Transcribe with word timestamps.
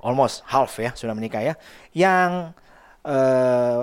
Almost 0.00 0.44
half 0.48 0.76
ya, 0.80 0.96
sudah 0.96 1.12
menikah 1.12 1.44
ya. 1.44 1.54
Yang 1.92 2.56
eh, 3.04 3.80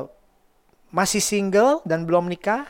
masih 0.89 1.21
single 1.21 1.85
dan 1.85 2.03
belum 2.03 2.25
nikah 2.25 2.65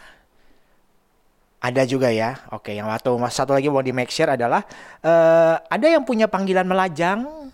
ada 1.57 1.83
juga 1.83 2.13
ya. 2.13 2.37
Oke, 2.53 2.77
yang 2.77 2.87
satu 2.93 3.17
satu 3.27 3.51
lagi 3.55 3.67
mau 3.67 3.81
di 3.81 3.95
make 3.95 4.13
share 4.13 4.37
adalah 4.37 4.61
eh, 5.01 5.55
ada 5.57 5.87
yang 5.87 6.05
punya 6.05 6.29
panggilan 6.29 6.67
melajang? 6.67 7.46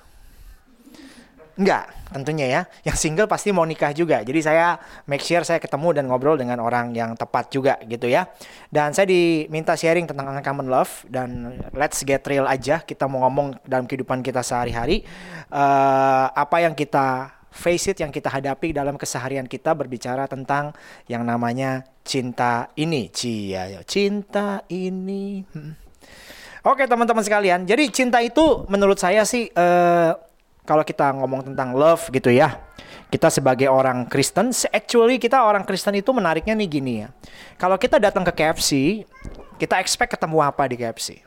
Enggak, 1.53 1.93
tentunya 2.09 2.45
ya. 2.49 2.61
Yang 2.81 2.97
single 2.97 3.29
pasti 3.29 3.53
mau 3.53 3.61
nikah 3.61 3.93
juga. 3.93 4.25
Jadi 4.25 4.41
saya 4.41 4.81
make 5.05 5.21
sure 5.21 5.45
saya 5.45 5.61
ketemu 5.61 6.01
dan 6.01 6.03
ngobrol 6.09 6.33
dengan 6.33 6.57
orang 6.65 6.97
yang 6.97 7.13
tepat 7.13 7.53
juga 7.53 7.77
gitu 7.85 8.09
ya. 8.09 8.25
Dan 8.73 8.89
saya 8.97 9.05
diminta 9.05 9.77
sharing 9.77 10.09
tentang 10.09 10.33
uncommon 10.33 10.65
love 10.65 11.05
dan 11.05 11.61
let's 11.77 12.01
get 12.01 12.25
real 12.25 12.49
aja. 12.49 12.81
Kita 12.81 13.05
mau 13.05 13.29
ngomong 13.29 13.61
dalam 13.69 13.85
kehidupan 13.85 14.25
kita 14.25 14.41
sehari-hari 14.41 15.05
eh, 15.53 16.25
apa 16.33 16.57
yang 16.57 16.73
kita 16.73 17.29
face 17.53 17.93
it 17.93 18.01
yang 18.01 18.09
kita 18.09 18.33
hadapi 18.33 18.73
dalam 18.73 18.97
keseharian 18.97 19.45
kita 19.45 19.77
berbicara 19.77 20.25
tentang 20.25 20.73
yang 21.05 21.21
namanya 21.21 21.85
cinta 22.01 22.73
ini. 22.81 23.13
Cia, 23.13 23.77
cinta 23.85 24.65
ini. 24.73 25.45
Hmm. 25.53 25.77
Oke 26.65 26.87
teman-teman 26.87 27.21
sekalian, 27.21 27.67
jadi 27.67 27.91
cinta 27.91 28.23
itu 28.23 28.63
menurut 28.71 28.95
saya 28.95 29.27
sih 29.27 29.51
eh, 29.51 30.11
kalau 30.63 30.83
kita 30.83 31.11
ngomong 31.15 31.51
tentang 31.51 31.75
love 31.75 32.07
gitu 32.11 32.31
ya, 32.31 32.59
kita 33.11 33.27
sebagai 33.29 33.67
orang 33.67 34.07
Kristen, 34.07 34.49
actually 34.71 35.19
kita 35.19 35.43
orang 35.43 35.67
Kristen 35.67 35.93
itu 35.99 36.09
menariknya 36.15 36.55
nih 36.55 36.67
gini 36.71 36.93
ya. 37.03 37.11
Kalau 37.59 37.75
kita 37.75 37.99
datang 37.99 38.23
ke 38.23 38.31
KFC, 38.31 39.03
kita 39.59 39.77
expect 39.77 40.15
ketemu 40.17 40.41
apa 40.41 40.65
di 40.65 40.79
KFC? 40.79 41.21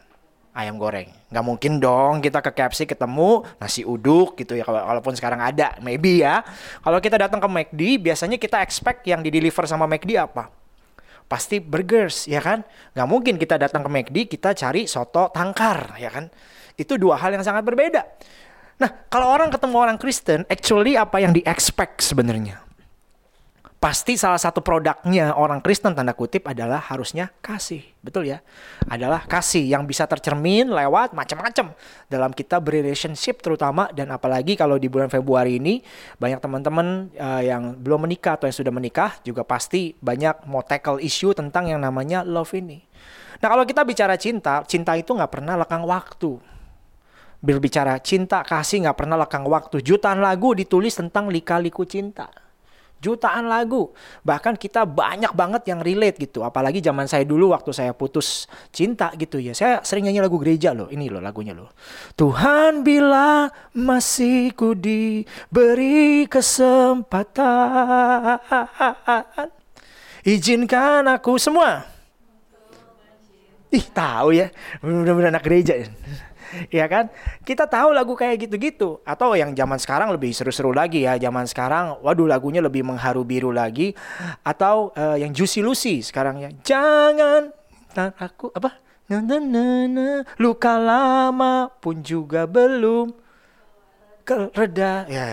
Ayam 0.57 0.81
goreng. 0.81 1.13
Nggak 1.29 1.45
mungkin 1.45 1.73
dong 1.77 2.25
kita 2.25 2.41
ke 2.41 2.49
KFC 2.49 2.89
ketemu 2.89 3.45
nasi 3.61 3.85
uduk 3.85 4.41
gitu 4.41 4.57
ya. 4.57 4.65
Walaupun 4.65 5.13
sekarang 5.13 5.45
ada, 5.45 5.77
maybe 5.85 6.25
ya. 6.25 6.41
Kalau 6.81 6.97
kita 6.97 7.21
datang 7.21 7.45
ke 7.45 7.49
McD, 7.49 8.01
biasanya 8.01 8.41
kita 8.41 8.65
expect 8.65 9.05
yang 9.05 9.21
di 9.21 9.29
deliver 9.29 9.69
sama 9.69 9.85
McD 9.85 10.17
apa? 10.17 10.49
Pasti 11.29 11.61
burgers, 11.61 12.25
ya 12.25 12.41
kan? 12.41 12.65
Nggak 12.97 13.09
mungkin 13.11 13.35
kita 13.37 13.61
datang 13.61 13.85
ke 13.85 13.91
McD, 13.93 14.17
kita 14.33 14.57
cari 14.57 14.89
soto 14.89 15.29
tangkar, 15.29 16.01
ya 16.01 16.09
kan? 16.09 16.33
Itu 16.73 16.97
dua 16.97 17.21
hal 17.21 17.37
yang 17.37 17.45
sangat 17.45 17.61
berbeda. 17.61 18.03
Nah, 18.77 18.93
kalau 19.09 19.33
orang 19.33 19.49
ketemu 19.49 19.77
orang 19.81 19.97
Kristen, 19.97 20.45
actually 20.53 21.01
apa 21.01 21.17
yang 21.17 21.33
di-expect 21.33 22.05
sebenarnya? 22.05 22.61
Pasti 23.77 24.17
salah 24.17 24.41
satu 24.41 24.65
produknya 24.65 25.37
orang 25.37 25.61
Kristen 25.61 25.93
tanda 25.93 26.17
kutip 26.17 26.49
adalah 26.49 26.81
harusnya 26.81 27.29
kasih. 27.45 27.85
Betul 28.01 28.29
ya? 28.33 28.41
Adalah 28.89 29.29
kasih 29.29 29.65
yang 29.65 29.85
bisa 29.85 30.09
tercermin 30.09 30.73
lewat 30.73 31.13
macam-macam 31.13 31.77
dalam 32.09 32.33
kita 32.33 32.57
berrelationship 32.57 33.45
terutama 33.45 33.89
dan 33.93 34.13
apalagi 34.13 34.57
kalau 34.57 34.81
di 34.81 34.89
bulan 34.89 35.13
Februari 35.13 35.61
ini 35.61 35.85
banyak 36.17 36.41
teman-teman 36.41 37.13
uh, 37.21 37.43
yang 37.45 37.77
belum 37.77 38.09
menikah 38.09 38.41
atau 38.41 38.49
yang 38.49 38.57
sudah 38.57 38.73
menikah 38.73 39.13
juga 39.23 39.45
pasti 39.45 39.93
banyak 40.01 40.49
mau 40.49 40.65
tackle 40.65 41.01
issue 41.01 41.37
tentang 41.37 41.69
yang 41.69 41.81
namanya 41.81 42.25
love 42.25 42.57
ini. 42.57 42.81
Nah, 43.45 43.49
kalau 43.53 43.69
kita 43.69 43.85
bicara 43.85 44.17
cinta, 44.17 44.65
cinta 44.65 44.97
itu 44.97 45.13
nggak 45.13 45.31
pernah 45.31 45.55
lekang 45.61 45.85
waktu 45.85 46.56
berbicara 47.41 48.01
cinta 48.01 48.41
kasih 48.43 48.87
nggak 48.87 48.97
pernah 48.97 49.17
lekang 49.21 49.45
waktu. 49.47 49.85
Jutaan 49.85 50.25
lagu 50.25 50.57
ditulis 50.57 50.97
tentang 50.97 51.29
lika-liku 51.29 51.85
cinta. 51.85 52.33
Jutaan 52.97 53.45
lagu. 53.45 53.93
Bahkan 54.25 54.57
kita 54.57 54.89
banyak 54.89 55.37
banget 55.37 55.69
yang 55.69 55.85
relate 55.85 56.17
gitu. 56.17 56.41
Apalagi 56.41 56.81
zaman 56.81 57.05
saya 57.05 57.29
dulu 57.29 57.53
waktu 57.53 57.69
saya 57.71 57.93
putus 57.93 58.49
cinta 58.73 59.13
gitu 59.21 59.37
ya. 59.37 59.53
Saya 59.53 59.85
sering 59.85 60.09
nyanyi 60.09 60.25
lagu 60.25 60.41
gereja 60.41 60.73
loh 60.73 60.89
ini 60.89 61.13
loh 61.13 61.21
lagunya 61.21 61.53
loh. 61.53 61.69
Tuhan 62.17 62.81
bila 62.81 63.53
masih 63.77 64.57
ku 64.57 64.73
diberi 64.73 66.25
kesempatan 66.25 68.41
izinkan 70.25 71.05
aku. 71.13 71.37
Semua? 71.37 71.85
Ih 73.77 73.85
tahu 73.93 74.33
ya. 74.33 74.49
Benar-benar 74.81 75.37
anak 75.37 75.45
gereja 75.45 75.85
ya 75.85 75.93
kan? 76.93 77.11
Kita 77.43 77.67
tahu 77.67 77.93
lagu 77.93 78.13
kayak 78.15 78.49
gitu-gitu 78.49 79.01
atau 79.03 79.35
yang 79.35 79.53
zaman 79.53 79.79
sekarang 79.79 80.09
lebih 80.15 80.31
seru-seru 80.33 80.71
lagi 80.71 81.05
ya. 81.05 81.19
Zaman 81.19 81.47
sekarang 81.49 82.01
waduh 82.01 82.29
lagunya 82.29 82.63
lebih 82.63 82.87
mengharu 82.87 83.23
biru 83.27 83.51
lagi 83.51 83.93
atau 84.43 84.91
uh, 84.95 85.17
yang 85.19 85.31
Juicy 85.31 85.61
Lucy 85.63 86.03
sekarang 86.03 86.43
ya. 86.43 86.51
Jangan 86.63 87.51
aku 88.21 88.53
apa? 88.53 88.83
Na, 89.07 89.23
na, 89.23 89.39
na, 89.39 89.87
na, 89.87 90.07
luka 90.43 90.75
lama 90.83 91.71
pun 91.79 92.03
juga 92.03 92.43
belum 92.51 93.15
kereda 94.27 95.07
ya 95.07 95.31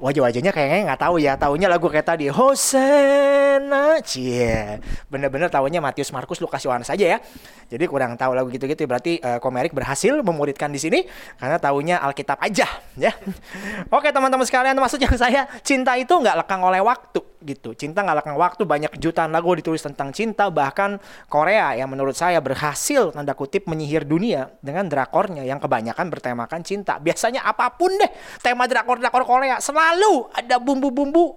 wajah-wajahnya 0.00 0.50
kayaknya 0.50 0.90
nggak 0.90 1.02
tahu 1.04 1.20
ya. 1.20 1.36
Tahunya 1.36 1.68
lagu 1.68 1.86
kayak 1.86 2.08
tadi 2.16 2.26
Hosena 2.32 4.00
cie. 4.00 4.80
Bener-bener 5.12 5.52
tahunya 5.52 5.78
Matius 5.78 6.10
Markus 6.10 6.40
Lukas 6.40 6.64
Yohanes 6.64 6.88
saja 6.88 7.16
ya. 7.16 7.18
Jadi 7.70 7.86
kurang 7.86 8.18
tahu 8.18 8.34
lagu 8.34 8.50
gitu-gitu 8.50 8.82
berarti 8.88 9.22
uh, 9.22 9.38
Komerik 9.38 9.70
berhasil 9.70 10.10
memuridkan 10.26 10.74
di 10.74 10.82
sini 10.82 11.06
karena 11.38 11.60
tahunya 11.62 12.02
Alkitab 12.02 12.42
aja 12.42 12.66
ya. 12.98 13.12
Oke 13.96 14.10
teman-teman 14.10 14.42
sekalian 14.42 14.74
maksudnya 14.74 15.06
saya 15.22 15.46
cinta 15.62 15.94
itu 15.94 16.10
nggak 16.10 16.42
lekang 16.42 16.64
oleh 16.64 16.82
waktu 16.82 17.22
gitu. 17.46 17.76
Cinta 17.78 18.02
nggak 18.02 18.24
lekang 18.24 18.36
waktu 18.40 18.66
banyak 18.66 18.98
jutaan 18.98 19.30
lagu 19.30 19.54
ditulis 19.54 19.84
tentang 19.84 20.10
cinta 20.10 20.50
bahkan 20.50 20.98
Korea 21.30 21.78
yang 21.78 21.86
menurut 21.92 22.18
saya 22.18 22.42
berhasil 22.42 23.14
tanda 23.14 23.38
kutip 23.38 23.70
menyihir 23.70 24.02
dunia 24.02 24.50
dengan 24.64 24.90
drakornya 24.90 25.46
yang 25.46 25.62
kebanyakan 25.62 26.10
bertemakan 26.10 26.66
cinta. 26.66 26.98
Biasanya 26.98 27.46
apa 27.46 27.70
pun 27.78 27.94
deh 27.94 28.10
tema 28.42 28.66
drakor-drakor 28.66 29.22
Korea 29.22 29.62
selalu 29.62 29.89
selalu 29.90 30.30
ada 30.30 30.62
bumbu-bumbu 30.62 31.34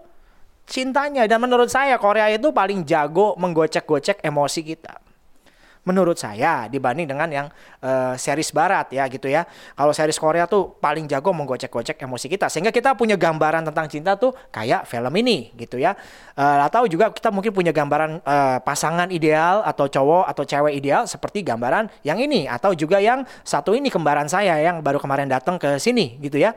cintanya 0.70 1.26
dan 1.26 1.42
menurut 1.42 1.74
saya 1.74 1.98
Korea 1.98 2.30
itu 2.30 2.54
paling 2.54 2.86
jago 2.86 3.34
menggocek-gocek 3.42 4.22
emosi 4.22 4.62
kita. 4.62 5.02
Menurut 5.84 6.16
saya 6.16 6.72
dibanding 6.72 7.10
dengan 7.10 7.28
yang 7.28 7.48
uh, 7.84 8.16
series 8.16 8.56
barat 8.56 8.94
ya 8.94 9.04
gitu 9.10 9.28
ya. 9.28 9.44
Kalau 9.76 9.92
series 9.92 10.16
Korea 10.16 10.48
tuh 10.48 10.78
paling 10.80 11.10
jago 11.10 11.34
menggocek-gocek 11.36 11.98
emosi 12.00 12.30
kita 12.30 12.48
sehingga 12.48 12.72
kita 12.72 12.96
punya 12.96 13.20
gambaran 13.20 13.68
tentang 13.68 13.90
cinta 13.90 14.16
tuh 14.16 14.32
kayak 14.54 14.86
film 14.86 15.12
ini 15.18 15.52
gitu 15.58 15.82
ya. 15.82 15.98
Uh, 16.38 16.64
atau 16.64 16.86
juga 16.86 17.10
kita 17.10 17.34
mungkin 17.34 17.52
punya 17.52 17.74
gambaran 17.74 18.22
uh, 18.22 18.62
pasangan 18.64 19.10
ideal 19.12 19.66
atau 19.66 19.90
cowok 19.90 20.30
atau 20.30 20.44
cewek 20.46 20.78
ideal 20.78 21.04
seperti 21.10 21.42
gambaran 21.44 21.90
yang 22.06 22.22
ini 22.22 22.48
atau 22.48 22.72
juga 22.78 23.02
yang 23.02 23.26
satu 23.44 23.76
ini 23.76 23.90
kembaran 23.90 24.30
saya 24.30 24.62
yang 24.62 24.80
baru 24.80 25.02
kemarin 25.02 25.28
datang 25.28 25.58
ke 25.60 25.82
sini 25.82 26.16
gitu 26.22 26.38
ya 26.38 26.56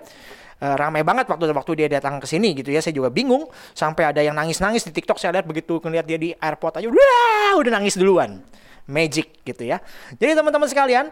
uh, 0.61 0.77
ramai 0.77 1.03
banget 1.05 1.29
waktu 1.29 1.53
waktu 1.53 1.73
dia 1.85 1.89
datang 1.89 2.21
ke 2.23 2.27
sini 2.29 2.57
gitu 2.57 2.73
ya. 2.73 2.81
Saya 2.81 2.95
juga 2.97 3.13
bingung 3.13 3.49
sampai 3.77 4.13
ada 4.13 4.21
yang 4.23 4.37
nangis-nangis 4.37 4.87
di 4.87 4.93
TikTok 4.93 5.21
saya 5.21 5.41
lihat 5.41 5.47
begitu 5.49 5.81
ngeliat 5.81 6.07
dia 6.07 6.19
di 6.21 6.33
airport 6.33 6.81
aja 6.81 6.89
wah 6.89 7.53
udah 7.61 7.73
nangis 7.73 7.97
duluan. 7.99 8.41
Magic 8.87 9.43
gitu 9.43 9.67
ya. 9.67 9.83
Jadi 10.15 10.39
teman-teman 10.39 10.71
sekalian, 10.71 11.11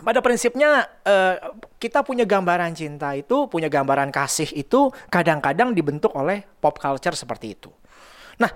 pada 0.00 0.20
prinsipnya 0.24 0.88
uh, 1.04 1.56
kita 1.76 2.00
punya 2.00 2.24
gambaran 2.24 2.72
cinta 2.72 3.12
itu, 3.12 3.48
punya 3.52 3.68
gambaran 3.68 4.08
kasih 4.08 4.48
itu 4.56 4.88
kadang-kadang 5.12 5.76
dibentuk 5.76 6.12
oleh 6.16 6.40
pop 6.60 6.80
culture 6.80 7.12
seperti 7.12 7.52
itu. 7.52 7.68
Nah, 8.40 8.48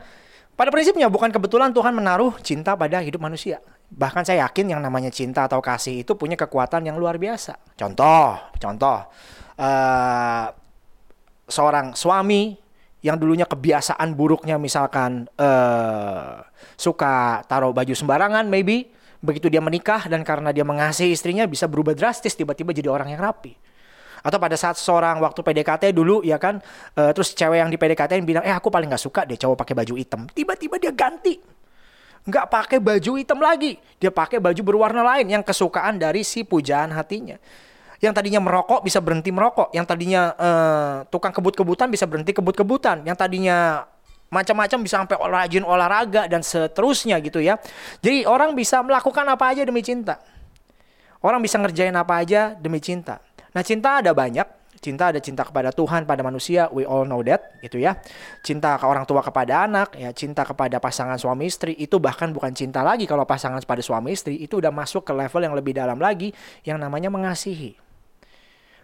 pada 0.57 0.69
prinsipnya 0.73 1.09
bukan 1.13 1.29
kebetulan 1.29 1.73
Tuhan 1.73 1.93
menaruh 1.97 2.37
cinta 2.41 2.77
pada 2.77 3.01
hidup 3.05 3.21
manusia. 3.21 3.61
Bahkan 3.89 4.23
saya 4.29 4.49
yakin 4.49 4.77
yang 4.77 4.81
namanya 4.81 5.09
cinta 5.13 5.45
atau 5.49 5.61
kasih 5.61 6.05
itu 6.05 6.13
punya 6.17 6.37
kekuatan 6.37 6.85
yang 6.85 7.01
luar 7.01 7.17
biasa. 7.17 7.57
Contoh, 7.77 8.37
contoh 8.61 9.09
uh, 9.61 10.47
seorang 11.47 11.93
suami 11.93 12.57
yang 13.01 13.17
dulunya 13.17 13.49
kebiasaan 13.49 14.13
buruknya 14.13 14.57
misalkan 14.61 15.29
uh, 15.41 16.45
suka 16.77 17.45
taruh 17.49 17.73
baju 17.73 17.93
sembarangan 17.97 18.45
maybe 18.49 18.93
begitu 19.21 19.53
dia 19.53 19.61
menikah 19.61 20.09
dan 20.09 20.25
karena 20.25 20.53
dia 20.53 20.65
mengasihi 20.65 21.13
istrinya 21.13 21.45
bisa 21.45 21.69
berubah 21.69 21.93
drastis 21.93 22.33
tiba-tiba 22.33 22.73
jadi 22.73 22.89
orang 22.89 23.13
yang 23.13 23.21
rapi. 23.21 23.57
Atau 24.21 24.37
pada 24.37 24.53
saat 24.53 24.77
seorang 24.77 25.17
waktu 25.25 25.41
PDKT 25.41 25.97
dulu 25.97 26.21
ya 26.21 26.37
kan 26.37 26.61
uh, 26.97 27.13
terus 27.17 27.33
cewek 27.33 27.57
yang 27.57 27.73
di 27.73 27.81
PDKT 27.81 28.21
yang 28.21 28.29
bilang 28.29 28.45
eh 28.45 28.53
aku 28.53 28.69
paling 28.69 28.89
nggak 28.89 29.01
suka 29.01 29.25
deh 29.25 29.37
cowok 29.37 29.65
pakai 29.65 29.75
baju 29.77 29.95
hitam. 29.97 30.29
Tiba-tiba 30.29 30.77
dia 30.77 30.93
ganti. 30.93 31.41
Nggak 32.29 32.47
pakai 32.53 32.79
baju 32.85 33.17
hitam 33.17 33.41
lagi. 33.41 33.81
Dia 33.97 34.13
pakai 34.13 34.37
baju 34.45 34.61
berwarna 34.61 35.01
lain 35.01 35.25
yang 35.25 35.41
kesukaan 35.41 35.97
dari 35.97 36.21
si 36.21 36.45
pujaan 36.45 36.93
hatinya 36.93 37.41
Yang 38.01 38.13
tadinya 38.17 38.41
merokok 38.41 38.81
bisa 38.81 38.99
berhenti 39.05 39.29
merokok, 39.29 39.77
yang 39.77 39.85
tadinya 39.85 40.33
uh, 40.41 40.97
tukang 41.13 41.37
kebut-kebutan 41.37 41.93
bisa 41.93 42.09
berhenti 42.09 42.33
kebut-kebutan, 42.33 43.05
yang 43.05 43.13
tadinya 43.13 43.85
macam-macam 44.33 44.79
bisa 44.81 44.97
sampai 45.05 45.21
rajin 45.21 45.67
olahraga 45.67 46.25
dan 46.31 46.41
seterusnya 46.41 47.21
gitu 47.21 47.45
ya. 47.45 47.61
Jadi 48.01 48.25
orang 48.25 48.57
bisa 48.57 48.81
melakukan 48.81 49.27
apa 49.29 49.53
aja 49.53 49.69
demi 49.69 49.85
cinta. 49.85 50.17
Orang 51.21 51.45
bisa 51.45 51.61
ngerjain 51.61 51.93
apa 51.93 52.25
aja 52.25 52.57
demi 52.57 52.81
cinta. 52.81 53.21
Nah, 53.53 53.61
cinta 53.61 54.01
ada 54.01 54.17
banyak. 54.17 54.49
Cinta 54.81 55.13
ada 55.13 55.21
cinta 55.21 55.45
kepada 55.45 55.69
Tuhan, 55.77 56.09
pada 56.09 56.25
manusia, 56.25 56.73
we 56.73 56.89
all 56.89 57.05
know 57.05 57.21
that, 57.21 57.53
gitu 57.61 57.77
ya. 57.77 58.01
Cinta 58.41 58.81
ke 58.81 58.89
orang 58.89 59.05
tua 59.05 59.21
kepada 59.21 59.69
anak, 59.69 59.93
ya 59.93 60.09
cinta 60.17 60.41
kepada 60.41 60.81
pasangan 60.81 61.21
suami 61.21 61.53
istri, 61.53 61.77
itu 61.77 62.01
bahkan 62.01 62.33
bukan 62.33 62.49
cinta 62.57 62.81
lagi 62.81 63.05
kalau 63.05 63.29
pasangan 63.29 63.61
pada 63.69 63.85
suami 63.85 64.17
istri, 64.17 64.41
itu 64.41 64.57
udah 64.57 64.73
masuk 64.73 65.05
ke 65.05 65.13
level 65.13 65.45
yang 65.45 65.53
lebih 65.53 65.77
dalam 65.77 66.01
lagi, 66.01 66.33
yang 66.65 66.81
namanya 66.81 67.13
mengasihi. 67.13 67.77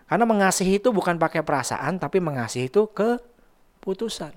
Karena 0.07 0.25
mengasihi 0.27 0.79
itu 0.79 0.95
bukan 0.95 1.19
pakai 1.19 1.43
perasaan, 1.43 1.99
tapi 1.99 2.23
mengasihi 2.23 2.71
itu 2.71 2.87
keputusan. 2.95 4.31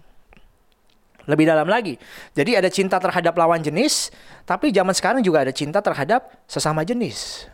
Lebih 1.29 1.45
dalam 1.45 1.69
lagi. 1.69 1.93
Jadi 2.33 2.57
ada 2.57 2.69
cinta 2.73 2.97
terhadap 2.97 3.37
lawan 3.37 3.61
jenis, 3.61 4.09
tapi 4.49 4.73
zaman 4.73 4.97
sekarang 4.97 5.21
juga 5.21 5.45
ada 5.45 5.53
cinta 5.53 5.77
terhadap 5.77 6.41
sesama 6.49 6.81
jenis. 6.81 7.45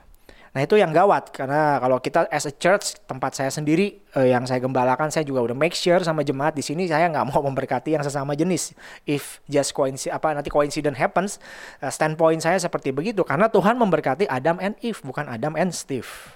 Nah 0.55 0.63
itu 0.63 0.79
yang 0.79 0.95
gawat 0.95 1.35
karena 1.35 1.83
kalau 1.83 1.99
kita 1.99 2.31
as 2.31 2.47
a 2.47 2.53
church 2.55 2.95
tempat 3.03 3.35
saya 3.35 3.51
sendiri 3.51 3.99
eh, 4.15 4.31
yang 4.31 4.47
saya 4.47 4.63
gembalakan 4.63 5.11
saya 5.11 5.27
juga 5.27 5.43
udah 5.43 5.51
make 5.51 5.75
sure 5.75 5.99
sama 5.99 6.23
jemaat 6.23 6.55
di 6.55 6.63
sini 6.63 6.87
saya 6.87 7.11
nggak 7.11 7.27
mau 7.27 7.43
memberkati 7.43 7.99
yang 7.99 8.03
sesama 8.07 8.39
jenis. 8.39 8.71
If 9.03 9.43
just 9.51 9.75
coincidence 9.75 10.15
apa 10.15 10.31
nanti 10.31 10.47
coincidence 10.47 10.95
happens, 10.95 11.43
uh, 11.83 11.91
standpoint 11.91 12.39
saya 12.39 12.55
seperti 12.55 12.95
begitu 12.95 13.27
karena 13.27 13.51
Tuhan 13.51 13.75
memberkati 13.75 14.31
Adam 14.31 14.55
and 14.63 14.79
Eve 14.79 15.03
bukan 15.03 15.27
Adam 15.27 15.59
and 15.59 15.75
Steve. 15.75 16.34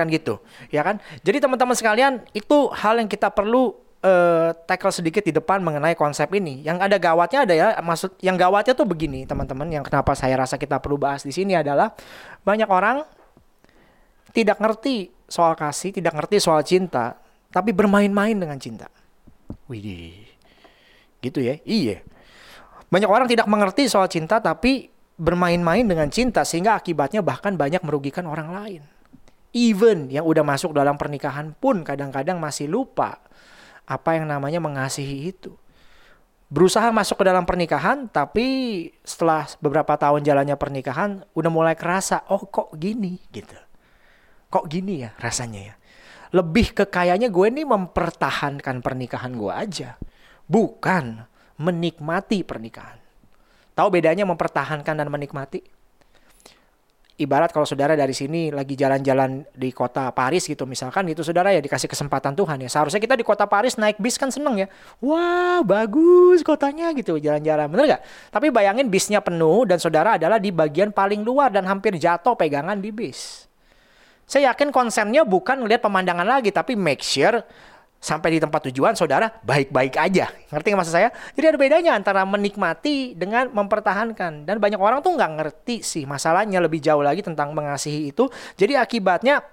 Kan 0.00 0.08
gitu, 0.08 0.40
ya 0.72 0.80
kan? 0.80 0.96
Jadi 1.20 1.44
teman-teman 1.44 1.76
sekalian 1.76 2.24
itu 2.32 2.72
hal 2.72 2.96
yang 2.96 3.08
kita 3.12 3.28
perlu 3.28 3.76
uh, 4.00 4.56
tackle 4.64 4.92
sedikit 4.92 5.20
di 5.20 5.32
depan 5.36 5.60
mengenai 5.60 5.92
konsep 5.92 6.32
ini. 6.32 6.64
Yang 6.64 6.88
ada 6.88 6.96
gawatnya 6.96 7.44
ada 7.44 7.52
ya, 7.52 7.68
maksud 7.84 8.16
yang 8.24 8.40
gawatnya 8.40 8.72
tuh 8.72 8.88
begini, 8.88 9.28
teman-teman. 9.28 9.68
Yang 9.68 9.92
kenapa 9.92 10.16
saya 10.16 10.40
rasa 10.40 10.56
kita 10.56 10.80
perlu 10.80 10.96
bahas 10.96 11.20
di 11.20 11.32
sini 11.36 11.52
adalah 11.52 11.92
banyak 12.40 12.68
orang 12.72 13.04
tidak 14.32 14.56
ngerti 14.56 15.12
soal 15.28 15.52
kasih, 15.52 15.92
tidak 15.92 16.16
ngerti 16.16 16.40
soal 16.40 16.64
cinta, 16.64 17.20
tapi 17.52 17.76
bermain-main 17.76 18.34
dengan 18.34 18.56
cinta. 18.56 18.88
Widih. 19.68 20.26
Gitu 21.20 21.38
ya? 21.44 21.60
Iya. 21.68 22.00
Banyak 22.90 23.10
orang 23.10 23.26
tidak 23.30 23.46
mengerti 23.46 23.86
soal 23.86 24.10
cinta 24.10 24.42
tapi 24.42 24.90
bermain-main 25.20 25.84
dengan 25.84 26.08
cinta 26.08 26.42
sehingga 26.48 26.80
akibatnya 26.80 27.20
bahkan 27.20 27.54
banyak 27.54 27.84
merugikan 27.84 28.24
orang 28.24 28.50
lain. 28.56 28.82
Even 29.50 30.06
yang 30.10 30.22
udah 30.22 30.46
masuk 30.46 30.70
dalam 30.70 30.94
pernikahan 30.94 31.50
pun 31.58 31.82
kadang-kadang 31.82 32.38
masih 32.38 32.70
lupa 32.70 33.18
apa 33.82 34.14
yang 34.14 34.30
namanya 34.30 34.62
mengasihi 34.62 35.34
itu. 35.34 35.58
Berusaha 36.50 36.90
masuk 36.90 37.22
ke 37.22 37.24
dalam 37.30 37.46
pernikahan, 37.46 38.10
tapi 38.10 38.46
setelah 39.06 39.46
beberapa 39.62 39.94
tahun 39.94 40.26
jalannya 40.26 40.58
pernikahan, 40.58 41.22
udah 41.34 41.50
mulai 41.50 41.78
kerasa, 41.78 42.26
oh 42.26 42.42
kok 42.46 42.74
gini 42.74 43.22
gitu. 43.30 43.54
Kok 44.50 44.66
gini 44.66 45.06
ya 45.06 45.14
rasanya 45.22 45.60
ya. 45.62 45.74
Lebih 46.34 46.74
ke 46.74 46.84
kayaknya 46.90 47.30
gue 47.30 47.46
nih 47.54 47.66
mempertahankan 47.66 48.82
pernikahan 48.82 49.34
gue 49.34 49.50
aja. 49.50 49.98
Bukan 50.50 51.22
menikmati 51.58 52.42
pernikahan. 52.42 52.98
Tahu 53.74 53.88
bedanya 53.90 54.26
mempertahankan 54.26 54.94
dan 54.94 55.06
menikmati? 55.06 55.62
Ibarat 57.20 57.52
kalau 57.52 57.68
saudara 57.68 57.92
dari 57.92 58.16
sini 58.16 58.48
lagi 58.48 58.72
jalan-jalan 58.72 59.44
di 59.52 59.68
kota 59.70 60.08
Paris 60.16 60.48
gitu 60.48 60.64
misalkan 60.64 61.04
gitu 61.12 61.20
saudara 61.20 61.52
ya 61.52 61.60
dikasih 61.60 61.86
kesempatan 61.86 62.32
Tuhan 62.32 62.56
ya. 62.64 62.68
Seharusnya 62.72 62.98
kita 62.98 63.14
di 63.14 63.22
kota 63.22 63.44
Paris 63.44 63.76
naik 63.76 64.00
bis 64.00 64.16
kan 64.16 64.32
seneng 64.32 64.64
ya. 64.64 64.66
Wah 65.04 65.60
bagus 65.60 66.40
kotanya 66.40 66.96
gitu 66.96 67.20
jalan-jalan 67.20 67.68
bener 67.68 67.84
gak 67.96 68.02
tapi 68.32 68.48
bayangin 68.48 68.88
bisnya 68.88 69.20
penuh 69.20 69.68
dan 69.68 69.76
saudara 69.76 70.16
adalah 70.16 70.40
di 70.40 70.48
bagian 70.48 70.90
paling 70.90 71.20
luar 71.20 71.52
dan 71.52 71.68
hampir 71.68 71.94
jatuh 72.00 72.32
pegangan 72.34 72.80
di 72.80 72.88
bis. 72.88 73.50
Saya 74.30 74.54
yakin 74.54 74.70
konsennya 74.70 75.26
bukan 75.26 75.66
ngelihat 75.66 75.82
pemandangan 75.82 76.22
lagi 76.22 76.54
tapi 76.54 76.78
make 76.78 77.02
sure 77.02 77.42
sampai 78.00 78.34
di 78.34 78.38
tempat 78.40 78.72
tujuan 78.72 78.96
saudara 78.96 79.28
baik-baik 79.44 80.00
aja. 80.00 80.32
Ngerti 80.48 80.66
nggak 80.72 80.80
maksud 80.80 80.94
saya? 80.96 81.12
Jadi 81.36 81.46
ada 81.52 81.58
bedanya 81.60 81.92
antara 81.92 82.24
menikmati 82.24 83.12
dengan 83.12 83.52
mempertahankan. 83.52 84.48
Dan 84.48 84.56
banyak 84.56 84.80
orang 84.80 85.04
tuh 85.04 85.14
nggak 85.14 85.32
ngerti 85.36 85.84
sih 85.84 86.08
masalahnya 86.08 86.58
lebih 86.64 86.80
jauh 86.80 87.04
lagi 87.04 87.20
tentang 87.20 87.52
mengasihi 87.52 88.10
itu. 88.10 88.26
Jadi 88.56 88.74
akibatnya 88.74 89.44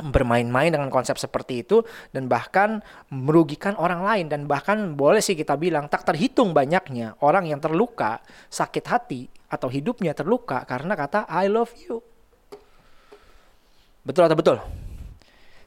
bermain-main 0.00 0.72
dengan 0.72 0.88
konsep 0.88 1.20
seperti 1.20 1.68
itu 1.68 1.84
dan 2.16 2.24
bahkan 2.24 2.80
merugikan 3.12 3.76
orang 3.76 4.00
lain 4.00 4.26
dan 4.32 4.48
bahkan 4.48 4.96
boleh 4.96 5.20
sih 5.20 5.36
kita 5.36 5.60
bilang 5.60 5.92
tak 5.92 6.08
terhitung 6.08 6.56
banyaknya 6.56 7.20
orang 7.20 7.44
yang 7.44 7.60
terluka, 7.60 8.24
sakit 8.48 8.84
hati 8.88 9.28
atau 9.52 9.68
hidupnya 9.68 10.16
terluka 10.16 10.64
karena 10.64 10.96
kata 10.96 11.28
I 11.28 11.52
love 11.52 11.76
you. 11.76 12.00
Betul 14.02 14.26
atau 14.26 14.38
betul? 14.38 14.81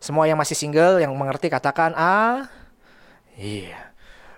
Semua 0.05 0.29
yang 0.29 0.37
masih 0.37 0.53
single 0.53 1.01
yang 1.01 1.09
mengerti 1.17 1.49
katakan 1.49 1.97
ah. 1.97 2.45
Iya. 3.33 3.89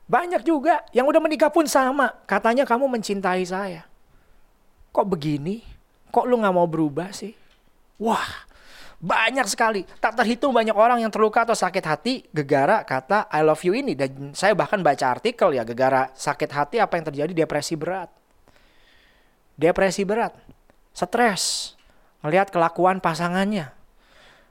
Banyak 0.07 0.47
juga 0.47 0.87
yang 0.95 1.03
udah 1.11 1.19
menikah 1.19 1.51
pun 1.51 1.67
sama. 1.67 2.15
Katanya 2.23 2.63
kamu 2.63 2.87
mencintai 2.87 3.43
saya. 3.43 3.83
Kok 4.95 5.03
begini? 5.03 5.59
Kok 6.07 6.23
lu 6.23 6.39
gak 6.39 6.55
mau 6.55 6.63
berubah 6.71 7.11
sih? 7.11 7.35
Wah, 7.99 8.47
banyak 9.03 9.43
sekali. 9.51 9.83
Tak 9.99 10.15
terhitung 10.15 10.55
banyak 10.55 10.71
orang 10.71 11.03
yang 11.03 11.11
terluka 11.11 11.43
atau 11.43 11.51
sakit 11.51 11.83
hati 11.83 12.23
gegara 12.31 12.87
kata 12.87 13.27
I 13.27 13.43
love 13.43 13.59
you 13.67 13.75
ini. 13.75 13.91
Dan 13.91 14.31
saya 14.31 14.55
bahkan 14.55 14.79
baca 14.79 15.19
artikel 15.19 15.51
ya 15.51 15.67
gegara 15.67 16.15
sakit 16.15 16.47
hati 16.47 16.79
apa 16.79 16.95
yang 16.95 17.11
terjadi 17.11 17.43
depresi 17.43 17.75
berat. 17.75 18.07
Depresi 19.59 20.07
berat. 20.07 20.31
Stres. 20.95 21.75
Melihat 22.23 22.55
kelakuan 22.55 23.03
pasangannya. 23.03 23.76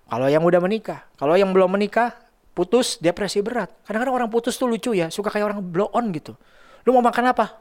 Kalau 0.06 0.31
yang 0.31 0.43
udah 0.47 0.62
menikah, 0.62 1.03
kalau 1.19 1.35
yang 1.35 1.50
belum 1.50 1.67
menikah, 1.75 2.14
putus 2.55 2.97
depresi 3.03 3.43
berat. 3.43 3.69
Kadang-kadang 3.82 4.14
orang 4.23 4.31
putus 4.31 4.55
tuh 4.55 4.70
lucu 4.70 4.94
ya, 4.94 5.11
suka 5.11 5.29
kayak 5.29 5.50
orang 5.50 5.61
blow 5.61 5.91
on 5.91 6.08
gitu. 6.14 6.38
Lu 6.87 6.94
mau 6.94 7.03
makan 7.03 7.35
apa? 7.35 7.58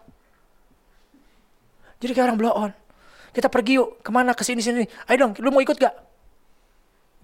Jadi 1.98 2.14
kayak 2.14 2.32
orang 2.32 2.40
blow 2.40 2.54
on. 2.54 2.72
Kita 3.34 3.50
pergi 3.50 3.82
yuk, 3.82 4.00
ke 4.00 4.10
mana 4.14 4.32
ke 4.32 4.46
sini 4.46 4.62
sini. 4.62 4.86
Ayo 5.10 5.28
dong, 5.28 5.34
lu 5.42 5.50
mau 5.52 5.60
ikut 5.60 5.76
gak? 5.76 5.96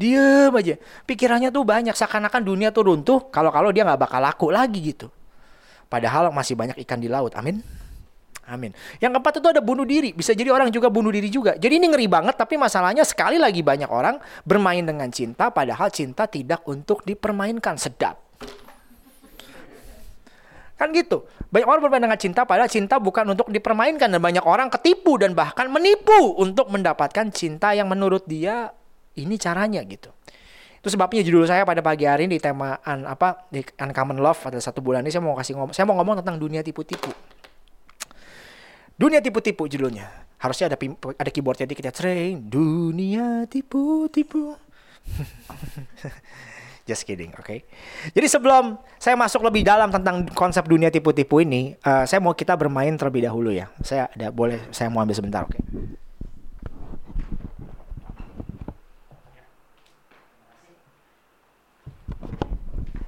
Diem 0.02 0.52
aja. 0.52 0.76
Pikirannya 1.06 1.54
tuh 1.54 1.62
banyak, 1.62 1.94
seakan-akan 1.94 2.42
dunia 2.42 2.74
tuh 2.74 2.90
runtuh. 2.90 3.30
Kalau-kalau 3.30 3.70
dia 3.70 3.86
nggak 3.86 4.02
bakal 4.02 4.20
laku 4.20 4.50
lagi 4.50 4.82
gitu. 4.82 5.14
Padahal 5.86 6.34
masih 6.34 6.58
banyak 6.58 6.82
ikan 6.84 6.98
di 6.98 7.06
laut. 7.06 7.38
Amin. 7.38 7.62
Amin. 8.52 8.76
Yang 9.00 9.16
keempat 9.16 9.34
itu 9.40 9.48
ada 9.48 9.62
bunuh 9.64 9.88
diri. 9.88 10.12
Bisa 10.12 10.36
jadi 10.36 10.52
orang 10.52 10.68
juga 10.76 10.92
bunuh 10.92 11.08
diri 11.08 11.32
juga. 11.32 11.56
Jadi 11.56 11.80
ini 11.80 11.88
ngeri 11.88 12.12
banget 12.12 12.36
tapi 12.36 12.60
masalahnya 12.60 13.08
sekali 13.08 13.40
lagi 13.40 13.64
banyak 13.64 13.88
orang 13.88 14.20
bermain 14.44 14.84
dengan 14.84 15.08
cinta 15.08 15.48
padahal 15.48 15.88
cinta 15.88 16.28
tidak 16.28 16.68
untuk 16.68 17.00
dipermainkan. 17.08 17.80
Sedap. 17.80 18.20
Kan 20.76 20.92
gitu. 20.92 21.24
Banyak 21.48 21.68
orang 21.68 21.80
bermain 21.80 22.04
dengan 22.04 22.20
cinta 22.20 22.44
padahal 22.44 22.68
cinta 22.68 23.00
bukan 23.00 23.32
untuk 23.32 23.48
dipermainkan 23.48 24.12
dan 24.12 24.20
banyak 24.20 24.44
orang 24.44 24.68
ketipu 24.68 25.16
dan 25.16 25.32
bahkan 25.32 25.72
menipu 25.72 26.36
untuk 26.36 26.68
mendapatkan 26.68 27.32
cinta 27.32 27.72
yang 27.72 27.88
menurut 27.88 28.28
dia 28.28 28.76
ini 29.16 29.40
caranya 29.40 29.80
gitu. 29.88 30.12
Itu 30.82 30.92
sebabnya 30.92 31.22
judul 31.24 31.46
saya 31.46 31.64
pada 31.64 31.80
pagi 31.80 32.10
hari 32.10 32.28
ini 32.28 32.36
di 32.36 32.44
tema 32.44 32.82
an, 32.84 33.06
apa 33.06 33.48
di 33.48 33.62
Uncommon 33.62 34.18
Love 34.20 34.50
pada 34.50 34.60
satu 34.60 34.82
bulan 34.82 35.06
ini 35.06 35.14
saya 35.14 35.22
mau 35.24 35.38
kasih 35.38 35.54
ngomong 35.54 35.76
saya 35.78 35.86
mau 35.86 35.96
ngomong 36.02 36.20
tentang 36.26 36.36
dunia 36.42 36.66
tipu-tipu. 36.66 37.14
Dunia 39.02 39.18
tipu-tipu 39.18 39.66
judulnya. 39.66 40.14
Harusnya 40.38 40.70
ada 40.70 40.78
ada 41.18 41.30
keyboardnya 41.34 41.66
dikit 41.66 41.90
ya. 41.90 41.94
Train 41.94 42.38
dunia 42.38 43.50
tipu-tipu. 43.50 44.54
Just 46.86 47.10
kidding, 47.10 47.34
oke. 47.34 47.42
Okay? 47.42 47.66
Jadi 48.14 48.28
sebelum 48.30 48.78
saya 49.02 49.18
masuk 49.18 49.42
lebih 49.42 49.66
dalam 49.66 49.90
tentang 49.90 50.30
konsep 50.38 50.70
dunia 50.70 50.94
tipu-tipu 50.94 51.42
ini, 51.42 51.74
uh, 51.82 52.06
saya 52.06 52.22
mau 52.22 52.38
kita 52.38 52.54
bermain 52.54 52.94
terlebih 52.94 53.26
dahulu 53.26 53.50
ya. 53.50 53.74
Saya 53.82 54.06
ada 54.14 54.30
boleh 54.30 54.62
saya 54.70 54.94
mau 54.94 55.02
ambil 55.02 55.18
sebentar, 55.18 55.50
oke. 55.50 55.58
Okay? 55.58 55.62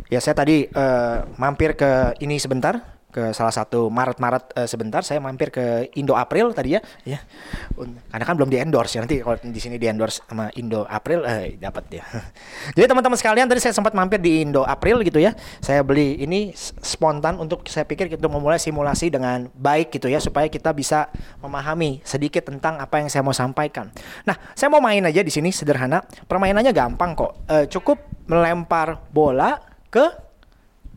Ya 0.10 0.22
saya 0.22 0.38
tadi 0.38 0.70
uh, 0.74 1.26
mampir 1.42 1.74
ke 1.74 2.18
ini 2.22 2.38
sebentar 2.38 2.93
ke 3.14 3.30
salah 3.30 3.54
satu 3.54 3.94
Maret-Maret 3.94 4.58
eh, 4.58 4.66
sebentar 4.66 5.06
saya 5.06 5.22
mampir 5.22 5.54
ke 5.54 5.94
Indo 5.94 6.18
April 6.18 6.50
tadi 6.58 6.74
ya. 6.74 6.82
Ya 7.06 7.22
karena 8.10 8.26
kan 8.26 8.34
belum 8.34 8.50
di 8.50 8.58
endorse 8.58 8.98
ya 8.98 9.06
nanti 9.06 9.22
kalau 9.22 9.38
di 9.38 9.62
sini 9.62 9.78
di 9.78 9.86
endorse 9.86 10.26
sama 10.26 10.50
Indo 10.58 10.90
April 10.90 11.22
eh 11.30 11.58
dapat 11.62 11.84
ya 11.90 12.04
jadi 12.78 12.86
teman-teman 12.90 13.18
sekalian 13.18 13.46
tadi 13.46 13.62
saya 13.62 13.74
sempat 13.78 13.94
mampir 13.94 14.18
di 14.18 14.42
Indo 14.42 14.66
April 14.66 15.06
gitu 15.06 15.22
ya. 15.22 15.38
Saya 15.62 15.86
beli 15.86 16.18
ini 16.18 16.50
spontan 16.58 17.38
untuk 17.38 17.70
saya 17.70 17.86
pikir 17.86 18.10
kita 18.10 18.26
memulai 18.26 18.58
simulasi 18.58 19.14
dengan 19.14 19.46
baik 19.54 19.94
gitu 19.94 20.10
ya 20.10 20.18
supaya 20.18 20.50
kita 20.50 20.74
bisa 20.74 21.14
memahami 21.46 22.02
sedikit 22.02 22.50
tentang 22.50 22.82
apa 22.82 22.98
yang 22.98 23.14
saya 23.14 23.22
mau 23.22 23.36
sampaikan. 23.36 23.94
Nah 24.26 24.34
saya 24.58 24.74
mau 24.74 24.82
main 24.82 25.06
aja 25.06 25.22
di 25.22 25.30
sini 25.30 25.54
sederhana. 25.54 26.02
Permainannya 26.26 26.74
gampang 26.74 27.14
kok. 27.14 27.46
Eh, 27.46 27.66
cukup 27.70 28.02
melempar 28.26 29.06
bola 29.14 29.62
ke 29.94 30.10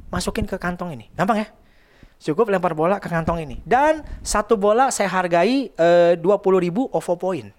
masukin 0.09 0.49
ke 0.49 0.57
kantong 0.57 0.97
ini. 0.97 1.13
Gampang 1.13 1.45
ya 1.45 1.49
cukup 2.21 2.51
lempar 2.51 2.73
bola 2.73 3.01
ke 3.01 3.09
kantong 3.09 3.45
ini. 3.45 3.57
Dan 3.63 4.03
satu 4.25 4.57
bola 4.59 4.89
saya 4.91 5.09
hargai 5.11 5.71
dua 6.21 6.41
puluh 6.41 6.61
ribu 6.61 6.89
OVO 6.91 7.15
point. 7.17 7.51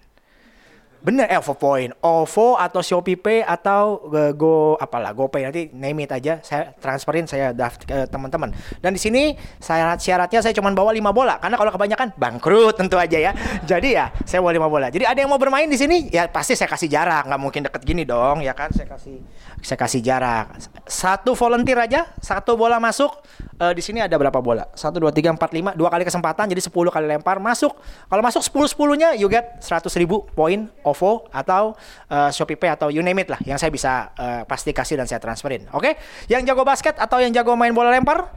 Bener 0.98 1.30
eh 1.30 1.38
OVO 1.38 1.54
point. 1.54 1.94
OVO 2.02 2.58
atau 2.58 2.82
Shopee 2.82 3.14
Pay 3.14 3.46
atau 3.46 4.10
eh, 4.10 4.34
Go 4.34 4.74
apalah 4.82 5.14
GoPay. 5.14 5.46
Nanti 5.46 5.62
name 5.70 6.02
it 6.04 6.10
aja. 6.10 6.42
Saya 6.42 6.74
transferin 6.74 7.22
saya 7.22 7.54
draft 7.54 7.86
ke 7.86 8.10
teman-teman. 8.10 8.50
Dan 8.82 8.98
di 8.98 9.00
sini 9.00 9.38
syarat 9.62 10.02
syaratnya 10.02 10.42
saya 10.42 10.50
cuma 10.58 10.74
bawa 10.74 10.90
lima 10.90 11.14
bola. 11.14 11.38
Karena 11.38 11.54
kalau 11.54 11.70
kebanyakan 11.70 12.18
bangkrut 12.18 12.74
tentu 12.74 12.98
aja 12.98 13.14
ya. 13.14 13.32
Jadi 13.62 13.94
ya 13.94 14.10
saya 14.26 14.42
bawa 14.42 14.58
lima 14.58 14.66
bola. 14.66 14.90
Jadi 14.90 15.06
ada 15.06 15.22
yang 15.22 15.30
mau 15.30 15.38
bermain 15.38 15.70
di 15.70 15.78
sini 15.78 16.10
ya 16.10 16.26
pasti 16.26 16.58
saya 16.58 16.66
kasih 16.66 16.90
jarak. 16.90 17.30
Nggak 17.30 17.40
mungkin 17.46 17.60
deket 17.70 17.82
gini 17.86 18.02
dong 18.02 18.42
ya 18.42 18.50
kan? 18.50 18.74
Saya 18.74 18.90
kasih 18.90 19.22
saya 19.62 19.78
kasih 19.78 20.00
jarak. 20.00 20.54
Satu 20.86 21.34
volunteer 21.34 21.78
aja 21.78 22.06
satu 22.22 22.54
bola 22.54 22.78
masuk. 22.78 23.10
Eh, 23.58 23.72
di 23.74 23.82
sini 23.82 23.98
ada 23.98 24.14
berapa 24.14 24.38
bola? 24.38 24.70
Satu 24.78 25.02
dua 25.02 25.10
tiga 25.10 25.34
empat 25.34 25.50
lima. 25.50 25.74
Dua 25.74 25.90
kali 25.90 26.06
kesempatan 26.06 26.46
jadi 26.46 26.62
10 26.62 26.70
kali 26.70 27.06
lempar 27.10 27.42
masuk. 27.42 27.74
Kalau 28.06 28.22
masuk 28.22 28.42
10 28.42 28.70
10 28.78 29.00
nya 29.00 29.08
you 29.18 29.26
get 29.26 29.58
100 29.60 29.90
ribu 29.98 30.22
poin 30.32 30.70
OVO 30.86 31.26
atau 31.34 31.74
eh, 32.06 32.30
Shopee 32.30 32.54
Pay 32.54 32.70
atau 32.78 32.88
you 32.88 33.02
name 33.02 33.18
it 33.22 33.28
lah 33.28 33.40
yang 33.42 33.58
saya 33.58 33.74
bisa 33.74 34.14
eh, 34.14 34.42
pasti 34.46 34.70
kasih 34.70 34.94
dan 34.94 35.10
saya 35.10 35.18
transferin. 35.18 35.66
Oke? 35.74 35.98
Yang 36.30 36.54
jago 36.54 36.62
basket 36.62 36.94
atau 36.96 37.18
yang 37.18 37.34
jago 37.34 37.58
main 37.58 37.74
bola 37.74 37.90
lempar? 37.90 38.30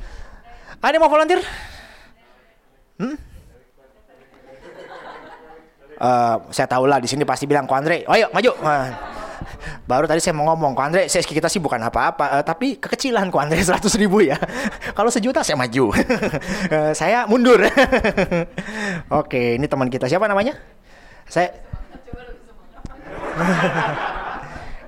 Ada 0.82 0.98
mau 0.98 1.08
volunteer? 1.08 1.46
Hmm? 2.98 3.32
Eh, 6.02 6.36
saya 6.50 6.66
tahu 6.66 6.90
lah 6.90 6.98
di 6.98 7.06
sini 7.06 7.22
pasti 7.22 7.46
bilang 7.46 7.70
Ko 7.70 7.78
Andre, 7.78 8.02
ayo 8.10 8.26
maju. 8.34 8.52
Eh, 8.58 9.11
baru 9.86 10.06
tadi 10.10 10.20
saya 10.24 10.34
mau 10.38 10.50
ngomong, 10.54 10.74
Ko 10.74 10.82
Andre, 10.86 11.08
saya 11.08 11.24
kita 11.24 11.48
sih 11.48 11.62
bukan 11.62 11.80
apa-apa, 11.82 12.40
eh, 12.40 12.44
tapi 12.46 12.78
kekecilan 12.78 13.30
Ko 13.30 13.40
Andre 13.40 13.62
100 13.66 13.82
ribu 14.02 14.24
ya. 14.24 14.38
Kalau 14.96 15.10
sejuta 15.10 15.42
saya 15.44 15.58
maju, 15.60 15.92
Eh, 16.72 16.94
saya 16.96 17.28
mundur. 17.28 17.60
Oke, 19.22 19.60
ini 19.60 19.66
teman 19.68 19.92
kita 19.92 20.08
siapa 20.08 20.28
namanya? 20.30 20.56
Saya. 21.28 21.52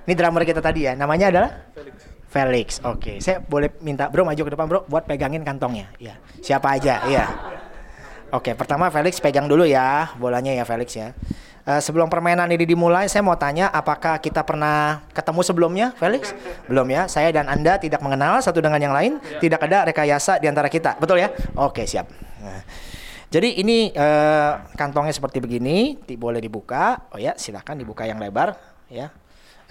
ini 0.04 0.14
drummer 0.16 0.44
kita 0.44 0.60
tadi 0.60 0.88
ya, 0.88 0.94
namanya 0.96 1.32
adalah 1.32 1.50
Felix. 2.34 2.82
Oke, 2.82 3.22
saya 3.22 3.40
boleh 3.40 3.78
minta 3.86 4.10
Bro 4.10 4.26
maju 4.26 4.42
ke 4.42 4.52
depan 4.58 4.66
Bro 4.66 4.80
buat 4.90 5.06
pegangin 5.06 5.46
kantongnya. 5.46 5.94
Iya. 6.02 6.18
Siapa 6.42 6.74
aja? 6.74 7.06
Iya. 7.06 7.26
Oke, 8.34 8.58
pertama 8.58 8.90
Felix 8.90 9.22
pegang 9.22 9.46
dulu 9.46 9.62
ya 9.70 10.10
bolanya 10.18 10.50
ya 10.50 10.66
Felix 10.66 10.98
ya. 10.98 11.14
Eh, 11.64 11.80
sebelum 11.80 12.12
permainan 12.12 12.52
ini 12.52 12.68
dimulai, 12.68 13.08
saya 13.08 13.24
mau 13.24 13.40
tanya 13.40 13.72
apakah 13.72 14.20
kita 14.20 14.44
pernah 14.44 15.00
ketemu 15.16 15.42
sebelumnya, 15.48 15.88
Felix? 15.96 16.36
Belum 16.68 16.84
ya. 16.92 17.08
Saya 17.08 17.32
dan 17.32 17.48
Anda 17.48 17.80
tidak 17.80 18.04
mengenal 18.04 18.44
satu 18.44 18.60
dengan 18.60 18.84
yang 18.84 18.92
lain, 18.92 19.24
tidak 19.40 19.64
ada 19.64 19.88
rekayasa 19.88 20.44
di 20.44 20.52
antara 20.52 20.68
kita. 20.68 21.00
Betul 21.00 21.24
ya? 21.24 21.32
Oke, 21.56 21.88
siap. 21.88 22.12
Nah, 22.44 22.68
jadi 23.32 23.64
ini 23.64 23.96
eh, 23.96 24.52
kantongnya 24.76 25.16
seperti 25.16 25.40
begini, 25.40 26.04
ti- 26.04 26.20
boleh 26.20 26.44
dibuka. 26.44 27.08
Oh 27.16 27.20
ya, 27.20 27.32
silakan 27.40 27.80
dibuka 27.80 28.04
yang 28.04 28.20
lebar 28.20 28.60
ya. 28.92 29.08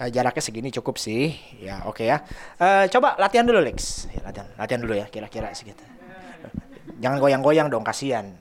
Eh, 0.01 0.09
jaraknya 0.09 0.41
segini 0.41 0.73
cukup 0.73 0.97
sih. 0.97 1.29
Ya, 1.61 1.85
oke 1.85 2.09
ya. 2.09 2.25
Eh, 2.57 2.89
coba 2.89 3.21
latihan 3.21 3.45
dulu, 3.45 3.61
Lex. 3.61 4.09
Ya, 4.09 4.25
latihan, 4.25 4.49
latihan 4.57 4.81
dulu 4.81 4.97
ya, 4.97 5.05
kira-kira 5.13 5.53
segitu. 5.53 5.85
Jangan 6.97 7.21
goyang-goyang 7.21 7.69
dong, 7.69 7.85
kasihan. 7.85 8.33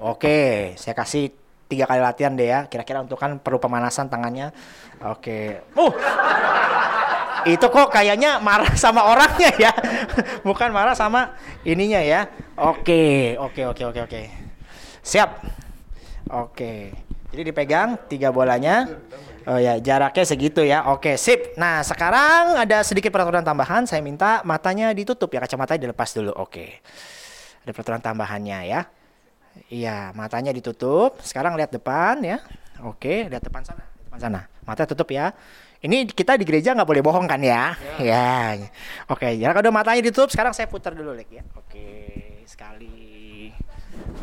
Oke, 0.00 0.72
saya 0.80 0.96
kasih 0.96 1.43
tiga 1.70 1.84
kali 1.88 2.00
latihan 2.00 2.32
deh 2.34 2.48
ya. 2.48 2.66
Kira-kira 2.68 3.00
untuk 3.04 3.16
kan 3.16 3.36
perlu 3.40 3.60
pemanasan 3.60 4.08
tangannya. 4.08 4.54
Oke. 5.04 5.64
Uh, 5.74 5.92
itu 7.44 7.66
kok 7.68 7.92
kayaknya 7.92 8.40
marah 8.40 8.72
sama 8.72 9.04
orangnya 9.04 9.52
ya, 9.60 9.72
bukan 10.40 10.72
marah 10.72 10.96
sama 10.96 11.36
ininya 11.60 12.00
ya. 12.00 12.24
Oke, 12.56 13.36
oke, 13.36 13.68
oke, 13.68 13.82
oke, 13.92 14.00
oke. 14.08 14.22
Siap. 15.04 15.30
Oke. 16.32 16.96
Jadi 17.28 17.42
dipegang 17.52 18.00
tiga 18.08 18.32
bolanya. 18.32 18.88
Oh 19.44 19.60
ya, 19.60 19.76
jaraknya 19.76 20.24
segitu 20.24 20.64
ya. 20.64 20.88
Oke, 20.88 21.20
sip. 21.20 21.52
Nah, 21.60 21.84
sekarang 21.84 22.56
ada 22.56 22.80
sedikit 22.80 23.12
peraturan 23.12 23.44
tambahan. 23.44 23.84
Saya 23.84 24.00
minta 24.00 24.40
matanya 24.48 24.88
ditutup 24.96 25.28
ya, 25.28 25.44
kacamatanya 25.44 25.84
dilepas 25.84 26.16
dulu. 26.16 26.32
Oke. 26.40 26.80
Ada 27.68 27.76
peraturan 27.76 28.00
tambahannya 28.00 28.72
ya. 28.72 28.88
Iya, 29.70 30.12
matanya 30.18 30.50
ditutup. 30.50 31.18
Sekarang 31.22 31.54
lihat 31.54 31.70
depan 31.70 32.20
ya. 32.22 32.38
Oke, 32.82 33.30
lihat 33.30 33.42
depan 33.42 33.62
sana. 33.62 33.84
Depan 34.06 34.18
sana. 34.20 34.40
Mata 34.66 34.84
tutup 34.84 35.08
ya. 35.14 35.32
Ini 35.84 36.08
kita 36.08 36.40
di 36.40 36.48
gereja 36.48 36.72
nggak 36.72 36.88
boleh 36.88 37.04
bohong 37.04 37.28
kan 37.28 37.40
ya? 37.44 37.76
Ya. 38.00 38.56
Oke, 39.04 39.36
jarak 39.36 39.60
udah 39.60 39.72
matanya 39.72 40.00
ditutup. 40.00 40.32
Sekarang 40.32 40.56
saya 40.56 40.64
putar 40.64 40.96
dulu 40.96 41.12
Lek 41.12 41.28
ya. 41.28 41.44
Oke, 41.60 42.40
sekali, 42.48 43.52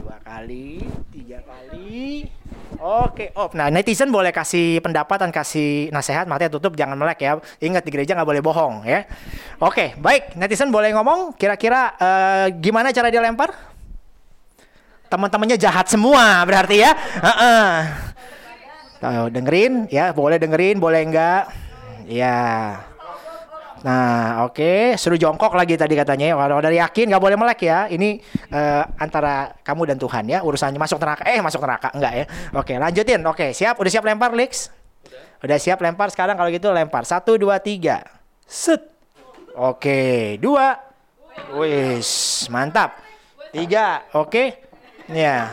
dua 0.02 0.18
kali, 0.26 0.82
tiga 1.14 1.46
kali. 1.46 2.26
Oke, 2.82 3.30
oh, 3.38 3.54
nah 3.54 3.70
netizen 3.70 4.10
boleh 4.10 4.34
kasih 4.34 4.82
pendapat 4.82 5.22
dan 5.22 5.30
kasih 5.30 5.94
nasihat, 5.94 6.26
matanya 6.26 6.58
tutup, 6.58 6.74
jangan 6.74 6.98
melek 6.98 7.22
ya. 7.22 7.38
Ingat 7.62 7.86
di 7.86 7.94
gereja 7.94 8.18
nggak 8.18 8.26
boleh 8.26 8.42
bohong 8.42 8.82
ya. 8.82 9.06
Oke, 9.62 9.94
baik, 10.02 10.34
netizen 10.42 10.74
boleh 10.74 10.90
ngomong. 10.98 11.38
Kira-kira 11.38 11.94
eh, 12.02 12.58
gimana 12.58 12.90
cara 12.90 13.14
dia 13.14 13.22
lempar? 13.22 13.54
Teman-temannya 15.12 15.60
jahat 15.60 15.92
semua 15.92 16.40
berarti 16.48 16.80
ya. 16.80 16.96
Heeh. 16.96 17.72
Tahu 19.04 19.28
dengerin 19.28 19.92
ya, 19.92 20.16
boleh 20.16 20.40
dengerin, 20.40 20.80
boleh 20.80 21.04
enggak? 21.04 21.52
Ya. 22.08 22.80
Nah, 23.82 24.46
oke, 24.46 24.94
suruh 24.96 25.18
jongkok 25.18 25.58
lagi 25.58 25.74
tadi 25.74 25.98
katanya. 25.98 26.32
ya. 26.32 26.36
Kalau 26.38 26.62
udah 26.62 26.72
yakin 26.86 27.06
nggak 27.12 27.24
boleh 27.28 27.36
melek 27.36 27.60
ya. 27.66 27.90
Ini 27.90 28.22
eh, 28.54 28.84
antara 29.02 29.58
kamu 29.66 29.90
dan 29.92 29.98
Tuhan 29.98 30.24
ya. 30.30 30.46
Urusannya 30.46 30.78
masuk 30.78 31.02
neraka. 31.02 31.26
Eh, 31.26 31.42
masuk 31.42 31.60
neraka 31.66 31.90
enggak 31.92 32.14
ya? 32.14 32.26
Oke, 32.56 32.78
lanjutin. 32.78 33.20
Oke, 33.26 33.52
siap. 33.58 33.76
Udah 33.82 33.92
siap 33.92 34.06
lempar, 34.06 34.32
Lex? 34.38 34.70
Udah 35.42 35.58
siap 35.58 35.82
lempar. 35.82 36.14
Sekarang 36.14 36.38
kalau 36.38 36.54
gitu 36.54 36.70
lempar. 36.70 37.04
Satu, 37.10 37.42
dua, 37.42 37.58
tiga. 37.58 38.06
Set. 38.46 38.86
Oke, 39.58 40.38
dua. 40.38 40.78
Wis, 41.58 42.46
mantap. 42.54 43.02
Tiga, 43.50 44.06
oke. 44.14 44.71
Ya. 45.12 45.52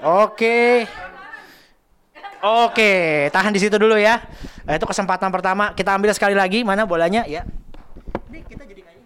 Oke. 0.00 0.88
Oke, 2.40 3.28
tahan 3.28 3.52
di 3.52 3.60
situ 3.60 3.76
dulu 3.76 4.00
ya. 4.00 4.24
Eh, 4.64 4.80
itu 4.80 4.88
kesempatan 4.88 5.28
pertama. 5.28 5.76
Kita 5.76 5.92
ambil 5.92 6.08
sekali 6.16 6.32
lagi. 6.32 6.64
Mana 6.64 6.88
bolanya? 6.88 7.28
Ya. 7.28 7.44
Kita 8.32 8.64
jadi 8.64 8.80
ya. 8.80 8.96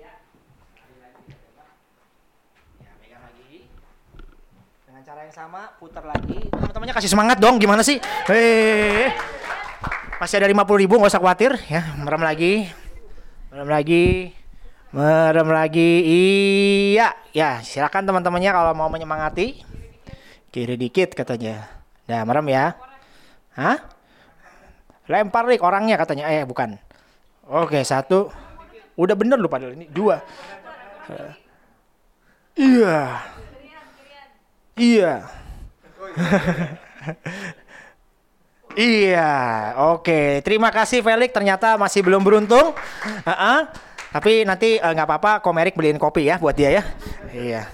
Ya, 0.00 0.08
ya. 3.04 3.20
Dengan 4.88 5.02
cara 5.04 5.20
yang 5.28 5.36
sama, 5.36 5.76
putar 5.76 6.08
lagi. 6.08 6.48
Teman-temannya 6.48 6.96
kasih 6.96 7.12
semangat 7.12 7.36
dong. 7.36 7.60
Gimana 7.60 7.84
sih? 7.84 8.00
Hei. 8.24 9.12
Masih 10.16 10.40
ada 10.40 10.48
50 10.48 10.80
ribu, 10.80 10.96
nggak 10.96 11.12
usah 11.12 11.20
khawatir 11.20 11.60
ya. 11.68 11.92
Merem 12.00 12.24
lagi. 12.24 12.81
Merem 13.52 13.68
lagi. 13.68 14.32
Merem 14.96 15.48
lagi. 15.52 15.90
Iya. 16.08 17.12
Ya, 17.36 17.60
silakan 17.60 18.08
teman-temannya 18.08 18.48
kalau 18.48 18.72
mau 18.72 18.88
menyemangati. 18.88 19.60
Kiri 20.48 20.80
dikit 20.80 21.12
katanya. 21.12 21.68
Nah, 22.08 22.24
merem 22.24 22.48
ya. 22.48 22.72
Hah? 23.52 23.76
Lempar 25.04 25.44
nih 25.44 25.60
orangnya 25.60 26.00
katanya. 26.00 26.32
Eh, 26.32 26.48
bukan. 26.48 26.80
Oke, 27.44 27.84
satu. 27.84 28.32
Udah 28.96 29.12
bener 29.12 29.36
lu 29.36 29.52
padahal 29.52 29.76
ini. 29.76 29.84
Dua. 29.92 30.24
Iya. 32.56 33.20
Iya. 34.80 35.28
Iya, 38.72 39.32
oke. 39.92 40.40
Terima 40.40 40.72
kasih 40.72 41.04
Felix. 41.04 41.30
Ternyata 41.32 41.76
masih 41.76 42.00
belum 42.00 42.24
beruntung. 42.24 42.72
Heeh. 43.28 43.58
Tapi 44.12 44.44
nanti 44.44 44.76
eh, 44.76 44.92
nggak 44.92 45.08
apa-apa, 45.08 45.32
Komerik 45.40 45.72
beliin 45.72 45.96
kopi 45.96 46.28
ya 46.28 46.36
buat 46.36 46.52
dia 46.52 46.68
ya. 46.68 46.82
Iya. 47.32 47.64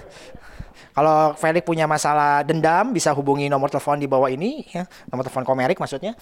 Kalau 0.95 1.31
Felix 1.39 1.63
punya 1.63 1.87
masalah 1.87 2.43
dendam, 2.43 2.91
bisa 2.91 3.15
hubungi 3.15 3.47
nomor 3.47 3.71
telepon 3.71 3.95
di 3.95 4.03
bawah 4.03 4.27
ini, 4.27 4.67
ya. 4.67 4.83
nomor 5.07 5.23
telepon 5.23 5.47
Komerik 5.47 5.79
maksudnya. 5.79 6.15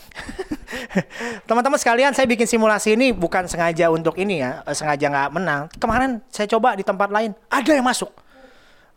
Teman-teman 1.49 1.81
sekalian, 1.81 2.13
saya 2.13 2.29
bikin 2.29 2.45
simulasi 2.45 2.93
ini 2.93 3.09
bukan 3.09 3.49
sengaja 3.49 3.89
untuk 3.89 4.13
ini 4.21 4.41
ya, 4.45 4.61
eh, 4.65 4.75
sengaja 4.77 5.09
nggak 5.09 5.29
menang. 5.33 5.61
Kemarin 5.81 6.21
saya 6.29 6.45
coba 6.49 6.77
di 6.77 6.85
tempat 6.85 7.09
lain, 7.09 7.33
ada 7.49 7.71
yang 7.73 7.85
masuk. 7.85 8.13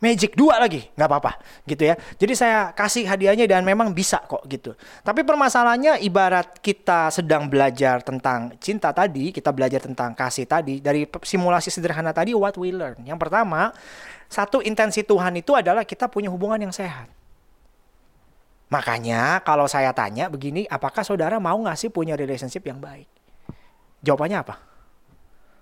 Magic 0.01 0.33
dua 0.33 0.57
lagi, 0.57 0.89
nggak 0.97 1.05
apa-apa, 1.13 1.37
gitu 1.69 1.85
ya. 1.85 1.93
Jadi 2.17 2.33
saya 2.33 2.73
kasih 2.73 3.05
hadiahnya 3.05 3.45
dan 3.45 3.61
memang 3.61 3.93
bisa 3.93 4.17
kok 4.25 4.41
gitu. 4.49 4.73
Tapi 5.05 5.21
permasalahannya 5.21 6.01
ibarat 6.01 6.57
kita 6.57 7.13
sedang 7.13 7.45
belajar 7.45 8.01
tentang 8.01 8.57
cinta 8.57 8.89
tadi, 8.89 9.29
kita 9.29 9.53
belajar 9.53 9.77
tentang 9.85 10.17
kasih 10.17 10.49
tadi 10.49 10.81
dari 10.81 11.05
simulasi 11.05 11.69
sederhana 11.69 12.09
tadi, 12.17 12.33
what 12.33 12.57
we 12.57 12.73
learn. 12.73 12.97
Yang 13.05 13.21
pertama, 13.21 13.69
satu 14.25 14.65
intensi 14.65 15.05
Tuhan 15.05 15.37
itu 15.37 15.53
adalah 15.53 15.85
kita 15.85 16.09
punya 16.09 16.33
hubungan 16.33 16.57
yang 16.57 16.73
sehat. 16.73 17.05
Makanya 18.73 19.45
kalau 19.45 19.69
saya 19.69 19.93
tanya 19.93 20.33
begini, 20.33 20.65
apakah 20.65 21.05
saudara 21.05 21.37
mau 21.37 21.61
ngasih 21.61 21.93
punya 21.93 22.17
relationship 22.17 22.65
yang 22.65 22.81
baik? 22.81 23.05
Jawabannya 24.01 24.37
apa? 24.41 24.55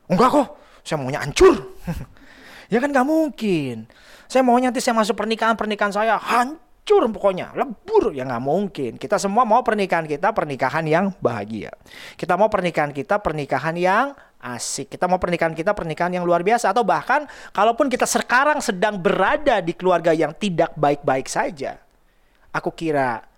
Enggak 0.08 0.30
kok, 0.32 0.48
saya 0.88 0.96
maunya 0.96 1.20
hancur. 1.20 1.60
ya 2.70 2.78
kan 2.80 2.90
gak 2.94 3.08
mungkin. 3.08 3.90
Saya 4.30 4.46
maunya 4.46 4.70
nanti 4.70 4.80
saya 4.80 4.94
masuk 4.94 5.18
pernikahan, 5.18 5.58
pernikahan 5.58 5.90
saya 5.90 6.14
hancur 6.22 7.10
pokoknya, 7.10 7.50
lebur. 7.58 8.14
Ya 8.14 8.30
nggak 8.30 8.44
mungkin. 8.46 8.92
Kita 9.02 9.18
semua 9.18 9.42
mau 9.42 9.66
pernikahan 9.66 10.06
kita 10.06 10.30
pernikahan 10.38 10.86
yang 10.86 11.10
bahagia. 11.18 11.74
Kita 12.14 12.38
mau 12.38 12.46
pernikahan 12.46 12.94
kita 12.94 13.18
pernikahan 13.26 13.74
yang 13.74 14.14
asik. 14.38 14.94
Kita 14.94 15.10
mau 15.10 15.18
pernikahan 15.18 15.58
kita 15.58 15.74
pernikahan 15.74 16.14
yang 16.14 16.30
luar 16.30 16.46
biasa 16.46 16.70
atau 16.70 16.86
bahkan 16.86 17.26
kalaupun 17.58 17.90
kita 17.90 18.06
sekarang 18.06 18.62
sedang 18.62 19.02
berada 19.02 19.60
di 19.66 19.74
keluarga 19.74 20.14
yang 20.14 20.38
tidak 20.38 20.78
baik-baik 20.78 21.26
saja, 21.26 21.82
aku 22.54 22.70
kira 22.74 23.29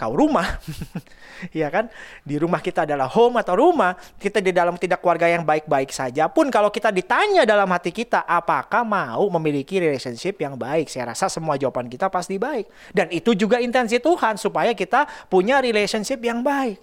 kau 0.00 0.16
rumah. 0.16 0.56
ya 1.60 1.68
kan? 1.68 1.92
Di 2.24 2.40
rumah 2.40 2.64
kita 2.64 2.88
adalah 2.88 3.04
home 3.04 3.44
atau 3.44 3.60
rumah, 3.60 3.92
kita 4.16 4.40
di 4.40 4.56
dalam 4.56 4.80
tidak 4.80 5.04
keluarga 5.04 5.28
yang 5.28 5.44
baik-baik 5.44 5.92
saja 5.92 6.32
pun 6.32 6.48
kalau 6.48 6.72
kita 6.72 6.88
ditanya 6.88 7.44
dalam 7.44 7.68
hati 7.68 7.92
kita 7.92 8.24
apakah 8.24 8.80
mau 8.80 9.28
memiliki 9.36 9.76
relationship 9.76 10.40
yang 10.40 10.56
baik, 10.56 10.88
saya 10.88 11.12
rasa 11.12 11.28
semua 11.28 11.60
jawaban 11.60 11.92
kita 11.92 12.08
pasti 12.08 12.40
baik. 12.40 12.64
Dan 12.96 13.12
itu 13.12 13.36
juga 13.36 13.60
intensi 13.60 14.00
Tuhan 14.00 14.40
supaya 14.40 14.72
kita 14.72 15.04
punya 15.28 15.60
relationship 15.60 16.24
yang 16.24 16.40
baik. 16.40 16.80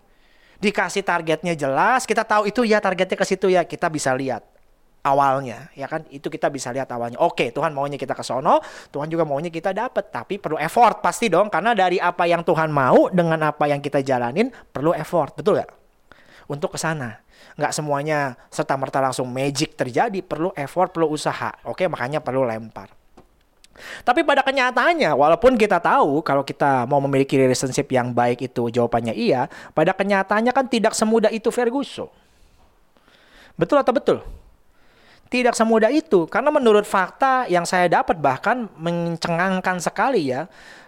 Dikasih 0.62 1.01
targetnya 1.01 1.53
jelas, 1.57 2.05
kita 2.05 2.21
tahu 2.21 2.50
itu 2.50 2.65
ya 2.65 2.77
targetnya 2.77 3.17
ke 3.17 3.25
situ 3.25 3.50
ya, 3.50 3.62
kita 3.65 3.89
bisa 3.93 4.13
lihat 4.13 4.57
awalnya 5.04 5.70
ya 5.77 5.86
kan? 5.86 6.06
Itu 6.10 6.32
kita 6.32 6.48
bisa 6.50 6.74
lihat 6.74 6.89
awalnya. 6.92 7.18
Oke 7.22 7.50
Tuhan 7.54 7.72
maunya 7.74 8.00
kita 8.00 8.18
ke 8.18 8.24
sono 8.25 8.60
Tuhan 8.89 9.08
juga 9.12 9.24
maunya 9.24 9.51
kita 9.54 9.72
dapat 9.72 10.10
tapi 10.10 10.38
perlu 10.42 10.58
effort 10.58 11.00
pasti 11.04 11.27
dong. 11.27 11.51
Karena 11.51 11.77
dari 11.77 12.01
apa 12.01 12.25
yang 12.25 12.42
Tuhan 12.42 12.70
mau 12.70 13.08
dengan 13.12 13.51
apa 13.51 13.68
yang 13.70 13.84
kita 13.84 14.01
jalanin 14.04 14.50
perlu 14.50 14.92
effort 14.96 15.38
betul 15.38 15.60
gak 15.62 15.72
untuk 16.48 16.74
ke 16.75 16.80
sana. 16.80 17.20
Nggak 17.58 17.74
semuanya 17.74 18.38
serta 18.54 18.77
merta 18.77 19.01
langsung 19.01 19.30
magic 19.30 19.74
terjadi 19.74 20.22
perlu 20.22 20.54
effort 20.54 20.94
perlu 20.94 21.10
usaha. 21.12 21.54
Oke 21.66 21.89
makanya 21.89 22.22
perlu 22.22 22.46
lempar. 22.46 22.94
Tapi 24.01 24.25
pada 24.25 24.42
kenyataannya, 24.42 25.13
walaupun 25.13 25.54
kita 25.54 25.77
tahu 25.77 26.25
kalau 26.25 26.42
kita 26.42 26.89
mau 26.89 26.98
memiliki 26.98 27.38
relationship 27.38 27.86
yang 27.94 28.10
baik 28.10 28.50
itu 28.50 28.74
jawabannya 28.74 29.13
iya, 29.13 29.46
pada 29.77 29.94
kenyataannya 29.94 30.50
kan 30.50 30.66
tidak 30.66 30.98
semudah 30.98 31.30
itu 31.30 31.54
Ferguson. 31.54 32.10
Betul 33.58 33.82
atau 33.82 33.94
betul? 33.94 34.18
Tidak 35.27 35.51
semudah 35.51 35.91
itu, 35.91 36.24
karena 36.31 36.55
menurut 36.55 36.88
fakta 36.88 37.51
yang 37.51 37.67
saya 37.67 37.91
dapat 37.91 38.15
bahkan 38.15 38.72
mencengangkan 38.79 39.84
sekali 39.84 40.31
ya, 40.31 40.48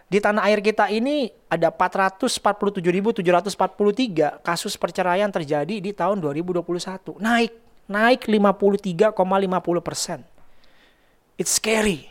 di 0.09 0.17
tanah 0.17 0.49
air 0.49 0.63
kita 0.63 0.89
ini 0.89 1.29
ada 1.51 1.69
447.743 1.69 4.41
kasus 4.41 4.73
perceraian 4.79 5.29
terjadi 5.29 5.75
di 5.77 5.91
tahun 5.91 6.23
2021. 6.23 7.19
Naik, 7.21 7.53
naik 7.85 8.25
53,50 8.25 9.13
persen. 9.83 10.23
It's 11.37 11.61
scary. 11.61 12.09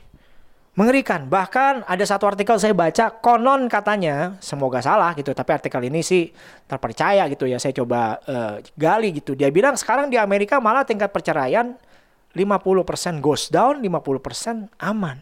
Mengerikan. 0.79 1.27
Bahkan 1.27 1.91
ada 1.91 2.05
satu 2.07 2.31
artikel 2.31 2.55
saya 2.61 2.71
baca, 2.71 3.11
konon 3.19 3.67
katanya, 3.67 4.39
semoga 4.39 4.79
salah 4.79 5.11
gitu, 5.19 5.35
tapi 5.35 5.51
artikel 5.51 5.83
ini 5.91 6.07
sih 6.07 6.31
terpercaya 6.71 7.27
gitu 7.27 7.51
ya, 7.51 7.59
saya 7.59 7.75
coba 7.75 8.23
uh, 8.31 8.63
gali 8.79 9.11
gitu. 9.17 9.35
Dia 9.35 9.51
bilang 9.51 9.75
sekarang 9.75 10.07
di 10.07 10.15
Amerika 10.15 10.63
malah 10.63 10.87
tingkat 10.87 11.11
perceraian 11.11 11.75
50% 12.37 13.25
goes 13.25 13.49
down, 13.49 13.81
50% 13.81 14.69
aman. 14.81 15.21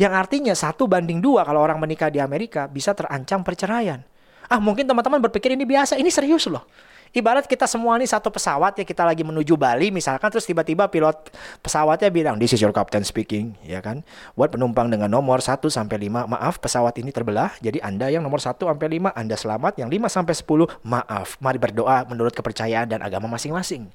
Yang 0.00 0.12
artinya 0.16 0.54
satu 0.56 0.88
banding 0.88 1.20
dua 1.20 1.44
kalau 1.44 1.60
orang 1.60 1.76
menikah 1.76 2.08
di 2.08 2.22
Amerika 2.22 2.64
bisa 2.64 2.96
terancam 2.96 3.44
perceraian. 3.44 4.00
Ah 4.48 4.56
mungkin 4.56 4.88
teman-teman 4.88 5.20
berpikir 5.20 5.52
ini 5.52 5.68
biasa, 5.68 6.00
ini 6.00 6.08
serius 6.08 6.48
loh. 6.48 6.64
Ibarat 7.10 7.50
kita 7.50 7.66
semua 7.66 7.98
ini 7.98 8.06
satu 8.06 8.30
pesawat 8.30 8.78
ya 8.78 8.86
kita 8.86 9.02
lagi 9.02 9.26
menuju 9.26 9.58
Bali 9.58 9.90
misalkan 9.90 10.30
terus 10.30 10.46
tiba-tiba 10.46 10.86
pilot 10.86 11.34
pesawatnya 11.58 12.06
bilang 12.06 12.38
this 12.38 12.54
is 12.54 12.62
your 12.62 12.70
captain 12.70 13.02
speaking 13.02 13.58
ya 13.66 13.82
kan. 13.82 14.06
Buat 14.38 14.54
penumpang 14.54 14.86
dengan 14.86 15.10
nomor 15.10 15.42
1 15.42 15.58
sampai 15.58 16.06
5 16.06 16.30
maaf 16.30 16.62
pesawat 16.62 16.94
ini 17.02 17.10
terbelah 17.10 17.50
jadi 17.58 17.82
Anda 17.82 18.14
yang 18.14 18.22
nomor 18.22 18.38
1 18.38 18.54
sampai 18.62 18.86
5 19.02 19.10
Anda 19.10 19.34
selamat 19.34 19.82
yang 19.82 19.90
5 19.90 20.06
sampai 20.06 20.34
10 20.38 20.86
maaf. 20.86 21.34
Mari 21.42 21.58
berdoa 21.58 22.06
menurut 22.06 22.30
kepercayaan 22.30 22.86
dan 22.86 23.02
agama 23.02 23.26
masing-masing. 23.26 23.90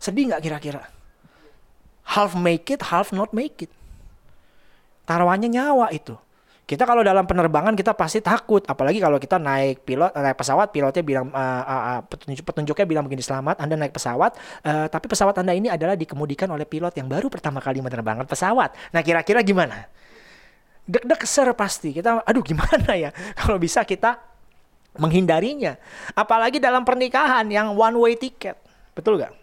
Sedih 0.00 0.32
nggak 0.32 0.40
kira-kira? 0.40 0.88
Half 2.06 2.34
make 2.34 2.68
it, 2.72 2.82
half 2.90 3.14
not 3.14 3.30
make 3.30 3.66
it. 3.66 3.72
Taruhannya 5.06 5.50
nyawa 5.50 5.90
itu. 5.94 6.14
Kita 6.62 6.86
kalau 6.86 7.02
dalam 7.02 7.26
penerbangan 7.26 7.74
kita 7.74 7.92
pasti 7.92 8.22
takut, 8.22 8.62
apalagi 8.64 9.02
kalau 9.02 9.18
kita 9.18 9.36
naik 9.36 9.82
pilot 9.82 10.14
naik 10.14 10.38
pesawat, 10.38 10.70
pilotnya 10.70 11.02
bilang 11.02 11.28
uh, 11.34 11.62
uh, 11.66 12.00
petunjuk 12.06 12.46
petunjuknya 12.46 12.86
bilang 12.86 13.04
begini 13.04 13.20
selamat, 13.20 13.60
Anda 13.60 13.74
naik 13.76 13.92
pesawat, 13.92 14.38
uh, 14.64 14.86
tapi 14.86 15.10
pesawat 15.10 15.36
Anda 15.42 15.58
ini 15.58 15.68
adalah 15.68 15.98
dikemudikan 15.98 16.48
oleh 16.48 16.64
pilot 16.64 16.94
yang 16.96 17.10
baru 17.10 17.26
pertama 17.28 17.58
kali 17.58 17.82
menerbangkan 17.82 18.24
pesawat. 18.30 18.72
Nah 18.94 19.02
kira-kira 19.02 19.42
gimana? 19.42 19.90
Deg-deg 20.86 21.20
ser 21.26 21.50
pasti 21.58 21.92
kita, 21.92 22.22
aduh 22.22 22.40
gimana 22.40 22.94
ya? 22.94 23.10
Kalau 23.42 23.58
bisa 23.58 23.82
kita 23.82 24.22
menghindarinya, 24.96 25.76
apalagi 26.14 26.62
dalam 26.62 26.86
pernikahan 26.86 27.52
yang 27.52 27.74
one 27.74 27.96
way 27.98 28.14
ticket, 28.14 28.54
betul 28.94 29.18
gak? 29.18 29.41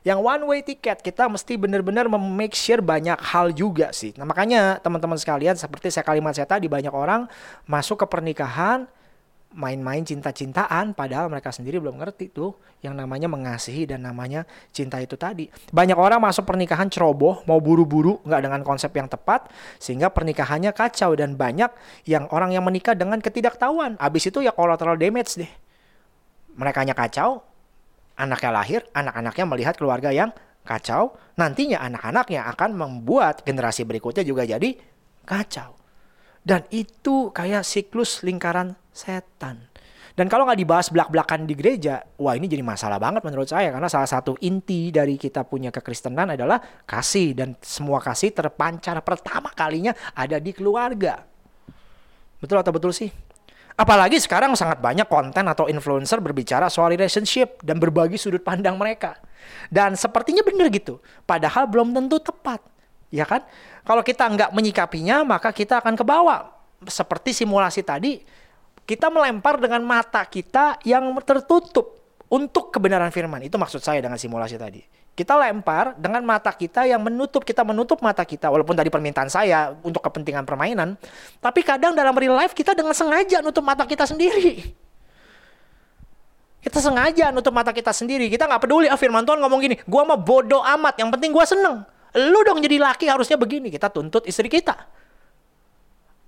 Yang 0.00 0.18
one 0.24 0.42
way 0.48 0.60
ticket 0.64 1.04
kita 1.04 1.28
mesti 1.28 1.60
benar-benar 1.60 2.08
make 2.08 2.56
sure 2.56 2.80
banyak 2.80 3.20
hal 3.20 3.52
juga 3.52 3.92
sih. 3.92 4.16
Nah 4.16 4.24
makanya 4.24 4.80
teman-teman 4.80 5.20
sekalian 5.20 5.60
seperti 5.60 5.92
saya 5.92 6.08
kalimat 6.08 6.32
saya 6.32 6.48
tadi 6.48 6.72
banyak 6.72 6.92
orang 6.92 7.28
masuk 7.68 8.00
ke 8.00 8.06
pernikahan 8.08 8.88
main-main 9.50 10.06
cinta-cintaan 10.06 10.94
padahal 10.94 11.26
mereka 11.26 11.50
sendiri 11.50 11.82
belum 11.82 11.98
ngerti 11.98 12.30
tuh 12.30 12.54
yang 12.86 12.94
namanya 12.94 13.26
mengasihi 13.26 13.82
dan 13.82 14.06
namanya 14.06 14.46
cinta 14.70 15.02
itu 15.02 15.18
tadi. 15.18 15.50
Banyak 15.74 15.98
orang 15.98 16.22
masuk 16.22 16.46
pernikahan 16.46 16.86
ceroboh, 16.86 17.42
mau 17.50 17.58
buru-buru, 17.58 18.22
nggak 18.22 18.40
dengan 18.46 18.62
konsep 18.62 18.94
yang 18.94 19.10
tepat 19.10 19.50
sehingga 19.82 20.08
pernikahannya 20.08 20.70
kacau 20.70 21.18
dan 21.18 21.34
banyak 21.34 21.68
yang 22.06 22.30
orang 22.30 22.54
yang 22.54 22.62
menikah 22.62 22.94
dengan 22.94 23.18
ketidaktahuan. 23.18 23.98
Abis 23.98 24.30
itu 24.30 24.40
ya 24.40 24.54
collateral 24.54 24.94
damage 24.94 25.34
deh. 25.36 25.50
Mereka 26.54 26.86
hanya 26.86 26.94
kacau, 26.94 27.42
anaknya 28.20 28.50
lahir, 28.52 28.80
anak-anaknya 28.92 29.44
melihat 29.48 29.74
keluarga 29.80 30.12
yang 30.12 30.30
kacau, 30.62 31.16
nantinya 31.40 31.80
anak-anaknya 31.80 32.44
akan 32.52 32.76
membuat 32.76 33.42
generasi 33.42 33.88
berikutnya 33.88 34.22
juga 34.22 34.44
jadi 34.44 34.76
kacau. 35.24 35.80
Dan 36.40 36.64
itu 36.72 37.32
kayak 37.32 37.64
siklus 37.64 38.24
lingkaran 38.24 38.76
setan. 38.92 39.70
Dan 40.16 40.26
kalau 40.28 40.44
nggak 40.44 40.60
dibahas 40.60 40.92
belak-belakan 40.92 41.48
di 41.48 41.54
gereja, 41.56 42.04
wah 42.20 42.36
ini 42.36 42.44
jadi 42.44 42.60
masalah 42.60 43.00
banget 43.00 43.24
menurut 43.24 43.48
saya. 43.48 43.72
Karena 43.72 43.88
salah 43.88 44.10
satu 44.10 44.36
inti 44.44 44.92
dari 44.92 45.16
kita 45.16 45.48
punya 45.48 45.72
kekristenan 45.72 46.36
adalah 46.36 46.60
kasih. 46.84 47.32
Dan 47.32 47.56
semua 47.64 48.04
kasih 48.04 48.34
terpancar 48.34 49.00
pertama 49.00 49.48
kalinya 49.54 49.96
ada 50.12 50.36
di 50.36 50.52
keluarga. 50.52 51.24
Betul 52.36 52.60
atau 52.60 52.72
betul 52.72 52.92
sih? 52.92 53.08
Apalagi 53.80 54.20
sekarang 54.20 54.52
sangat 54.60 54.76
banyak 54.84 55.08
konten 55.08 55.40
atau 55.48 55.64
influencer 55.64 56.20
berbicara 56.20 56.68
soal 56.68 56.92
relationship 56.92 57.64
dan 57.64 57.80
berbagi 57.80 58.20
sudut 58.20 58.44
pandang 58.44 58.76
mereka. 58.76 59.16
Dan 59.72 59.96
sepertinya 59.96 60.44
benar 60.44 60.68
gitu. 60.68 61.00
Padahal 61.24 61.64
belum 61.64 61.96
tentu 61.96 62.20
tepat. 62.20 62.60
Ya 63.08 63.24
kan? 63.24 63.40
Kalau 63.88 64.04
kita 64.04 64.28
nggak 64.28 64.52
menyikapinya, 64.52 65.24
maka 65.24 65.48
kita 65.56 65.80
akan 65.80 65.96
ke 65.96 66.04
bawah. 66.04 66.52
Seperti 66.84 67.32
simulasi 67.32 67.80
tadi, 67.80 68.20
kita 68.84 69.08
melempar 69.08 69.56
dengan 69.56 69.80
mata 69.80 70.28
kita 70.28 70.76
yang 70.84 71.16
tertutup 71.24 71.96
untuk 72.28 72.68
kebenaran 72.68 73.08
firman. 73.08 73.40
Itu 73.48 73.56
maksud 73.56 73.80
saya 73.80 74.04
dengan 74.04 74.20
simulasi 74.20 74.60
tadi. 74.60 74.99
Kita 75.20 75.36
lempar 75.36 75.92
dengan 76.00 76.24
mata 76.24 76.48
kita 76.48 76.88
yang 76.88 77.04
menutup, 77.04 77.44
kita 77.44 77.60
menutup 77.60 78.00
mata 78.00 78.24
kita. 78.24 78.48
Walaupun 78.48 78.72
tadi 78.72 78.88
permintaan 78.88 79.28
saya 79.28 79.76
untuk 79.84 80.00
kepentingan 80.00 80.48
permainan. 80.48 80.96
Tapi 81.44 81.60
kadang 81.60 81.92
dalam 81.92 82.16
real 82.16 82.40
life 82.40 82.56
kita 82.56 82.72
dengan 82.72 82.96
sengaja 82.96 83.44
nutup 83.44 83.60
mata 83.60 83.84
kita 83.84 84.08
sendiri. 84.08 84.72
Kita 86.64 86.80
sengaja 86.80 87.28
nutup 87.36 87.52
mata 87.52 87.68
kita 87.68 87.92
sendiri. 87.92 88.32
Kita 88.32 88.48
nggak 88.48 88.64
peduli. 88.64 88.88
Ah 88.88 88.96
firman 88.96 89.20
Tuhan 89.28 89.44
ngomong 89.44 89.60
gini. 89.60 89.76
Gua 89.84 90.08
mah 90.08 90.16
bodoh 90.16 90.64
amat. 90.64 90.96
Yang 90.96 91.12
penting 91.12 91.30
gua 91.36 91.44
seneng. 91.44 91.84
Lu 92.16 92.40
dong 92.40 92.64
jadi 92.64 92.80
laki 92.80 93.04
harusnya 93.04 93.36
begini. 93.36 93.68
Kita 93.68 93.92
tuntut 93.92 94.24
istri 94.24 94.48
kita. 94.48 94.72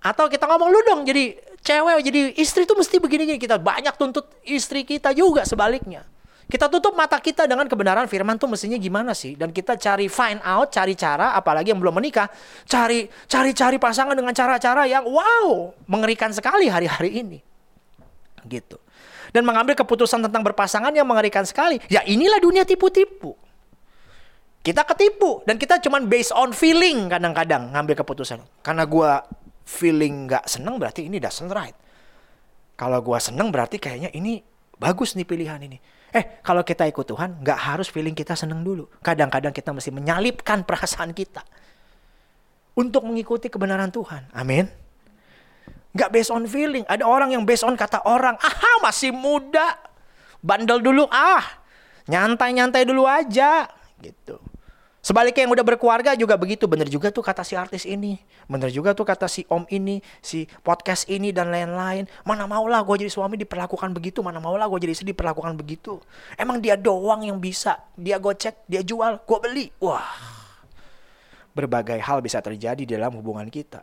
Atau 0.04 0.28
kita 0.28 0.44
ngomong 0.52 0.68
lu 0.68 0.80
dong 0.84 1.00
jadi 1.08 1.40
cewek 1.64 1.96
jadi 2.12 2.20
istri 2.36 2.68
tuh 2.68 2.76
mesti 2.76 3.00
begini-gini. 3.00 3.40
Kita 3.40 3.56
banyak 3.56 3.96
tuntut 3.96 4.28
istri 4.44 4.84
kita 4.84 5.16
juga 5.16 5.48
sebaliknya. 5.48 6.04
Kita 6.50 6.66
tutup 6.68 6.92
mata 6.92 7.16
kita 7.22 7.46
dengan 7.46 7.64
kebenaran 7.70 8.10
firman 8.10 8.36
tuh 8.36 8.50
mestinya 8.50 8.76
gimana 8.76 9.14
sih? 9.14 9.38
Dan 9.38 9.54
kita 9.54 9.78
cari 9.78 10.10
find 10.10 10.42
out, 10.42 10.68
cari 10.74 10.92
cara, 10.98 11.32
apalagi 11.38 11.70
yang 11.70 11.80
belum 11.80 11.96
menikah, 11.96 12.28
cari 12.66 13.06
cari 13.30 13.50
cari 13.54 13.76
pasangan 13.78 14.12
dengan 14.12 14.34
cara-cara 14.34 14.84
yang 14.84 15.06
wow, 15.06 15.72
mengerikan 15.86 16.34
sekali 16.34 16.66
hari-hari 16.66 17.22
ini. 17.22 17.38
Gitu. 18.44 18.76
Dan 19.32 19.48
mengambil 19.48 19.72
keputusan 19.78 20.28
tentang 20.28 20.44
berpasangan 20.44 20.92
yang 20.92 21.08
mengerikan 21.08 21.46
sekali. 21.46 21.80
Ya 21.88 22.04
inilah 22.04 22.42
dunia 22.42 22.68
tipu-tipu. 22.68 23.32
Kita 24.62 24.86
ketipu 24.86 25.42
dan 25.42 25.58
kita 25.58 25.82
cuman 25.82 26.06
based 26.06 26.30
on 26.30 26.54
feeling 26.54 27.10
kadang-kadang 27.10 27.72
ngambil 27.74 27.98
keputusan. 28.04 28.38
Karena 28.62 28.86
gua 28.86 29.24
feeling 29.66 30.30
nggak 30.30 30.46
seneng 30.46 30.78
berarti 30.78 31.08
ini 31.08 31.18
doesn't 31.18 31.50
right. 31.50 31.74
Kalau 32.76 33.00
gua 33.02 33.18
seneng 33.18 33.50
berarti 33.50 33.82
kayaknya 33.82 34.12
ini 34.14 34.38
bagus 34.78 35.18
nih 35.18 35.26
pilihan 35.26 35.58
ini. 35.64 35.78
Eh, 36.12 36.44
kalau 36.44 36.60
kita 36.60 36.84
ikut 36.84 37.08
Tuhan, 37.08 37.40
nggak 37.40 37.58
harus 37.72 37.88
feeling 37.88 38.12
kita 38.12 38.36
seneng 38.36 38.60
dulu. 38.60 38.84
Kadang-kadang 39.00 39.50
kita 39.50 39.72
mesti 39.72 39.88
menyalipkan 39.88 40.60
perasaan 40.68 41.16
kita 41.16 41.40
untuk 42.76 43.08
mengikuti 43.08 43.48
kebenaran 43.48 43.88
Tuhan. 43.88 44.28
Amin. 44.36 44.68
Nggak 45.92 46.08
based 46.12 46.32
on 46.32 46.44
feeling. 46.44 46.84
Ada 46.88 47.04
orang 47.04 47.32
yang 47.32 47.44
based 47.48 47.64
on 47.64 47.76
kata 47.76 48.04
orang. 48.04 48.36
Ah, 48.40 48.80
masih 48.84 49.12
muda. 49.12 49.76
Bandel 50.44 50.84
dulu. 50.84 51.08
Ah, 51.08 51.44
nyantai-nyantai 52.08 52.84
dulu 52.84 53.08
aja. 53.08 53.68
Gitu. 54.00 54.51
Sebaliknya 55.02 55.50
yang 55.50 55.52
udah 55.58 55.66
berkeluarga 55.66 56.14
juga 56.14 56.38
begitu. 56.38 56.70
Bener 56.70 56.86
juga 56.86 57.10
tuh 57.10 57.26
kata 57.26 57.42
si 57.42 57.58
artis 57.58 57.82
ini. 57.82 58.22
Bener 58.46 58.70
juga 58.70 58.94
tuh 58.94 59.02
kata 59.02 59.26
si 59.26 59.42
om 59.50 59.66
ini, 59.66 59.98
si 60.22 60.46
podcast 60.62 61.10
ini 61.10 61.34
dan 61.34 61.50
lain-lain. 61.50 62.06
Mana 62.22 62.46
maulah 62.46 62.78
gue 62.86 63.02
jadi 63.02 63.10
suami 63.10 63.34
diperlakukan 63.34 63.90
begitu. 63.90 64.22
Mana 64.22 64.38
maulah 64.38 64.70
gue 64.70 64.78
jadi 64.86 64.94
istri 64.94 65.10
diperlakukan 65.10 65.58
begitu. 65.58 65.98
Emang 66.38 66.62
dia 66.62 66.78
doang 66.78 67.26
yang 67.26 67.42
bisa. 67.42 67.82
Dia 67.98 68.22
gocek, 68.22 68.62
dia 68.70 68.86
jual, 68.86 69.18
gue 69.26 69.38
beli. 69.42 69.66
Wah. 69.82 70.06
Berbagai 71.50 71.98
hal 71.98 72.22
bisa 72.22 72.38
terjadi 72.38 72.86
dalam 72.86 73.18
hubungan 73.18 73.50
kita. 73.50 73.82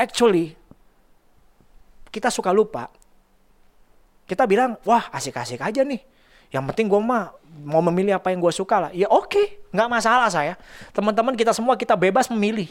Actually, 0.00 0.56
kita 2.08 2.32
suka 2.32 2.48
lupa. 2.48 2.88
Kita 4.24 4.48
bilang, 4.48 4.80
wah 4.88 5.04
asik-asik 5.12 5.60
aja 5.60 5.84
nih 5.84 6.13
yang 6.54 6.62
penting 6.70 6.86
gue 6.86 7.02
mah 7.02 7.34
mau 7.66 7.82
memilih 7.90 8.14
apa 8.14 8.30
yang 8.30 8.38
gue 8.38 8.54
suka 8.54 8.78
lah. 8.78 8.90
Ya 8.94 9.10
oke, 9.10 9.26
okay, 9.26 9.46
nggak 9.74 9.88
masalah 9.90 10.30
saya. 10.30 10.54
Teman-teman 10.94 11.34
kita 11.34 11.50
semua 11.50 11.74
kita 11.74 11.98
bebas 11.98 12.30
memilih 12.30 12.70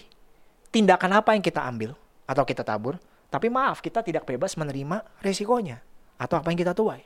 tindakan 0.71 1.19
apa 1.19 1.35
yang 1.35 1.43
kita 1.43 1.59
ambil 1.59 1.91
atau 2.23 2.47
kita 2.47 2.63
tabur. 2.63 2.95
Tapi 3.27 3.51
maaf, 3.51 3.83
kita 3.83 3.99
tidak 3.99 4.23
bebas 4.23 4.55
menerima 4.55 5.03
resikonya 5.19 5.83
atau 6.15 6.39
apa 6.39 6.47
yang 6.47 6.63
kita 6.63 6.71
tuai. 6.71 7.03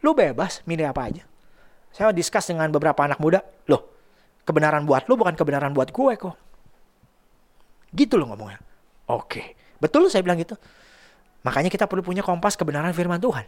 Lu 0.00 0.16
bebas 0.16 0.64
milih 0.64 0.88
apa 0.88 1.04
aja. 1.04 1.28
Saya 1.92 2.16
diskus 2.16 2.48
dengan 2.48 2.72
beberapa 2.72 3.04
anak 3.04 3.20
muda, 3.20 3.44
loh 3.68 3.92
kebenaran 4.48 4.88
buat 4.88 5.04
lu 5.04 5.20
bukan 5.20 5.36
kebenaran 5.36 5.76
buat 5.76 5.92
gue 5.92 6.12
kok. 6.16 6.36
Gitu 7.92 8.16
loh 8.16 8.32
ngomongnya. 8.32 8.62
Oke, 9.04 9.52
betul 9.84 10.08
saya 10.08 10.24
bilang 10.24 10.40
gitu. 10.40 10.56
Makanya 11.44 11.68
kita 11.68 11.84
perlu 11.84 12.00
punya 12.00 12.24
kompas 12.24 12.56
kebenaran 12.56 12.96
firman 12.96 13.20
Tuhan. 13.20 13.44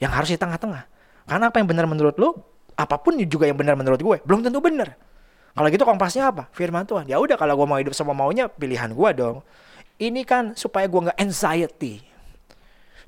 Yang 0.00 0.12
harus 0.16 0.28
di 0.32 0.38
tengah-tengah. 0.40 0.95
Karena 1.26 1.50
apa 1.50 1.58
yang 1.58 1.68
benar 1.68 1.86
menurut 1.90 2.14
lu, 2.16 2.32
apa 2.78 2.96
pun 3.02 3.18
juga 3.26 3.50
yang 3.50 3.58
benar 3.58 3.74
menurut 3.74 3.98
gue, 3.98 4.16
belum 4.22 4.46
tentu 4.46 4.62
benar. 4.62 4.94
Kalau 5.56 5.68
gitu 5.72 5.84
kompasnya 5.88 6.28
apa? 6.28 6.52
Firman 6.52 6.84
Tuhan. 6.84 7.08
Ya 7.08 7.16
udah 7.16 7.34
kalau 7.34 7.56
gue 7.56 7.66
mau 7.66 7.80
hidup 7.80 7.96
sama 7.96 8.12
maunya, 8.12 8.44
pilihan 8.46 8.92
gue 8.92 9.10
dong. 9.16 9.40
Ini 9.96 10.22
kan 10.28 10.52
supaya 10.52 10.84
gue 10.84 11.08
nggak 11.08 11.18
anxiety. 11.18 12.04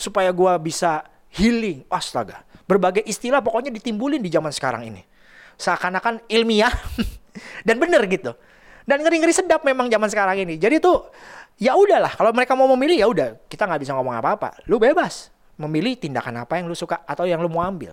Supaya 0.01 0.33
gue 0.33 0.53
bisa 0.65 1.05
healing. 1.29 1.85
Astaga. 1.93 2.41
Berbagai 2.65 3.05
istilah 3.05 3.45
pokoknya 3.45 3.69
ditimbulin 3.69 4.25
di 4.25 4.33
zaman 4.33 4.49
sekarang 4.49 4.89
ini. 4.89 5.05
Seakan-akan 5.61 6.25
ilmiah 6.33 6.73
dan 7.69 7.77
benar 7.77 8.09
gitu. 8.09 8.33
Dan 8.89 9.05
ngeri-ngeri 9.05 9.37
sedap 9.37 9.61
memang 9.69 9.93
zaman 9.93 10.09
sekarang 10.09 10.41
ini. 10.41 10.57
Jadi 10.57 10.81
tuh 10.81 11.13
ya 11.61 11.77
udahlah 11.77 12.17
kalau 12.17 12.33
mereka 12.33 12.57
mau 12.57 12.65
memilih 12.73 12.97
ya 12.97 13.07
udah 13.13 13.29
kita 13.53 13.69
nggak 13.69 13.85
bisa 13.85 13.93
ngomong 13.93 14.17
apa-apa. 14.17 14.65
Lu 14.65 14.81
bebas 14.81 15.29
memilih 15.61 16.01
tindakan 16.01 16.49
apa 16.49 16.57
yang 16.57 16.65
lu 16.65 16.73
suka 16.73 17.05
atau 17.05 17.29
yang 17.29 17.45
lu 17.45 17.53
mau 17.53 17.61
ambil. 17.61 17.93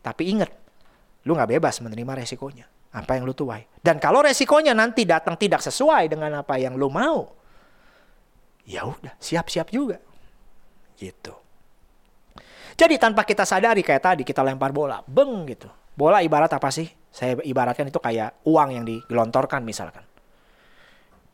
Tapi 0.00 0.32
ingat, 0.32 0.50
lu 1.28 1.36
nggak 1.36 1.60
bebas 1.60 1.80
menerima 1.84 2.24
resikonya. 2.24 2.66
Apa 2.90 3.14
yang 3.14 3.22
lu 3.22 3.36
tuai. 3.36 3.70
Dan 3.78 4.02
kalau 4.02 4.18
resikonya 4.18 4.74
nanti 4.74 5.06
datang 5.06 5.38
tidak 5.38 5.62
sesuai 5.62 6.10
dengan 6.10 6.42
apa 6.42 6.58
yang 6.58 6.74
lu 6.74 6.90
mau, 6.90 7.30
ya 8.66 8.82
udah 8.82 9.14
siap-siap 9.22 9.70
juga. 9.70 10.02
Gitu. 10.98 11.32
Jadi 12.74 12.96
tanpa 12.98 13.22
kita 13.22 13.46
sadari 13.46 13.86
kayak 13.86 14.02
tadi 14.02 14.22
kita 14.26 14.42
lempar 14.42 14.74
bola, 14.74 15.04
beng 15.06 15.46
gitu. 15.46 15.70
Bola 15.94 16.24
ibarat 16.24 16.50
apa 16.50 16.72
sih? 16.72 16.88
Saya 17.12 17.38
ibaratkan 17.44 17.86
itu 17.86 18.00
kayak 18.00 18.42
uang 18.42 18.68
yang 18.74 18.84
digelontorkan 18.88 19.62
misalkan. 19.62 20.02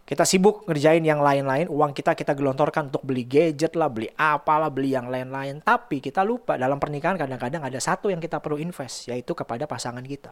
Kita 0.07 0.23
sibuk 0.23 0.63
ngerjain 0.71 1.03
yang 1.03 1.19
lain-lain, 1.19 1.67
uang 1.67 1.91
kita 1.91 2.15
kita 2.15 2.31
gelontorkan 2.39 2.95
untuk 2.95 3.03
beli 3.03 3.27
gadget 3.27 3.75
lah, 3.75 3.91
beli 3.91 4.07
apalah, 4.15 4.71
beli 4.71 4.95
yang 4.95 5.11
lain-lain. 5.11 5.59
Tapi 5.59 5.99
kita 5.99 6.23
lupa 6.23 6.55
dalam 6.55 6.79
pernikahan 6.79 7.19
kadang-kadang 7.19 7.67
ada 7.67 7.83
satu 7.83 8.07
yang 8.07 8.23
kita 8.23 8.39
perlu 8.39 8.55
invest, 8.55 9.11
yaitu 9.11 9.35
kepada 9.35 9.67
pasangan 9.67 10.07
kita. 10.07 10.31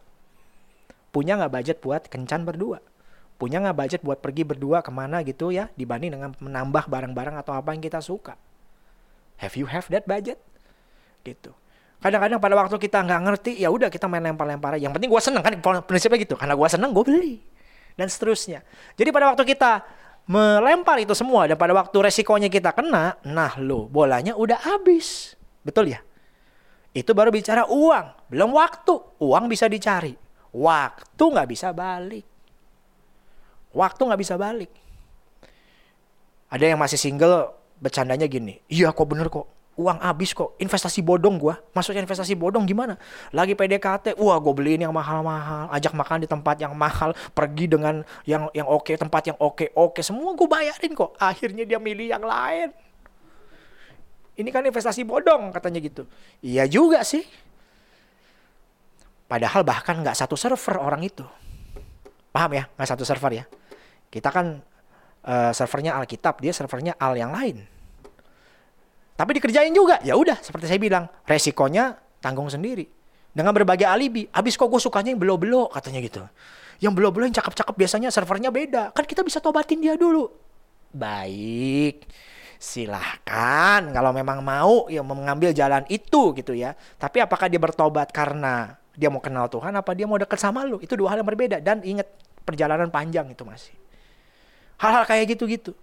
Punya 1.11 1.35
nggak 1.35 1.51
budget 1.51 1.77
buat 1.83 2.07
kencan 2.07 2.47
berdua? 2.47 2.79
Punya 3.35 3.59
nggak 3.59 3.75
budget 3.75 3.99
buat 3.99 4.23
pergi 4.23 4.47
berdua 4.47 4.79
ke 4.79 4.95
mana 4.95 5.19
gitu 5.27 5.51
ya, 5.51 5.67
dibanding 5.75 6.15
dengan 6.15 6.31
menambah 6.39 6.87
barang-barang 6.87 7.35
atau 7.43 7.59
apa 7.59 7.75
yang 7.75 7.83
kita 7.83 7.99
suka? 7.99 8.39
Have 9.43 9.59
you 9.59 9.67
have 9.67 9.91
that 9.91 10.07
budget? 10.07 10.39
Gitu. 11.27 11.51
Kadang-kadang 11.99 12.39
pada 12.39 12.55
waktu 12.55 12.79
kita 12.79 13.03
nggak 13.03 13.21
ngerti, 13.27 13.51
ya 13.59 13.67
udah 13.67 13.91
kita 13.91 14.07
main 14.07 14.23
lempar-lempar. 14.23 14.79
Yang 14.79 14.95
penting 14.95 15.11
gue 15.11 15.19
seneng 15.19 15.43
kan 15.43 15.83
prinsipnya 15.83 16.23
gitu. 16.23 16.39
Karena 16.39 16.55
gue 16.55 16.69
seneng, 16.71 16.95
gue 16.95 17.03
beli 17.03 17.54
dan 17.95 18.07
seterusnya. 18.11 18.61
Jadi 18.99 19.09
pada 19.11 19.31
waktu 19.31 19.43
kita 19.47 19.83
melempar 20.27 20.99
itu 20.99 21.15
semua 21.15 21.47
dan 21.47 21.55
pada 21.55 21.71
waktu 21.71 21.95
resikonya 21.95 22.51
kita 22.51 22.75
kena, 22.75 23.17
nah 23.23 23.55
lo 23.57 23.87
bolanya 23.87 24.35
udah 24.35 24.59
habis. 24.61 25.33
Betul 25.63 25.95
ya? 25.95 25.99
Itu 26.95 27.11
baru 27.11 27.31
bicara 27.31 27.67
uang, 27.67 28.31
belum 28.31 28.51
waktu. 28.55 28.93
Uang 29.19 29.51
bisa 29.51 29.67
dicari, 29.67 30.15
waktu 30.51 31.23
nggak 31.23 31.49
bisa 31.49 31.71
balik. 31.75 32.27
Waktu 33.75 34.01
nggak 34.07 34.21
bisa 34.21 34.35
balik. 34.39 34.71
Ada 36.47 36.71
yang 36.71 36.79
masih 36.79 36.95
single 36.95 37.51
bercandanya 37.75 38.29
gini, 38.31 38.63
iya 38.71 38.95
kok 38.95 39.03
bener 39.03 39.27
kok 39.27 39.54
uang 39.75 39.99
habis 39.99 40.31
kok. 40.31 40.55
Investasi 40.59 41.03
bodong 41.03 41.35
gua. 41.35 41.59
Maksudnya 41.75 42.01
investasi 42.03 42.33
bodong 42.35 42.63
gimana? 42.63 42.95
Lagi 43.35 43.53
PDKT 43.53 44.15
wah 44.15 44.39
gue 44.39 44.53
beliin 44.55 44.87
yang 44.87 44.95
mahal-mahal. 44.95 45.67
Ajak 45.71 45.91
makan 45.91 46.23
di 46.23 46.27
tempat 46.27 46.55
yang 46.59 46.73
mahal 46.75 47.11
pergi 47.35 47.67
dengan 47.67 48.01
yang 48.23 48.47
yang 48.55 48.67
oke 48.67 48.95
tempat 48.95 49.35
yang 49.35 49.37
oke 49.37 49.71
oke 49.75 49.99
semua 49.99 50.31
gue 50.33 50.47
bayarin 50.47 50.91
kok. 50.95 51.13
Akhirnya 51.19 51.67
dia 51.67 51.79
milih 51.79 52.07
yang 52.15 52.23
lain. 52.23 52.71
Ini 54.35 54.49
kan 54.51 54.63
investasi 54.67 55.07
bodong 55.07 55.51
katanya 55.51 55.79
gitu. 55.83 56.03
Iya 56.43 56.67
juga 56.67 57.03
sih. 57.03 57.23
Padahal 59.27 59.63
bahkan 59.67 59.99
nggak 59.99 60.15
satu 60.15 60.39
server 60.39 60.79
orang 60.79 61.03
itu. 61.03 61.23
Paham 62.31 62.51
ya? 62.51 62.63
Nggak 62.75 62.89
satu 62.95 63.03
server 63.07 63.31
ya? 63.31 63.45
Kita 64.11 64.31
kan 64.31 64.59
uh, 65.27 65.51
servernya 65.51 65.99
Alkitab 65.99 66.39
dia 66.39 66.55
servernya 66.55 66.95
Al 66.95 67.15
yang 67.19 67.35
lain 67.35 67.74
tapi 69.15 69.39
dikerjain 69.39 69.71
juga. 69.71 69.99
Ya 70.03 70.19
udah, 70.19 70.35
seperti 70.43 70.67
saya 70.67 70.79
bilang, 70.79 71.07
resikonya 71.23 71.95
tanggung 72.19 72.51
sendiri. 72.51 72.87
Dengan 73.35 73.51
berbagai 73.51 73.87
alibi. 73.87 74.27
Habis 74.31 74.55
kok 74.55 74.67
gue 74.67 74.79
sukanya 74.79 75.11
yang 75.11 75.19
belo-belo 75.19 75.67
katanya 75.71 75.99
gitu. 76.03 76.23
Yang 76.79 76.93
belo-belo 76.95 77.23
yang 77.27 77.35
cakep-cakep 77.35 77.75
biasanya 77.75 78.09
servernya 78.11 78.51
beda. 78.51 78.95
Kan 78.95 79.03
kita 79.07 79.23
bisa 79.23 79.43
tobatin 79.43 79.79
dia 79.79 79.95
dulu. 79.99 80.31
Baik. 80.95 82.07
Silahkan 82.55 83.91
kalau 83.91 84.15
memang 84.15 84.39
mau 84.39 84.87
yang 84.87 85.03
mengambil 85.03 85.51
jalan 85.51 85.83
itu 85.91 86.31
gitu 86.35 86.55
ya. 86.55 86.75
Tapi 86.95 87.19
apakah 87.19 87.51
dia 87.51 87.59
bertobat 87.59 88.11
karena 88.15 88.79
dia 88.95 89.11
mau 89.11 89.19
kenal 89.19 89.51
Tuhan 89.51 89.75
apa 89.75 89.91
dia 89.91 90.07
mau 90.07 90.15
deket 90.15 90.39
sama 90.39 90.63
lu? 90.63 90.79
Itu 90.79 90.95
dua 90.95 91.11
hal 91.15 91.19
yang 91.19 91.27
berbeda. 91.27 91.59
Dan 91.59 91.83
ingat 91.83 92.07
perjalanan 92.47 92.87
panjang 92.87 93.27
itu 93.27 93.43
masih. 93.43 93.75
Hal-hal 94.79 95.03
kayak 95.07 95.35
gitu-gitu. 95.35 95.75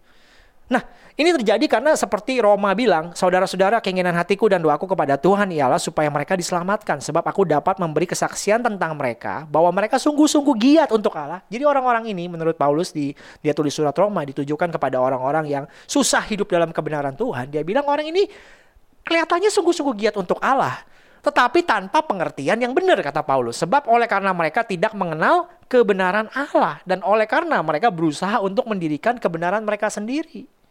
Nah, 0.73 0.81
ini 1.21 1.29
terjadi 1.37 1.69
karena 1.69 1.93
seperti 1.93 2.41
Roma 2.41 2.73
bilang, 2.73 3.13
saudara-saudara 3.13 3.85
keinginan 3.85 4.17
hatiku 4.17 4.49
dan 4.49 4.65
doaku 4.65 4.89
kepada 4.89 5.21
Tuhan 5.21 5.53
ialah 5.53 5.77
supaya 5.77 6.09
mereka 6.09 6.33
diselamatkan. 6.33 7.05
Sebab 7.05 7.21
aku 7.21 7.45
dapat 7.45 7.77
memberi 7.77 8.09
kesaksian 8.09 8.65
tentang 8.65 8.97
mereka 8.97 9.45
bahwa 9.53 9.69
mereka 9.69 10.01
sungguh-sungguh 10.01 10.57
giat 10.57 10.89
untuk 10.89 11.13
Allah. 11.13 11.45
Jadi 11.53 11.69
orang-orang 11.69 12.09
ini 12.09 12.25
menurut 12.33 12.57
Paulus 12.57 12.97
di 12.97 13.13
dia 13.45 13.53
tulis 13.53 13.77
surat 13.77 13.93
Roma 13.93 14.25
ditujukan 14.25 14.73
kepada 14.73 14.97
orang-orang 14.97 15.45
yang 15.45 15.65
susah 15.85 16.25
hidup 16.25 16.49
dalam 16.49 16.73
kebenaran 16.73 17.13
Tuhan. 17.13 17.53
Dia 17.53 17.61
bilang 17.61 17.85
orang 17.85 18.09
ini 18.09 18.25
kelihatannya 19.05 19.53
sungguh-sungguh 19.53 19.95
giat 20.01 20.17
untuk 20.17 20.41
Allah. 20.41 20.89
Tetapi 21.23 21.69
tanpa 21.69 22.01
pengertian 22.03 22.57
yang 22.57 22.73
benar 22.73 22.97
kata 23.05 23.21
Paulus. 23.21 23.61
Sebab 23.61 23.87
oleh 23.93 24.09
karena 24.09 24.33
mereka 24.33 24.65
tidak 24.65 24.97
mengenal 24.97 25.53
kebenaran 25.69 26.33
Allah. 26.33 26.81
Dan 26.89 27.05
oleh 27.05 27.29
karena 27.29 27.61
mereka 27.61 27.93
berusaha 27.93 28.41
untuk 28.41 28.65
mendirikan 28.65 29.21
kebenaran 29.21 29.61
mereka 29.63 29.93
sendiri. 29.93 30.62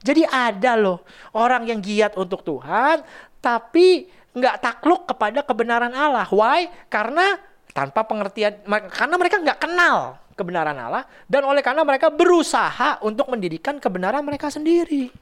Jadi 0.00 0.24
ada 0.24 0.80
loh 0.80 1.04
orang 1.36 1.68
yang 1.68 1.78
giat 1.84 2.16
untuk 2.16 2.40
Tuhan, 2.40 3.04
tapi 3.44 4.08
nggak 4.32 4.56
takluk 4.64 5.04
kepada 5.04 5.44
kebenaran 5.44 5.92
Allah. 5.92 6.24
Why? 6.32 6.72
Karena 6.88 7.36
tanpa 7.70 8.08
pengertian, 8.08 8.64
karena 8.90 9.14
mereka 9.20 9.36
nggak 9.38 9.60
kenal 9.60 10.16
kebenaran 10.32 10.76
Allah, 10.76 11.04
dan 11.28 11.44
oleh 11.44 11.60
karena 11.60 11.84
mereka 11.84 12.08
berusaha 12.08 12.96
untuk 13.04 13.28
mendirikan 13.28 13.76
kebenaran 13.76 14.24
mereka 14.24 14.48
sendiri. 14.48 15.12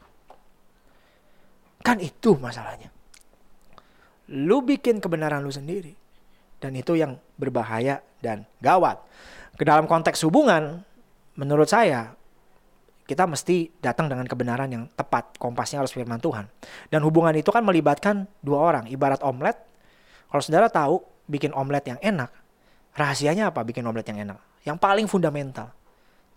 Kan 1.82 1.98
itu 1.98 2.38
masalahnya. 2.38 2.90
Lu 4.28 4.60
bikin 4.60 5.00
kebenaran 5.00 5.40
lu 5.40 5.50
sendiri. 5.50 5.94
Dan 6.58 6.74
itu 6.74 6.98
yang 6.98 7.14
berbahaya 7.38 8.02
dan 8.18 8.42
gawat. 8.58 8.98
Ke 9.54 9.62
dalam 9.62 9.86
konteks 9.86 10.26
hubungan, 10.26 10.82
menurut 11.38 11.70
saya, 11.70 12.17
kita 13.08 13.24
mesti 13.24 13.72
datang 13.80 14.12
dengan 14.12 14.28
kebenaran 14.28 14.68
yang 14.68 14.84
tepat. 14.92 15.40
Kompasnya 15.40 15.80
harus 15.80 15.96
firman 15.96 16.20
Tuhan. 16.20 16.44
Dan 16.92 17.00
hubungan 17.08 17.32
itu 17.32 17.48
kan 17.48 17.64
melibatkan 17.64 18.28
dua 18.44 18.60
orang. 18.60 18.84
Ibarat 18.92 19.24
omlet. 19.24 19.56
Kalau 20.28 20.44
saudara 20.44 20.68
tahu 20.68 21.00
bikin 21.24 21.56
omlet 21.56 21.88
yang 21.88 21.96
enak, 22.04 22.28
rahasianya 22.92 23.48
apa 23.48 23.64
bikin 23.64 23.88
omlet 23.88 24.04
yang 24.12 24.28
enak? 24.28 24.38
Yang 24.68 24.76
paling 24.76 25.06
fundamental 25.08 25.72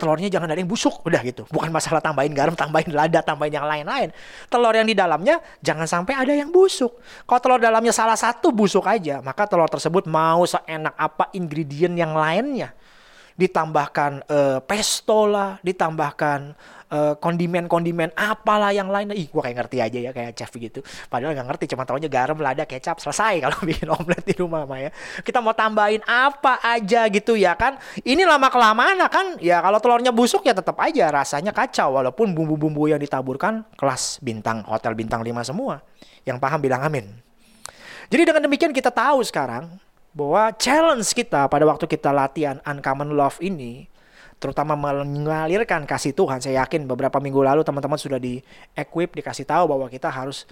telurnya 0.02 0.26
jangan 0.26 0.50
ada 0.50 0.58
yang 0.58 0.66
busuk 0.66 0.98
udah 1.06 1.22
gitu 1.22 1.46
bukan 1.46 1.70
masalah 1.70 2.02
tambahin 2.02 2.34
garam 2.34 2.58
tambahin 2.58 2.90
lada 2.90 3.22
tambahin 3.22 3.62
yang 3.62 3.66
lain-lain 3.70 4.10
telur 4.50 4.74
yang 4.74 4.82
di 4.82 4.98
dalamnya 4.98 5.38
jangan 5.62 5.86
sampai 5.86 6.18
ada 6.18 6.34
yang 6.34 6.50
busuk 6.50 6.98
kalau 7.22 7.38
telur 7.38 7.60
dalamnya 7.62 7.94
salah 7.94 8.18
satu 8.18 8.50
busuk 8.50 8.82
aja 8.82 9.22
maka 9.22 9.46
telur 9.46 9.70
tersebut 9.70 10.10
mau 10.10 10.42
seenak 10.42 10.98
apa 10.98 11.30
ingredient 11.38 11.94
yang 11.94 12.18
lainnya 12.18 12.74
ditambahkan 13.42 14.22
uh, 14.30 14.58
pesto 14.62 15.26
lah 15.26 15.58
ditambahkan 15.66 16.54
uh, 16.92 17.14
kondimen-kondimen 17.18 18.12
apalah 18.14 18.70
yang 18.70 18.92
lain. 18.92 19.10
Ih, 19.16 19.26
gua 19.32 19.48
kayak 19.48 19.56
ngerti 19.64 19.76
aja 19.80 19.98
ya 19.98 20.10
kayak 20.12 20.32
chef 20.36 20.52
gitu. 20.54 20.84
Padahal 21.08 21.34
nggak 21.34 21.48
ngerti, 21.48 21.64
cuma 21.74 21.82
taunya 21.88 22.06
garam, 22.06 22.38
lada, 22.38 22.68
kecap, 22.68 23.00
selesai 23.00 23.40
kalau 23.40 23.58
bikin 23.68 23.88
omelet 23.90 24.22
di 24.22 24.34
rumah 24.36 24.68
mah 24.68 24.78
ya. 24.78 24.90
Kita 25.24 25.40
mau 25.40 25.56
tambahin 25.56 26.04
apa 26.04 26.60
aja 26.62 27.08
gitu 27.10 27.34
ya 27.34 27.56
kan. 27.56 27.80
Ini 28.04 28.22
lama 28.28 28.52
kelamaan 28.52 29.02
kan 29.08 29.26
ya 29.42 29.58
kalau 29.64 29.82
telurnya 29.82 30.14
busuk 30.14 30.44
ya 30.46 30.54
tetap 30.54 30.78
aja 30.78 31.10
rasanya 31.10 31.50
kacau 31.50 31.98
walaupun 31.98 32.36
bumbu-bumbu 32.36 32.92
yang 32.92 33.00
ditaburkan 33.00 33.66
kelas 33.74 34.22
bintang 34.22 34.62
hotel 34.68 34.92
bintang 34.94 35.24
5 35.24 35.50
semua. 35.50 35.82
Yang 36.22 36.38
paham 36.38 36.60
bilang 36.62 36.86
amin. 36.86 37.10
Jadi 38.12 38.22
dengan 38.28 38.44
demikian 38.44 38.76
kita 38.76 38.92
tahu 38.92 39.24
sekarang 39.24 39.72
bahwa 40.12 40.52
challenge 40.60 41.08
kita 41.16 41.48
pada 41.48 41.64
waktu 41.64 41.88
kita 41.88 42.12
latihan 42.12 42.60
uncommon 42.68 43.16
love 43.16 43.40
ini 43.40 43.88
terutama 44.36 44.74
mengalirkan 44.74 45.86
kasih 45.86 46.12
Tuhan. 46.12 46.42
Saya 46.42 46.66
yakin 46.66 46.84
beberapa 46.84 47.22
minggu 47.22 47.40
lalu 47.40 47.62
teman-teman 47.64 47.96
sudah 47.96 48.18
di 48.18 48.42
equip 48.76 49.16
dikasih 49.16 49.48
tahu 49.48 49.70
bahwa 49.70 49.86
kita 49.86 50.10
harus 50.10 50.44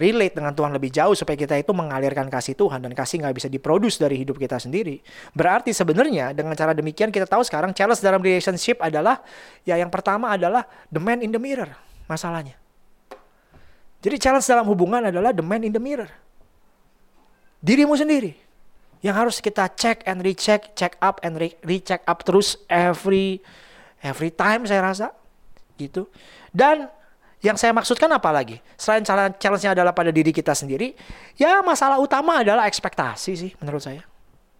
relate 0.00 0.32
dengan 0.32 0.56
Tuhan 0.56 0.72
lebih 0.72 0.88
jauh 0.88 1.12
supaya 1.12 1.36
kita 1.36 1.54
itu 1.56 1.70
mengalirkan 1.76 2.26
kasih 2.32 2.56
Tuhan 2.56 2.80
dan 2.80 2.92
kasih 2.96 3.22
nggak 3.22 3.36
bisa 3.36 3.48
diproduksi 3.52 4.00
dari 4.00 4.16
hidup 4.24 4.40
kita 4.40 4.56
sendiri. 4.56 5.04
Berarti 5.36 5.76
sebenarnya 5.76 6.32
dengan 6.32 6.56
cara 6.56 6.72
demikian 6.72 7.12
kita 7.12 7.28
tahu 7.28 7.44
sekarang 7.44 7.76
challenge 7.76 8.00
dalam 8.00 8.24
relationship 8.24 8.80
adalah 8.80 9.20
ya 9.68 9.76
yang 9.76 9.92
pertama 9.92 10.32
adalah 10.32 10.64
the 10.88 10.98
man 10.98 11.20
in 11.20 11.28
the 11.28 11.40
mirror 11.40 11.68
masalahnya. 12.08 12.56
Jadi 14.00 14.16
challenge 14.16 14.48
dalam 14.48 14.64
hubungan 14.64 15.12
adalah 15.12 15.36
the 15.36 15.44
man 15.44 15.60
in 15.60 15.72
the 15.76 15.80
mirror. 15.80 16.08
Dirimu 17.60 17.96
sendiri 17.96 18.45
yang 19.06 19.14
harus 19.14 19.38
kita 19.38 19.70
check 19.78 20.02
and 20.02 20.18
recheck, 20.26 20.74
check 20.74 20.98
up 20.98 21.22
and 21.22 21.38
re 21.38 21.54
recheck 21.62 22.02
up 22.10 22.26
terus 22.26 22.58
every 22.66 23.38
every 24.02 24.34
time 24.34 24.66
saya 24.66 24.82
rasa 24.82 25.14
gitu. 25.78 26.10
Dan 26.50 26.90
yang 27.38 27.54
saya 27.54 27.70
maksudkan 27.70 28.10
apa 28.10 28.34
lagi? 28.34 28.58
Selain 28.74 29.06
challenge-nya 29.06 29.78
adalah 29.78 29.94
pada 29.94 30.10
diri 30.10 30.34
kita 30.34 30.50
sendiri, 30.58 30.98
ya 31.38 31.62
masalah 31.62 32.02
utama 32.02 32.42
adalah 32.42 32.66
ekspektasi 32.66 33.32
sih 33.38 33.52
menurut 33.62 33.78
saya. 33.78 34.02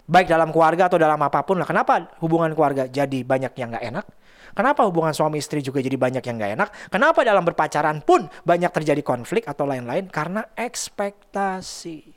Baik 0.06 0.30
dalam 0.30 0.54
keluarga 0.54 0.86
atau 0.86 1.02
dalam 1.02 1.18
apa 1.18 1.42
pun 1.42 1.58
lah. 1.58 1.66
Kenapa 1.66 2.14
hubungan 2.22 2.54
keluarga 2.54 2.86
jadi 2.86 3.26
banyak 3.26 3.58
yang 3.58 3.74
nggak 3.74 3.86
enak? 3.90 4.06
Kenapa 4.54 4.86
hubungan 4.86 5.10
suami 5.12 5.42
istri 5.42 5.60
juga 5.60 5.82
jadi 5.82 5.98
banyak 5.98 6.22
yang 6.22 6.36
nggak 6.38 6.52
enak? 6.56 6.68
Kenapa 6.94 7.26
dalam 7.26 7.42
berpacaran 7.42 7.98
pun 8.06 8.30
banyak 8.46 8.70
terjadi 8.70 9.02
konflik 9.02 9.44
atau 9.50 9.66
lain-lain? 9.66 10.06
Karena 10.06 10.46
ekspektasi 10.54 12.15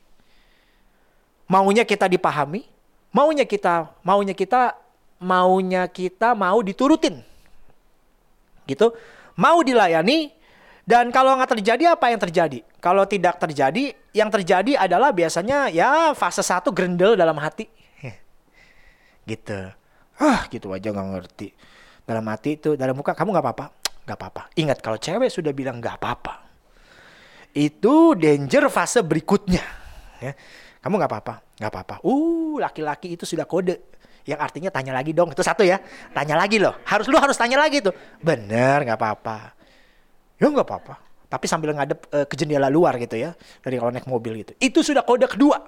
maunya 1.49 1.83
kita 1.83 2.05
dipahami, 2.05 2.63
maunya 3.09 3.43
kita 3.43 3.89
maunya 4.05 4.37
kita 4.37 4.77
maunya 5.17 5.89
kita 5.89 6.37
mau 6.37 6.61
diturutin. 6.61 7.25
Gitu. 8.69 8.93
Mau 9.33 9.65
dilayani 9.65 10.29
dan 10.85 11.09
kalau 11.09 11.33
nggak 11.35 11.57
terjadi 11.57 11.97
apa 11.97 12.13
yang 12.13 12.21
terjadi? 12.21 12.59
Kalau 12.77 13.03
tidak 13.09 13.41
terjadi, 13.41 13.97
yang 14.13 14.29
terjadi 14.29 14.77
adalah 14.77 15.09
biasanya 15.09 15.73
ya 15.73 16.13
fase 16.13 16.45
satu 16.45 16.69
grendel 16.69 17.17
dalam 17.17 17.35
hati. 17.41 17.65
gitu. 19.29 19.73
Ah, 20.21 20.45
gitu 20.53 20.69
aja 20.69 20.93
nggak 20.93 21.07
ngerti. 21.17 21.49
Dalam 22.05 22.25
hati 22.29 22.57
itu, 22.61 22.77
dalam 22.77 22.93
muka 22.93 23.13
kamu 23.13 23.33
nggak 23.37 23.45
apa-apa, 23.45 23.65
nggak 24.05 24.17
apa-apa. 24.17 24.41
Ingat 24.57 24.77
kalau 24.81 24.97
cewek 24.97 25.29
sudah 25.29 25.53
bilang 25.53 25.77
nggak 25.77 26.01
apa-apa, 26.01 26.41
itu 27.53 28.17
danger 28.17 28.67
fase 28.73 29.05
berikutnya. 29.05 29.63
Ya 30.19 30.33
kamu 30.79 30.95
nggak 30.95 31.11
apa-apa, 31.11 31.35
nggak 31.59 31.71
apa-apa. 31.75 31.95
Uh, 32.07 32.55
laki-laki 32.63 33.19
itu 33.19 33.27
sudah 33.27 33.43
kode. 33.43 33.75
Yang 34.23 34.39
artinya 34.39 34.69
tanya 34.71 34.95
lagi 34.95 35.11
dong. 35.11 35.31
Itu 35.35 35.43
satu 35.43 35.67
ya. 35.67 35.79
Tanya 36.15 36.39
lagi 36.39 36.55
loh. 36.55 36.75
Harus 36.87 37.11
lu 37.11 37.19
harus 37.19 37.35
tanya 37.35 37.59
lagi 37.59 37.83
tuh. 37.83 37.91
Bener, 38.23 38.87
nggak 38.87 38.95
apa-apa. 38.99 39.57
Ya 40.39 40.47
nggak 40.47 40.67
apa-apa. 40.67 40.95
Tapi 41.29 41.45
sambil 41.51 41.75
ngadep 41.75 41.99
uh, 42.15 42.25
ke 42.25 42.35
jendela 42.39 42.71
luar 42.71 42.95
gitu 42.95 43.19
ya. 43.19 43.35
Dari 43.59 43.75
kalau 43.75 43.91
naik 43.91 44.07
mobil 44.07 44.39
gitu. 44.39 44.55
Itu 44.55 44.79
sudah 44.79 45.03
kode 45.03 45.27
kedua. 45.27 45.59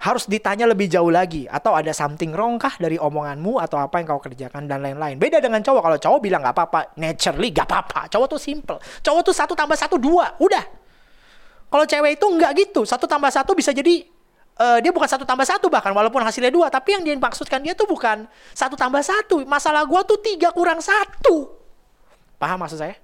Harus 0.00 0.28
ditanya 0.28 0.68
lebih 0.68 0.88
jauh 0.88 1.08
lagi. 1.08 1.48
Atau 1.48 1.72
ada 1.72 1.92
something 1.96 2.36
wrong 2.36 2.60
kah 2.60 2.76
dari 2.76 3.00
omonganmu 3.00 3.56
atau 3.56 3.80
apa 3.80 4.00
yang 4.00 4.12
kau 4.12 4.20
kerjakan 4.20 4.68
dan 4.68 4.84
lain-lain. 4.84 5.16
Beda 5.16 5.40
dengan 5.40 5.64
cowok. 5.64 5.80
Kalau 5.80 5.98
cowok 6.00 6.18
bilang 6.20 6.40
nggak 6.44 6.56
apa-apa. 6.56 6.80
Naturally 7.00 7.52
nggak 7.56 7.68
apa-apa. 7.68 8.00
Cowok 8.12 8.36
tuh 8.36 8.40
simple. 8.40 8.76
Cowok 9.00 9.32
tuh 9.32 9.34
satu 9.36 9.52
tambah 9.56 9.76
satu 9.80 9.96
dua. 9.96 10.36
Udah 10.40 10.79
kalau 11.70 11.86
cewek 11.86 12.18
itu 12.18 12.26
enggak 12.26 12.52
gitu. 12.58 12.82
Satu 12.82 13.06
tambah 13.06 13.30
satu 13.30 13.54
bisa 13.54 13.70
jadi 13.70 14.02
uh, 14.58 14.78
dia 14.82 14.90
bukan 14.90 15.06
satu 15.06 15.22
tambah 15.22 15.46
satu 15.46 15.70
bahkan 15.70 15.94
walaupun 15.94 16.18
hasilnya 16.20 16.50
dua. 16.50 16.66
Tapi 16.66 16.98
yang 16.98 17.02
dia 17.06 17.14
maksudkan 17.14 17.62
dia 17.62 17.78
tuh 17.78 17.86
bukan 17.86 18.26
satu 18.52 18.74
tambah 18.74 19.00
satu. 19.00 19.46
Masalah 19.46 19.86
gua 19.86 20.02
tuh 20.02 20.18
tiga 20.18 20.50
kurang 20.50 20.82
satu. 20.82 21.54
Paham 22.42 22.66
maksud 22.66 22.82
saya? 22.82 22.98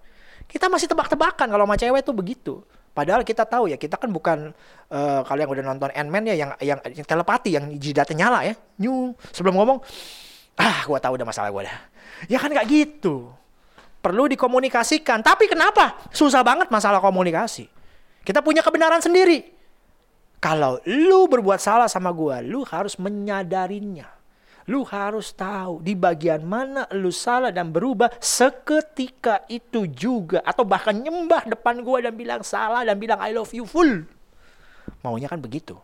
Kita 0.50 0.66
masih 0.66 0.90
tebak-tebakan 0.90 1.46
kalau 1.46 1.64
sama 1.64 1.79
cewek 1.79 2.02
tuh 2.02 2.14
begitu. 2.14 2.55
Padahal 2.96 3.22
kita 3.29 3.44
tahu 3.44 3.68
ya, 3.68 3.76
kita 3.76 4.00
kan 4.00 4.09
bukan 4.09 4.57
uh, 4.88 5.20
kalau 5.22 5.38
yang 5.44 5.52
udah 5.52 5.64
nonton 5.68 5.92
Ant-Man 5.92 6.33
ya 6.33 6.35
yang, 6.35 6.50
yang 6.64 6.81
yang 6.81 7.05
telepati 7.07 7.52
yang 7.52 7.68
jidatnya 7.76 8.26
nyala 8.26 8.40
ya. 8.42 8.55
Nyu 8.81 9.12
sebelum 9.37 9.55
ngomong, 9.61 9.79
ah 10.57 10.81
gua 10.88 10.98
tahu 10.98 11.20
udah 11.20 11.29
masalah 11.29 11.52
gua 11.52 11.68
dah. 11.68 11.79
Ya 12.26 12.40
kan 12.40 12.48
nggak 12.48 12.66
gitu. 12.66 13.29
Perlu 14.00 14.33
dikomunikasikan. 14.33 15.20
Tapi 15.20 15.44
kenapa? 15.44 16.00
Susah 16.09 16.40
banget 16.40 16.72
masalah 16.72 16.98
komunikasi. 17.05 17.76
Kita 18.27 18.43
punya 18.43 18.59
kebenaran 18.59 18.99
sendiri. 18.99 19.55
Kalau 20.43 20.83
lu 20.83 21.31
berbuat 21.31 21.62
salah 21.62 21.87
sama 21.87 22.11
gua, 22.11 22.43
lu 22.43 22.67
harus 22.67 22.99
menyadarinya. 22.99 24.11
Lu 24.67 24.83
harus 24.83 25.31
tahu 25.31 25.79
di 25.79 25.95
bagian 25.95 26.43
mana 26.43 26.91
lu 26.91 27.15
salah 27.15 27.55
dan 27.55 27.71
berubah 27.71 28.11
seketika 28.19 29.47
itu 29.47 29.87
juga. 29.87 30.43
Atau 30.43 30.67
bahkan 30.67 30.91
nyembah 30.91 31.47
depan 31.47 31.87
gua 31.87 32.03
dan 32.03 32.19
bilang 32.19 32.43
salah 32.43 32.83
dan 32.83 32.99
bilang 32.99 33.23
I 33.23 33.31
love 33.31 33.55
you 33.55 33.62
full. 33.62 34.03
Maunya 35.07 35.31
kan 35.31 35.39
begitu. 35.39 35.79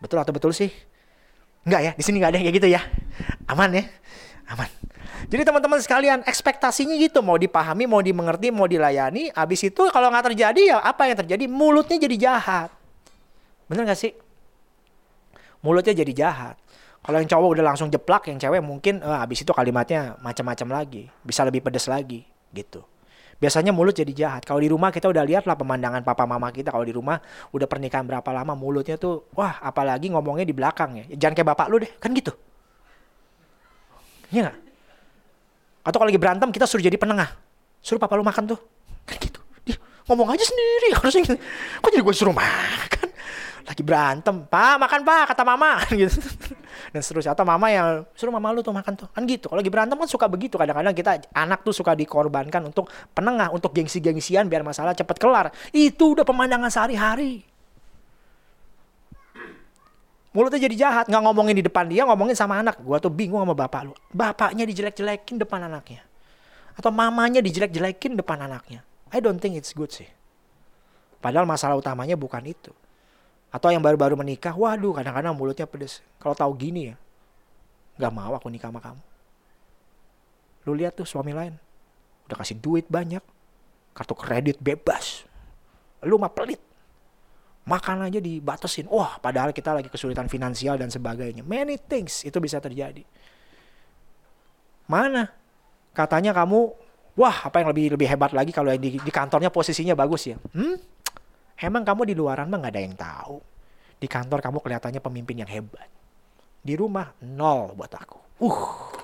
Betul 0.00 0.16
atau 0.24 0.32
betul 0.32 0.56
sih? 0.56 0.72
Enggak 1.68 1.80
ya, 1.84 1.92
di 1.92 2.00
sini 2.00 2.24
nggak 2.24 2.30
ada 2.32 2.36
yang 2.40 2.46
kayak 2.48 2.56
gitu 2.56 2.68
ya. 2.72 2.80
Aman 3.52 3.68
ya? 3.76 3.84
Aman. 4.48 4.68
Jadi 5.30 5.46
teman-teman 5.46 5.78
sekalian 5.78 6.26
ekspektasinya 6.26 6.98
gitu 6.98 7.22
mau 7.22 7.38
dipahami, 7.38 7.86
mau 7.86 8.02
dimengerti, 8.02 8.50
mau 8.50 8.66
dilayani. 8.66 9.30
Abis 9.30 9.70
itu 9.70 9.86
kalau 9.94 10.10
nggak 10.10 10.34
terjadi 10.34 10.74
ya 10.74 10.78
apa 10.82 11.06
yang 11.06 11.22
terjadi? 11.22 11.46
Mulutnya 11.46 12.02
jadi 12.02 12.16
jahat. 12.18 12.74
Bener 13.70 13.86
gak 13.86 14.02
sih? 14.02 14.10
Mulutnya 15.62 15.94
jadi 15.94 16.10
jahat. 16.10 16.58
Kalau 17.00 17.16
yang 17.22 17.30
cowok 17.30 17.48
udah 17.54 17.64
langsung 17.64 17.86
jeplak, 17.86 18.26
yang 18.26 18.42
cewek 18.42 18.58
mungkin 18.58 18.98
eh, 18.98 19.22
abis 19.22 19.46
itu 19.46 19.54
kalimatnya 19.54 20.18
macam-macam 20.18 20.82
lagi, 20.82 21.06
bisa 21.22 21.46
lebih 21.46 21.62
pedes 21.62 21.86
lagi, 21.86 22.26
gitu. 22.50 22.82
Biasanya 23.40 23.72
mulut 23.72 23.96
jadi 23.96 24.12
jahat. 24.12 24.44
Kalau 24.44 24.60
di 24.60 24.68
rumah 24.68 24.92
kita 24.92 25.08
udah 25.08 25.24
lihat 25.24 25.48
lah 25.48 25.56
pemandangan 25.56 26.04
papa 26.04 26.28
mama 26.28 26.52
kita. 26.52 26.68
Kalau 26.68 26.84
di 26.84 26.92
rumah 26.92 27.16
udah 27.56 27.64
pernikahan 27.64 28.04
berapa 28.04 28.28
lama 28.36 28.52
mulutnya 28.52 29.00
tuh, 29.00 29.32
wah 29.32 29.56
apalagi 29.64 30.12
ngomongnya 30.12 30.44
di 30.44 30.52
belakang 30.52 31.00
ya. 31.00 31.04
Jangan 31.16 31.34
kayak 31.40 31.48
bapak 31.56 31.66
lu 31.72 31.80
deh, 31.80 31.88
kan 31.96 32.12
gitu. 32.12 32.36
Iya 34.28 34.52
gak? 34.52 34.69
Atau 35.90 35.98
kalau 35.98 36.08
lagi 36.14 36.22
berantem 36.22 36.48
kita 36.54 36.70
suruh 36.70 36.86
jadi 36.86 36.94
penengah. 36.94 37.34
Suruh 37.82 37.98
papa 37.98 38.14
lu 38.14 38.22
makan 38.22 38.54
tuh. 38.54 38.58
Kan 39.02 39.18
gitu. 39.18 39.42
Dia 39.66 39.74
ngomong 40.06 40.30
aja 40.30 40.46
sendiri 40.46 40.88
harusnya 40.96 41.20
gitu. 41.26 41.36
Kok 41.82 41.90
jadi 41.90 42.02
gue 42.06 42.14
suruh 42.14 42.30
makan? 42.30 43.08
Lagi 43.66 43.82
berantem. 43.82 44.46
Pak 44.46 44.74
makan 44.78 45.00
pak 45.02 45.22
kata 45.34 45.42
mama. 45.42 45.82
gitu. 45.98 46.14
dan 46.90 47.00
seterusnya 47.02 47.36
atau 47.36 47.46
mama 47.46 47.70
yang 47.70 48.02
suruh 48.16 48.34
mama 48.34 48.50
lu 48.50 48.64
tuh 48.64 48.74
makan 48.74 48.96
tuh 48.96 49.08
kan 49.12 49.22
gitu 49.28 49.46
kalau 49.46 49.60
lagi 49.62 49.70
berantem 49.70 49.94
kan 49.94 50.08
suka 50.10 50.26
begitu 50.26 50.56
kadang-kadang 50.58 50.94
kita 50.96 51.10
anak 51.36 51.62
tuh 51.62 51.74
suka 51.76 51.94
dikorbankan 51.94 52.66
untuk 52.66 52.90
penengah 53.14 53.52
untuk 53.54 53.70
gengsi-gengsian 53.70 54.50
biar 54.50 54.66
masalah 54.66 54.96
cepet 54.96 55.16
kelar 55.20 55.54
itu 55.70 56.18
udah 56.18 56.26
pemandangan 56.26 56.72
sehari-hari 56.72 57.46
mulutnya 60.30 60.60
jadi 60.62 60.76
jahat. 60.88 61.04
Nggak 61.10 61.22
ngomongin 61.26 61.54
di 61.58 61.64
depan 61.64 61.86
dia 61.86 62.06
ngomongin 62.06 62.34
sama 62.34 62.58
anak. 62.58 62.78
Gua 62.82 62.98
tuh 63.02 63.12
bingung 63.12 63.42
sama 63.42 63.54
bapak 63.54 63.90
lu. 63.90 63.94
Bapaknya 64.10 64.66
dijelek-jelekin 64.66 65.38
depan 65.38 65.66
anaknya. 65.66 66.02
Atau 66.74 66.90
mamanya 66.94 67.42
dijelek-jelekin 67.42 68.18
depan 68.18 68.46
anaknya. 68.46 68.86
I 69.10 69.18
don't 69.18 69.42
think 69.42 69.58
it's 69.58 69.74
good 69.74 69.90
sih. 69.90 70.06
Padahal 71.20 71.44
masalah 71.44 71.76
utamanya 71.76 72.16
bukan 72.16 72.40
itu. 72.46 72.72
Atau 73.50 73.74
yang 73.74 73.82
baru-baru 73.82 74.14
menikah, 74.14 74.54
waduh 74.54 74.94
kadang-kadang 74.94 75.34
mulutnya 75.34 75.66
pedes. 75.66 76.00
Kalau 76.22 76.38
tahu 76.38 76.54
gini 76.54 76.94
ya, 76.94 76.96
nggak 77.98 78.12
mau 78.14 78.32
aku 78.38 78.46
nikah 78.46 78.70
sama 78.70 78.78
kamu. 78.78 79.02
Lu 80.70 80.72
lihat 80.78 80.94
tuh 80.94 81.02
suami 81.02 81.34
lain, 81.34 81.58
udah 82.30 82.36
kasih 82.38 82.56
duit 82.62 82.86
banyak, 82.86 83.20
kartu 83.90 84.14
kredit 84.14 84.62
bebas. 84.62 85.26
Lu 86.06 86.14
mah 86.16 86.30
pelit. 86.30 86.62
Makan 87.70 88.10
aja 88.10 88.18
dibatasin. 88.18 88.90
Wah, 88.90 89.22
padahal 89.22 89.54
kita 89.54 89.70
lagi 89.70 89.86
kesulitan 89.86 90.26
finansial 90.26 90.74
dan 90.74 90.90
sebagainya. 90.90 91.46
Many 91.46 91.78
things 91.78 92.26
itu 92.26 92.34
bisa 92.42 92.58
terjadi. 92.58 93.06
Mana? 94.90 95.30
Katanya 95.94 96.34
kamu, 96.34 96.74
wah 97.14 97.46
apa 97.46 97.62
yang 97.62 97.70
lebih 97.70 97.94
lebih 97.94 98.10
hebat 98.10 98.34
lagi 98.34 98.50
kalau 98.50 98.74
di, 98.74 98.98
di 98.98 99.12
kantornya 99.14 99.54
posisinya 99.54 99.94
bagus 99.94 100.34
ya. 100.34 100.36
Hmm? 100.50 100.82
Emang 101.62 101.86
kamu 101.86 102.10
di 102.10 102.14
luaran 102.18 102.50
mah 102.50 102.58
gak 102.58 102.74
ada 102.74 102.82
yang 102.82 102.96
tahu. 102.98 103.38
Di 104.02 104.10
kantor 104.10 104.42
kamu 104.42 104.58
kelihatannya 104.58 104.98
pemimpin 104.98 105.46
yang 105.46 105.50
hebat. 105.50 105.86
Di 106.58 106.74
rumah 106.74 107.14
nol 107.22 107.78
buat 107.78 107.92
aku. 107.94 108.18
Uh. 108.42 108.99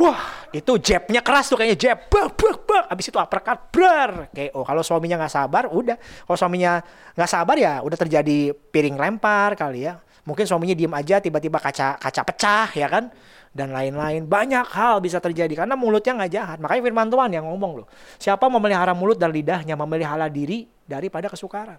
Wah, 0.00 0.48
itu 0.48 0.80
jabnya 0.80 1.20
keras 1.20 1.52
tuh 1.52 1.60
kayaknya 1.60 1.76
jab. 1.76 1.98
Bak, 2.08 2.32
bak, 2.32 2.56
bak. 2.64 2.84
Abis 2.88 3.12
itu 3.12 3.20
uppercut, 3.20 3.68
brar. 3.68 4.32
Kayak, 4.32 4.56
oh 4.56 4.64
kalau 4.64 4.80
suaminya 4.80 5.20
nggak 5.20 5.34
sabar, 5.36 5.68
udah. 5.68 6.00
Kalau 6.00 6.38
suaminya 6.40 6.80
nggak 7.12 7.28
sabar 7.28 7.56
ya 7.60 7.84
udah 7.84 7.98
terjadi 8.00 8.56
piring 8.56 8.96
lempar 8.96 9.60
kali 9.60 9.84
ya. 9.84 10.00
Mungkin 10.24 10.48
suaminya 10.48 10.72
diem 10.72 10.92
aja, 10.96 11.20
tiba-tiba 11.20 11.60
kaca 11.60 12.00
kaca 12.00 12.22
pecah 12.24 12.68
ya 12.72 12.88
kan 12.88 13.12
dan 13.52 13.76
lain-lain. 13.76 14.24
Banyak 14.24 14.72
hal 14.72 15.04
bisa 15.04 15.20
terjadi 15.20 15.52
karena 15.52 15.76
mulutnya 15.76 16.16
nggak 16.16 16.32
jahat. 16.32 16.58
Makanya 16.64 16.82
firman 16.88 17.08
Tuhan 17.12 17.30
yang 17.36 17.44
ngomong 17.52 17.84
loh. 17.84 17.86
Siapa 18.16 18.48
memelihara 18.48 18.96
mulut 18.96 19.20
dan 19.20 19.28
lidahnya 19.28 19.76
memelihara 19.76 20.32
diri 20.32 20.64
daripada 20.88 21.28
kesukaran. 21.28 21.76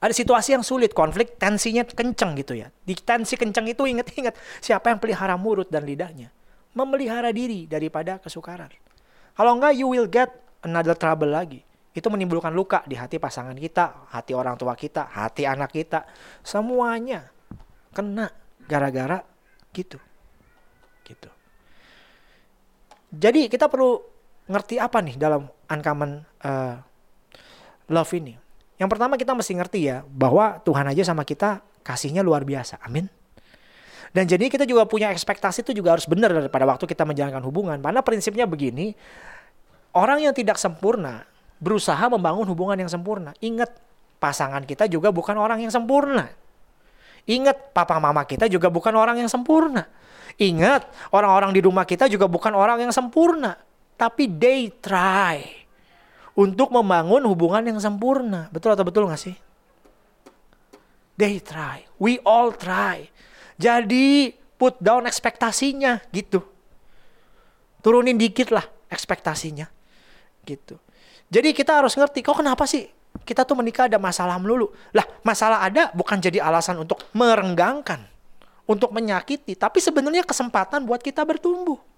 Ada 0.00 0.12
situasi 0.12 0.56
yang 0.56 0.64
sulit, 0.64 0.92
konflik, 0.92 1.40
tensinya 1.40 1.88
kenceng 1.88 2.36
gitu 2.36 2.52
ya. 2.56 2.68
Di 2.84 2.96
tensi 3.00 3.36
kenceng 3.36 3.68
itu 3.68 3.84
ingat-ingat 3.84 4.36
siapa 4.60 4.92
yang 4.92 5.00
pelihara 5.00 5.40
mulut 5.40 5.68
dan 5.72 5.88
lidahnya. 5.88 6.32
Memelihara 6.76 7.34
diri 7.34 7.66
daripada 7.66 8.22
kesukaran. 8.22 8.70
Kalau 9.34 9.58
enggak 9.58 9.74
you 9.74 9.90
will 9.90 10.06
get 10.06 10.30
another 10.62 10.94
trouble 10.94 11.30
lagi. 11.30 11.62
Itu 11.90 12.06
menimbulkan 12.06 12.54
luka 12.54 12.86
di 12.86 12.94
hati 12.94 13.18
pasangan 13.18 13.58
kita, 13.58 14.06
hati 14.14 14.30
orang 14.30 14.54
tua 14.54 14.78
kita, 14.78 15.10
hati 15.10 15.42
anak 15.42 15.74
kita. 15.74 16.06
Semuanya 16.46 17.26
kena 17.90 18.30
gara-gara 18.70 19.18
gitu 19.74 19.98
gitu 21.06 21.30
jadi 23.10 23.50
kita 23.50 23.66
perlu 23.66 23.98
ngerti 24.46 24.78
apa 24.78 25.02
nih 25.02 25.18
dalam 25.18 25.50
uncommon 25.66 26.22
uh, 26.46 26.78
love 27.90 28.12
ini 28.14 28.38
yang 28.78 28.86
pertama 28.86 29.18
kita 29.18 29.34
mesti 29.34 29.52
ngerti 29.58 29.80
ya 29.90 30.06
bahwa 30.06 30.62
Tuhan 30.62 30.86
aja 30.90 31.02
sama 31.02 31.26
kita 31.26 31.62
kasihnya 31.82 32.22
luar 32.22 32.46
biasa 32.46 32.78
amin 32.86 33.10
dan 34.10 34.26
jadi 34.26 34.50
kita 34.50 34.66
juga 34.66 34.86
punya 34.86 35.10
ekspektasi 35.14 35.62
itu 35.62 35.72
juga 35.76 35.94
harus 35.94 36.06
benar 36.06 36.34
pada 36.50 36.66
waktu 36.66 36.84
kita 36.86 37.06
menjalankan 37.06 37.42
hubungan 37.46 37.78
karena 37.78 38.00
prinsipnya 38.02 38.46
begini 38.46 38.94
orang 39.94 40.24
yang 40.26 40.34
tidak 40.34 40.58
sempurna 40.58 41.26
berusaha 41.62 42.00
membangun 42.10 42.46
hubungan 42.50 42.78
yang 42.78 42.90
sempurna 42.90 43.34
ingat 43.38 43.70
pasangan 44.18 44.66
kita 44.66 44.90
juga 44.90 45.14
bukan 45.14 45.38
orang 45.38 45.62
yang 45.62 45.72
sempurna 45.72 46.28
Ingat, 47.28 47.76
papa 47.76 48.00
mama 48.00 48.24
kita 48.24 48.48
juga 48.48 48.72
bukan 48.72 48.94
orang 48.96 49.20
yang 49.20 49.28
sempurna. 49.28 49.84
Ingat, 50.40 50.88
orang-orang 51.12 51.52
di 51.52 51.60
rumah 51.60 51.84
kita 51.84 52.08
juga 52.08 52.24
bukan 52.30 52.54
orang 52.56 52.88
yang 52.88 52.92
sempurna. 52.94 53.58
Tapi 53.94 54.24
they 54.30 54.72
try 54.80 55.44
untuk 56.32 56.72
membangun 56.72 57.20
hubungan 57.28 57.60
yang 57.60 57.76
sempurna. 57.76 58.48
Betul 58.48 58.72
atau 58.72 58.86
betul 58.86 59.04
gak 59.10 59.20
sih? 59.20 59.36
They 61.20 61.36
try. 61.44 61.84
We 62.00 62.16
all 62.24 62.56
try. 62.56 63.12
Jadi 63.60 64.32
put 64.56 64.80
down 64.80 65.04
ekspektasinya 65.04 66.00
gitu. 66.16 66.40
Turunin 67.84 68.16
dikit 68.16 68.48
lah 68.48 68.64
ekspektasinya. 68.88 69.68
Gitu. 70.48 70.80
Jadi 71.28 71.52
kita 71.52 71.76
harus 71.76 71.92
ngerti, 71.92 72.24
kok 72.24 72.40
kenapa 72.40 72.64
sih 72.64 72.88
kita 73.22 73.44
tuh 73.44 73.54
menikah 73.60 73.86
ada 73.86 74.00
masalah 74.00 74.40
melulu. 74.40 74.72
Lah, 74.96 75.04
masalah 75.20 75.60
ada 75.60 75.92
bukan 75.92 76.16
jadi 76.16 76.40
alasan 76.40 76.80
untuk 76.80 77.04
merenggangkan, 77.12 78.00
untuk 78.64 78.90
menyakiti, 78.96 79.54
tapi 79.54 79.78
sebenarnya 79.78 80.24
kesempatan 80.24 80.88
buat 80.88 81.04
kita 81.04 81.22
bertumbuh. 81.22 81.89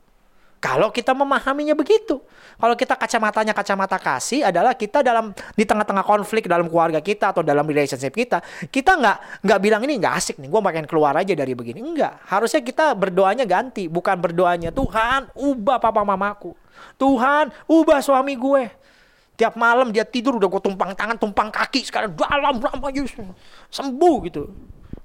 Kalau 0.62 0.94
kita 0.94 1.10
memahaminya 1.10 1.74
begitu. 1.74 2.22
Kalau 2.54 2.78
kita 2.78 2.94
kacamatanya 2.94 3.50
kacamata 3.50 3.98
kasih 3.98 4.46
adalah 4.46 4.78
kita 4.78 5.02
dalam 5.02 5.34
di 5.58 5.66
tengah-tengah 5.66 6.06
konflik 6.06 6.46
dalam 6.46 6.70
keluarga 6.70 7.02
kita 7.02 7.34
atau 7.34 7.42
dalam 7.42 7.66
relationship 7.66 8.14
kita, 8.14 8.38
kita 8.70 8.94
nggak 8.94 9.42
nggak 9.42 9.58
bilang 9.58 9.82
ini 9.82 9.98
nggak 9.98 10.14
asik 10.14 10.38
nih, 10.38 10.46
gue 10.46 10.60
makin 10.62 10.86
keluar 10.86 11.18
aja 11.18 11.34
dari 11.34 11.58
begini. 11.58 11.82
Enggak, 11.82 12.22
harusnya 12.30 12.62
kita 12.62 12.94
berdoanya 12.94 13.42
ganti, 13.42 13.90
bukan 13.90 14.14
berdoanya 14.22 14.70
Tuhan 14.70 15.34
ubah 15.34 15.82
papa 15.82 16.06
mamaku, 16.06 16.54
Tuhan 16.94 17.50
ubah 17.66 17.98
suami 17.98 18.38
gue, 18.38 18.70
Tiap 19.32 19.58
malam 19.58 19.90
dia 19.90 20.06
tidur 20.06 20.38
udah 20.38 20.46
gue 20.46 20.62
tumpang 20.62 20.94
tangan, 20.94 21.18
tumpang 21.18 21.50
kaki. 21.50 21.82
Sekarang 21.82 22.14
dalam 22.14 22.62
lama 22.62 22.88
Yesus. 22.94 23.26
Sembuh 23.72 24.16
gitu. 24.28 24.46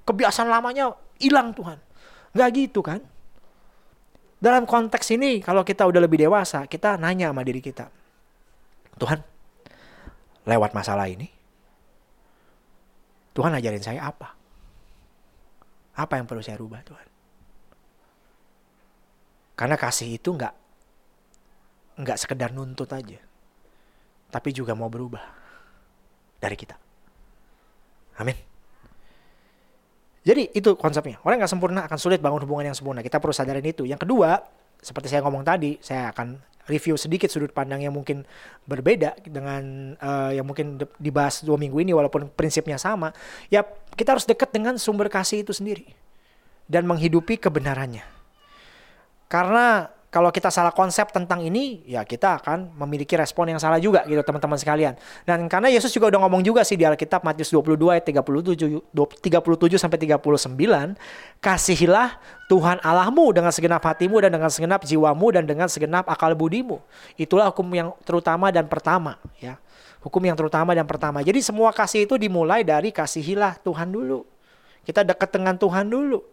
Kebiasaan 0.06 0.52
lamanya 0.52 0.94
hilang 1.18 1.56
Tuhan. 1.58 1.80
Gak 2.38 2.50
gitu 2.54 2.86
kan. 2.86 3.02
Dalam 4.38 4.70
konteks 4.70 5.18
ini 5.18 5.42
kalau 5.42 5.66
kita 5.66 5.86
udah 5.86 6.02
lebih 6.02 6.22
dewasa, 6.22 6.70
kita 6.70 6.96
nanya 7.02 7.34
sama 7.34 7.42
diri 7.42 7.62
kita. 7.62 7.90
Tuhan, 8.98 9.20
lewat 10.46 10.72
masalah 10.74 11.10
ini, 11.10 11.30
Tuhan 13.34 13.54
ajarin 13.54 13.82
saya 13.82 14.10
apa? 14.10 14.34
Apa 15.98 16.22
yang 16.22 16.30
perlu 16.30 16.46
saya 16.46 16.58
rubah 16.62 16.82
Tuhan? 16.86 17.08
Karena 19.58 19.74
kasih 19.74 20.22
itu 20.22 20.30
nggak 20.38 20.54
nggak 21.98 22.18
sekedar 22.22 22.54
nuntut 22.54 22.94
aja 22.94 23.18
tapi 24.28 24.52
juga 24.52 24.76
mau 24.76 24.92
berubah 24.92 25.24
dari 26.38 26.54
kita. 26.54 26.76
Amin. 28.20 28.47
Jadi 30.28 30.52
itu 30.52 30.76
konsepnya. 30.76 31.24
Orang 31.24 31.40
nggak 31.40 31.48
sempurna 31.48 31.88
akan 31.88 31.96
sulit 31.96 32.20
bangun 32.20 32.44
hubungan 32.44 32.68
yang 32.68 32.76
sempurna. 32.76 33.00
Kita 33.00 33.24
perlu 33.24 33.32
sadarin 33.32 33.64
itu. 33.64 33.88
Yang 33.88 34.04
kedua, 34.04 34.44
seperti 34.84 35.08
saya 35.08 35.24
ngomong 35.24 35.48
tadi, 35.48 35.80
saya 35.80 36.12
akan 36.12 36.36
review 36.68 37.00
sedikit 37.00 37.32
sudut 37.32 37.56
pandang 37.56 37.80
yang 37.80 37.96
mungkin 37.96 38.28
berbeda 38.68 39.16
dengan 39.24 39.96
uh, 39.96 40.36
yang 40.36 40.44
mungkin 40.44 40.76
dibahas 41.00 41.48
dua 41.48 41.56
minggu 41.56 41.80
ini 41.80 41.96
walaupun 41.96 42.28
prinsipnya 42.28 42.76
sama. 42.76 43.16
Ya 43.48 43.64
kita 43.96 44.20
harus 44.20 44.28
dekat 44.28 44.52
dengan 44.52 44.76
sumber 44.76 45.08
kasih 45.08 45.48
itu 45.48 45.56
sendiri 45.56 45.96
dan 46.68 46.84
menghidupi 46.84 47.40
kebenarannya. 47.40 48.04
Karena 49.32 49.88
kalau 50.18 50.34
kita 50.34 50.50
salah 50.50 50.74
konsep 50.74 51.14
tentang 51.14 51.46
ini, 51.46 51.86
ya 51.86 52.02
kita 52.02 52.42
akan 52.42 52.74
memiliki 52.74 53.14
respon 53.14 53.54
yang 53.54 53.62
salah 53.62 53.78
juga 53.78 54.02
gitu 54.10 54.18
teman-teman 54.26 54.58
sekalian. 54.58 54.98
Dan 55.30 55.46
karena 55.46 55.70
Yesus 55.70 55.94
juga 55.94 56.10
udah 56.10 56.26
ngomong 56.26 56.42
juga 56.42 56.66
sih 56.66 56.74
di 56.74 56.90
Alkitab 56.90 57.22
Matius 57.22 57.54
22 57.54 57.78
ayat 57.94 58.02
37 58.02 58.82
37 58.98 59.78
sampai 59.78 60.00
39, 60.02 60.98
kasihilah 61.38 62.18
Tuhan 62.50 62.82
Allahmu 62.82 63.30
dengan 63.30 63.54
segenap 63.54 63.86
hatimu 63.86 64.18
dan 64.26 64.34
dengan 64.34 64.50
segenap 64.50 64.82
jiwamu 64.90 65.28
dan 65.38 65.46
dengan 65.46 65.70
segenap 65.70 66.10
akal 66.10 66.34
budimu. 66.34 66.82
Itulah 67.14 67.54
hukum 67.54 67.70
yang 67.70 67.94
terutama 68.02 68.50
dan 68.50 68.66
pertama, 68.66 69.22
ya. 69.38 69.62
Hukum 70.02 70.26
yang 70.26 70.34
terutama 70.34 70.74
dan 70.74 70.90
pertama. 70.90 71.22
Jadi 71.22 71.46
semua 71.46 71.70
kasih 71.70 72.10
itu 72.10 72.18
dimulai 72.18 72.66
dari 72.66 72.90
kasihilah 72.90 73.62
Tuhan 73.62 73.94
dulu. 73.94 74.26
Kita 74.82 75.06
dekat 75.06 75.30
dengan 75.30 75.62
Tuhan 75.62 75.86
dulu. 75.86 76.26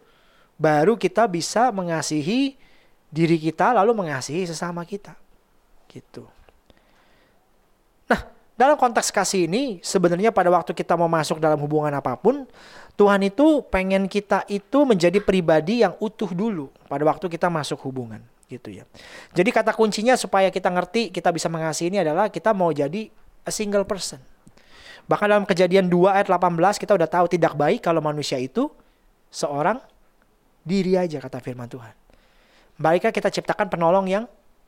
Baru 0.57 0.97
kita 0.97 1.29
bisa 1.29 1.69
mengasihi 1.69 2.64
diri 3.15 3.39
kita 3.39 3.71
lalu 3.71 3.95
mengasihi 3.95 4.43
sesama 4.43 4.83
kita. 4.83 5.15
Gitu. 5.87 6.27
Nah, 8.11 8.27
dalam 8.59 8.75
konteks 8.75 9.07
kasih 9.07 9.47
ini 9.47 9.79
sebenarnya 9.79 10.35
pada 10.35 10.51
waktu 10.51 10.75
kita 10.75 10.99
mau 10.99 11.07
masuk 11.07 11.39
dalam 11.39 11.55
hubungan 11.63 11.95
apa 11.95 12.19
pun, 12.19 12.43
Tuhan 12.99 13.23
itu 13.23 13.63
pengen 13.71 14.11
kita 14.11 14.43
itu 14.51 14.83
menjadi 14.83 15.23
pribadi 15.23 15.87
yang 15.87 15.95
utuh 16.03 16.27
dulu 16.35 16.67
pada 16.91 17.07
waktu 17.07 17.31
kita 17.31 17.47
masuk 17.47 17.79
hubungan 17.87 18.19
gitu 18.51 18.75
ya. 18.75 18.83
Jadi 19.31 19.49
kata 19.49 19.71
kuncinya 19.71 20.19
supaya 20.19 20.51
kita 20.51 20.67
ngerti 20.67 21.09
kita 21.09 21.31
bisa 21.31 21.47
mengasihi 21.47 21.87
ini 21.95 22.03
adalah 22.03 22.27
kita 22.27 22.51
mau 22.51 22.75
jadi 22.75 23.07
a 23.47 23.51
single 23.51 23.87
person. 23.87 24.19
Bahkan 25.05 25.27
dalam 25.31 25.45
kejadian 25.47 25.87
2 25.87 26.17
ayat 26.19 26.27
18 26.27 26.81
kita 26.81 26.93
udah 26.97 27.09
tahu 27.09 27.25
tidak 27.31 27.53
baik 27.55 27.79
kalau 27.79 28.01
manusia 28.01 28.41
itu 28.41 28.69
seorang 29.29 29.79
diri 30.65 30.97
aja 30.97 31.21
kata 31.21 31.41
firman 31.41 31.69
Tuhan. 31.69 32.04
Baiklah 32.75 33.15
kita 33.15 33.31
ciptakan 33.31 33.71
penolong 33.71 34.07
yang 34.11 34.25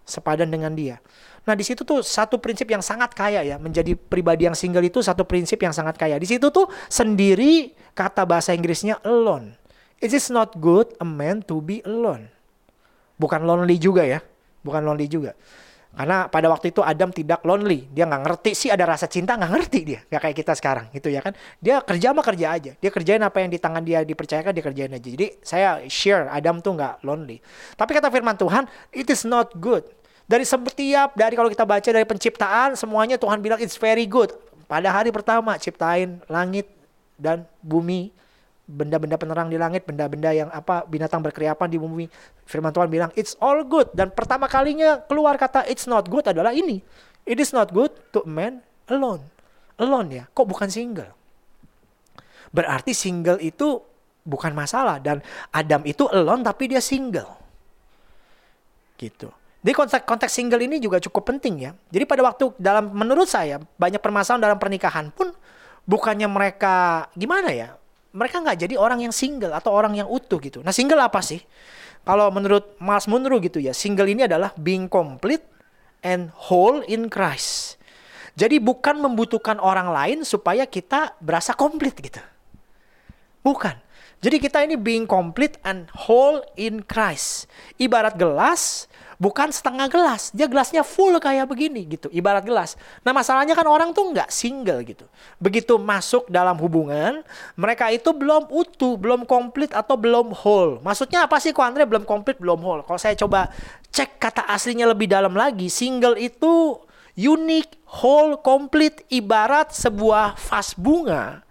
sepadan 0.08 0.48
dengan 0.48 0.72
dia. 0.72 1.04
Nah, 1.44 1.56
di 1.56 1.64
situ 1.68 1.84
tuh 1.84 2.00
satu 2.00 2.40
prinsip 2.40 2.68
yang 2.68 2.80
sangat 2.80 3.12
kaya 3.12 3.44
ya, 3.44 3.60
menjadi 3.60 3.96
pribadi 3.96 4.48
yang 4.48 4.56
single 4.56 4.84
itu 4.84 5.04
satu 5.04 5.28
prinsip 5.28 5.60
yang 5.60 5.76
sangat 5.76 6.00
kaya. 6.00 6.16
Di 6.16 6.28
situ 6.28 6.48
tuh 6.48 6.72
sendiri 6.88 7.76
kata 7.92 8.24
bahasa 8.24 8.56
Inggrisnya 8.56 9.04
alone. 9.04 9.60
It 10.00 10.16
is 10.16 10.32
not 10.32 10.56
good 10.60 10.96
a 11.04 11.08
man 11.08 11.44
to 11.52 11.60
be 11.60 11.84
alone. 11.84 12.32
Bukan 13.20 13.44
lonely 13.44 13.76
juga 13.82 14.08
ya, 14.08 14.24
bukan 14.64 14.86
lonely 14.88 15.12
juga. 15.12 15.36
Karena 15.98 16.30
pada 16.30 16.46
waktu 16.54 16.70
itu 16.70 16.86
Adam 16.86 17.10
tidak 17.10 17.42
lonely, 17.42 17.90
dia 17.90 18.06
nggak 18.06 18.22
ngerti 18.22 18.52
sih 18.54 18.70
ada 18.70 18.86
rasa 18.86 19.10
cinta 19.10 19.34
nggak 19.34 19.50
ngerti 19.50 19.80
dia, 19.82 20.00
nggak 20.06 20.22
kayak 20.30 20.38
kita 20.38 20.54
sekarang 20.54 20.86
gitu 20.94 21.10
ya 21.10 21.26
kan. 21.26 21.34
Dia 21.58 21.82
kerja 21.82 22.14
mah 22.14 22.22
kerja 22.22 22.54
aja, 22.54 22.72
dia 22.78 22.92
kerjain 22.94 23.18
apa 23.26 23.42
yang 23.42 23.50
di 23.50 23.58
tangan 23.58 23.82
dia 23.82 24.06
dipercayakan 24.06 24.54
dia 24.54 24.62
kerjain 24.62 24.94
aja. 24.94 25.08
Jadi 25.10 25.42
saya 25.42 25.82
share 25.90 26.30
Adam 26.30 26.62
tuh 26.62 26.78
nggak 26.78 27.02
lonely. 27.02 27.42
Tapi 27.74 27.98
kata 27.98 28.14
Firman 28.14 28.38
Tuhan, 28.38 28.70
it 28.94 29.10
is 29.10 29.26
not 29.26 29.58
good. 29.58 29.82
Dari 30.30 30.46
setiap 30.46 31.18
dari 31.18 31.34
kalau 31.34 31.50
kita 31.50 31.66
baca 31.66 31.90
dari 31.90 32.06
penciptaan 32.06 32.78
semuanya 32.78 33.18
Tuhan 33.18 33.42
bilang 33.42 33.58
it's 33.58 33.82
very 33.82 34.06
good. 34.06 34.30
Pada 34.70 34.94
hari 34.94 35.10
pertama 35.10 35.58
ciptain 35.58 36.22
langit 36.30 36.70
dan 37.18 37.50
bumi 37.66 38.14
benda-benda 38.68 39.16
penerang 39.16 39.48
di 39.48 39.56
langit, 39.56 39.88
benda-benda 39.88 40.36
yang 40.36 40.52
apa 40.52 40.84
binatang 40.84 41.24
berkeriapan 41.24 41.68
di 41.72 41.80
bumi. 41.80 42.06
Firman 42.44 42.76
Tuhan 42.76 42.92
bilang 42.92 43.10
it's 43.16 43.40
all 43.40 43.64
good 43.64 43.88
dan 43.96 44.12
pertama 44.12 44.52
kalinya 44.52 45.00
keluar 45.08 45.40
kata 45.40 45.64
it's 45.72 45.88
not 45.88 46.12
good 46.12 46.28
adalah 46.28 46.52
ini. 46.52 46.84
It 47.24 47.40
is 47.40 47.56
not 47.56 47.72
good 47.72 47.96
to 48.12 48.28
man 48.28 48.60
alone. 48.92 49.24
Alone 49.80 50.10
ya. 50.12 50.24
Kok 50.28 50.48
bukan 50.48 50.68
single? 50.68 51.12
Berarti 52.52 52.92
single 52.92 53.40
itu 53.40 53.80
bukan 54.28 54.52
masalah 54.52 55.00
dan 55.00 55.24
Adam 55.56 55.88
itu 55.88 56.04
alone 56.12 56.44
tapi 56.44 56.68
dia 56.68 56.84
single. 56.84 57.40
Gitu. 59.00 59.32
Jadi 59.64 59.74
konteks, 59.76 60.04
konteks 60.08 60.32
single 60.32 60.64
ini 60.64 60.80
juga 60.80 61.00
cukup 61.00 61.36
penting 61.36 61.68
ya. 61.68 61.72
Jadi 61.92 62.04
pada 62.04 62.24
waktu 62.24 62.52
dalam 62.60 62.92
menurut 62.92 63.28
saya 63.28 63.60
banyak 63.80 64.00
permasalahan 64.00 64.44
dalam 64.44 64.60
pernikahan 64.60 65.12
pun 65.12 65.32
bukannya 65.88 66.28
mereka 66.28 67.08
gimana 67.16 67.52
ya 67.56 67.76
mereka 68.16 68.40
nggak 68.44 68.58
jadi 68.68 68.76
orang 68.80 69.04
yang 69.04 69.14
single 69.14 69.52
atau 69.52 69.72
orang 69.74 69.98
yang 69.98 70.08
utuh 70.08 70.40
gitu. 70.40 70.64
Nah 70.64 70.72
single 70.72 71.02
apa 71.02 71.20
sih? 71.24 71.42
Kalau 72.08 72.32
menurut 72.32 72.80
Mas 72.80 73.04
Munro 73.04 73.36
gitu 73.44 73.60
ya, 73.60 73.76
single 73.76 74.08
ini 74.08 74.24
adalah 74.24 74.56
being 74.56 74.88
complete 74.88 75.44
and 76.06 76.32
whole 76.48 76.80
in 76.88 77.12
Christ. 77.12 77.76
Jadi 78.38 78.62
bukan 78.62 79.02
membutuhkan 79.02 79.58
orang 79.58 79.90
lain 79.92 80.20
supaya 80.24 80.64
kita 80.70 81.18
berasa 81.20 81.58
komplit 81.58 81.98
gitu. 81.98 82.22
Bukan. 83.42 83.76
Jadi 84.18 84.38
kita 84.42 84.66
ini 84.66 84.78
being 84.78 85.06
complete 85.06 85.62
and 85.62 85.90
whole 85.94 86.42
in 86.58 86.86
Christ. 86.86 87.50
Ibarat 87.78 88.18
gelas 88.18 88.90
bukan 89.18 89.50
setengah 89.50 89.90
gelas. 89.90 90.30
Dia 90.34 90.46
gelasnya 90.46 90.86
full 90.86 91.18
kayak 91.18 91.50
begini 91.50 91.86
gitu, 91.90 92.08
ibarat 92.14 92.46
gelas. 92.46 92.78
Nah 93.02 93.12
masalahnya 93.14 93.58
kan 93.58 93.66
orang 93.66 93.92
tuh 93.92 94.14
nggak 94.14 94.30
single 94.30 94.82
gitu. 94.86 95.06
Begitu 95.42 95.78
masuk 95.78 96.30
dalam 96.30 96.58
hubungan, 96.62 97.26
mereka 97.58 97.90
itu 97.90 98.14
belum 98.14 98.50
utuh, 98.54 98.96
belum 98.96 99.26
komplit 99.26 99.74
atau 99.74 99.98
belum 99.98 100.34
whole. 100.34 100.80
Maksudnya 100.86 101.26
apa 101.26 101.42
sih 101.42 101.52
kok 101.52 101.66
Andre 101.66 101.90
belum 101.90 102.06
komplit, 102.06 102.38
belum 102.38 102.62
whole? 102.62 102.82
Kalau 102.86 103.02
saya 103.02 103.18
coba 103.18 103.50
cek 103.90 104.22
kata 104.22 104.46
aslinya 104.46 104.86
lebih 104.90 105.10
dalam 105.10 105.34
lagi, 105.34 105.68
single 105.68 106.16
itu 106.22 106.78
unik, 107.18 107.90
whole, 108.02 108.38
komplit, 108.46 109.02
ibarat 109.10 109.74
sebuah 109.74 110.38
vas 110.38 110.78
bunga 110.78 111.47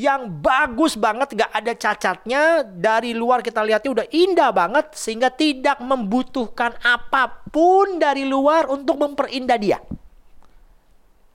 yang 0.00 0.40
bagus 0.40 0.96
banget 0.96 1.36
gak 1.36 1.52
ada 1.52 1.76
cacatnya 1.76 2.64
dari 2.64 3.12
luar 3.12 3.44
kita 3.44 3.60
lihatnya 3.60 4.00
udah 4.00 4.06
indah 4.08 4.48
banget 4.48 4.96
sehingga 4.96 5.28
tidak 5.28 5.76
membutuhkan 5.84 6.72
apa 6.80 7.44
pun 7.52 8.00
dari 8.00 8.24
luar 8.24 8.72
untuk 8.72 8.96
memperindah 8.96 9.60
dia. 9.60 9.76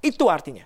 Itu 0.01 0.33
artinya 0.33 0.65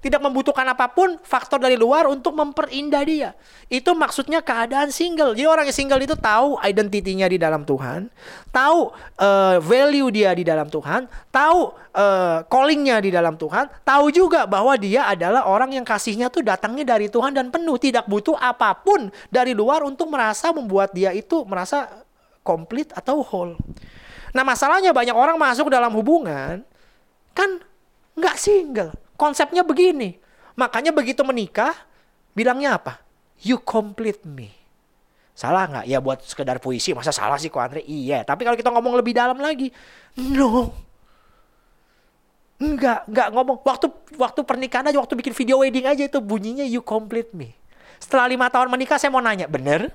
tidak 0.00 0.20
membutuhkan 0.24 0.64
apa 0.64 0.88
pun 0.88 1.20
faktor 1.20 1.60
dari 1.60 1.76
luar 1.76 2.08
untuk 2.08 2.32
memperindah 2.32 3.04
dia. 3.04 3.30
Itu 3.68 3.92
maksudnya 3.92 4.40
keadaan 4.40 4.88
single. 4.88 5.36
Jadi 5.36 5.44
orang 5.44 5.64
yang 5.68 5.76
single 5.76 6.00
itu 6.00 6.16
tahu 6.16 6.56
identitinya 6.64 7.28
di 7.28 7.36
dalam 7.36 7.68
Tuhan, 7.68 8.08
tahu 8.48 8.96
uh, 9.20 9.60
value 9.60 10.08
dia 10.08 10.32
di 10.32 10.40
dalam 10.40 10.72
Tuhan, 10.72 11.04
tahu 11.28 11.76
uh, 11.92 12.40
callingnya 12.48 12.96
di 13.04 13.12
dalam 13.12 13.36
Tuhan, 13.36 13.68
tahu 13.84 14.08
juga 14.08 14.48
bahwa 14.48 14.72
dia 14.80 15.04
adalah 15.04 15.44
orang 15.44 15.76
yang 15.76 15.84
kasihnya 15.84 16.32
tuh 16.32 16.40
datangnya 16.40 16.96
dari 16.96 17.12
Tuhan 17.12 17.36
dan 17.36 17.52
penuh, 17.52 17.76
tidak 17.76 18.08
butuh 18.08 18.40
apa 18.40 18.72
pun 18.80 19.12
dari 19.28 19.52
luar 19.52 19.84
untuk 19.84 20.08
merasa 20.08 20.48
membuat 20.48 20.96
dia 20.96 21.12
itu 21.12 21.44
merasa 21.44 22.08
komplit 22.40 22.88
atau 22.96 23.20
whole. 23.20 23.60
Nah 24.32 24.48
masalahnya 24.48 24.96
banyak 24.96 25.12
orang 25.12 25.36
masuk 25.36 25.68
dalam 25.68 25.92
hubungan 25.92 26.64
kan 27.36 27.60
nggak 28.16 28.36
single 28.40 28.92
Konsepnya 29.20 29.60
begini. 29.60 30.16
Makanya 30.56 30.96
begitu 30.96 31.20
menikah, 31.20 31.76
bilangnya 32.32 32.80
apa? 32.80 33.04
You 33.44 33.60
complete 33.60 34.24
me. 34.24 34.48
Salah 35.36 35.68
nggak? 35.68 35.84
Ya 35.84 36.00
buat 36.00 36.24
sekedar 36.24 36.56
puisi. 36.56 36.96
Masa 36.96 37.12
salah 37.12 37.36
sih 37.36 37.52
kok 37.52 37.60
Andre? 37.60 37.84
Iya. 37.84 38.24
Tapi 38.24 38.48
kalau 38.48 38.56
kita 38.56 38.72
ngomong 38.72 38.96
lebih 38.96 39.12
dalam 39.12 39.36
lagi. 39.36 39.68
No. 40.16 40.72
Enggak, 42.60 43.08
enggak 43.08 43.28
ngomong. 43.32 43.60
Waktu 43.64 43.88
waktu 44.16 44.40
pernikahan 44.44 44.88
aja, 44.88 45.00
waktu 45.00 45.16
bikin 45.16 45.32
video 45.32 45.60
wedding 45.64 45.84
aja 45.88 46.04
itu 46.04 46.20
bunyinya 46.20 46.64
you 46.64 46.80
complete 46.80 47.32
me. 47.36 47.56
Setelah 48.00 48.28
lima 48.28 48.48
tahun 48.48 48.68
menikah 48.72 48.96
saya 48.96 49.12
mau 49.12 49.20
nanya, 49.20 49.48
bener? 49.48 49.92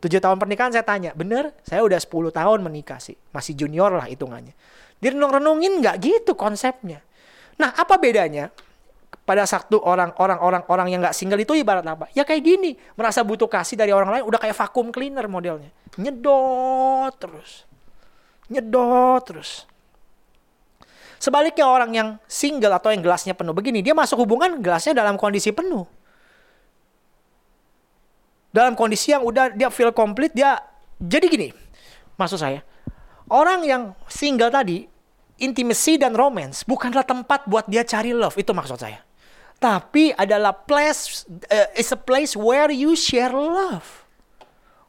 Tujuh 0.00 0.16
tahun 0.16 0.40
pernikahan 0.40 0.72
saya 0.72 0.84
tanya, 0.84 1.12
bener? 1.12 1.52
Saya 1.60 1.84
udah 1.84 2.00
10 2.00 2.32
tahun 2.32 2.64
menikah 2.64 2.96
sih. 3.04 3.20
Masih 3.36 3.52
junior 3.52 3.92
lah 3.92 4.08
hitungannya. 4.08 4.56
Direnung-renungin 4.96 5.84
nggak 5.84 5.96
gitu 6.00 6.32
konsepnya. 6.32 7.04
Nah, 7.60 7.76
apa 7.76 8.00
bedanya? 8.00 8.48
Pada 9.20 9.44
satu 9.44 9.78
orang-orang 9.84 10.40
orang-orang 10.40 10.86
yang 10.90 11.00
nggak 11.04 11.14
single 11.14 11.38
itu 11.38 11.52
ibarat 11.54 11.84
apa? 11.84 12.08
Ya 12.16 12.24
kayak 12.24 12.40
gini, 12.40 12.74
merasa 12.96 13.20
butuh 13.20 13.46
kasih 13.46 13.76
dari 13.76 13.92
orang 13.92 14.10
lain, 14.16 14.24
udah 14.24 14.40
kayak 14.40 14.56
vakum 14.56 14.88
cleaner 14.90 15.28
modelnya, 15.30 15.70
nyedot 16.00 17.12
terus, 17.20 17.68
nyedot 18.50 19.22
terus. 19.22 19.70
Sebaliknya 21.20 21.68
orang 21.68 21.92
yang 21.92 22.08
single 22.24 22.72
atau 22.74 22.90
yang 22.90 23.04
gelasnya 23.04 23.36
penuh 23.36 23.52
begini, 23.52 23.84
dia 23.84 23.92
masuk 23.92 24.24
hubungan 24.24 24.56
gelasnya 24.58 24.96
dalam 24.96 25.20
kondisi 25.20 25.52
penuh. 25.52 25.84
Dalam 28.50 28.74
kondisi 28.74 29.14
yang 29.14 29.22
udah 29.22 29.54
dia 29.54 29.70
feel 29.70 29.94
complete, 29.94 30.34
dia 30.34 30.58
jadi 30.98 31.26
gini. 31.30 31.48
Maksud 32.18 32.40
saya, 32.40 32.66
orang 33.30 33.62
yang 33.62 33.82
single 34.10 34.50
tadi 34.50 34.90
intimacy 35.40 35.96
dan 35.96 36.12
romance 36.12 36.62
bukanlah 36.68 37.02
tempat 37.02 37.48
buat 37.48 37.66
dia 37.66 37.82
cari 37.82 38.12
love. 38.12 38.36
Itu 38.36 38.52
maksud 38.52 38.76
saya. 38.76 39.00
Tapi 39.60 40.12
adalah 40.16 40.56
place 40.56 41.28
uh, 41.28 41.68
is 41.76 41.92
a 41.92 41.98
place 41.98 42.36
where 42.36 42.68
you 42.72 42.96
share 42.96 43.32
love. 43.32 44.04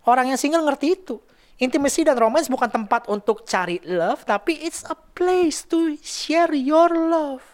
Orang 0.08 0.32
yang 0.32 0.40
single 0.40 0.64
ngerti 0.68 0.96
itu. 0.96 1.18
Intimacy 1.62 2.08
dan 2.08 2.18
romance 2.18 2.50
bukan 2.50 2.68
tempat 2.72 3.06
untuk 3.06 3.46
cari 3.46 3.78
love 3.86 4.26
tapi 4.26 4.58
it's 4.66 4.82
a 4.90 4.98
place 5.14 5.64
to 5.68 5.94
share 6.02 6.52
your 6.56 6.90
love. 6.90 7.46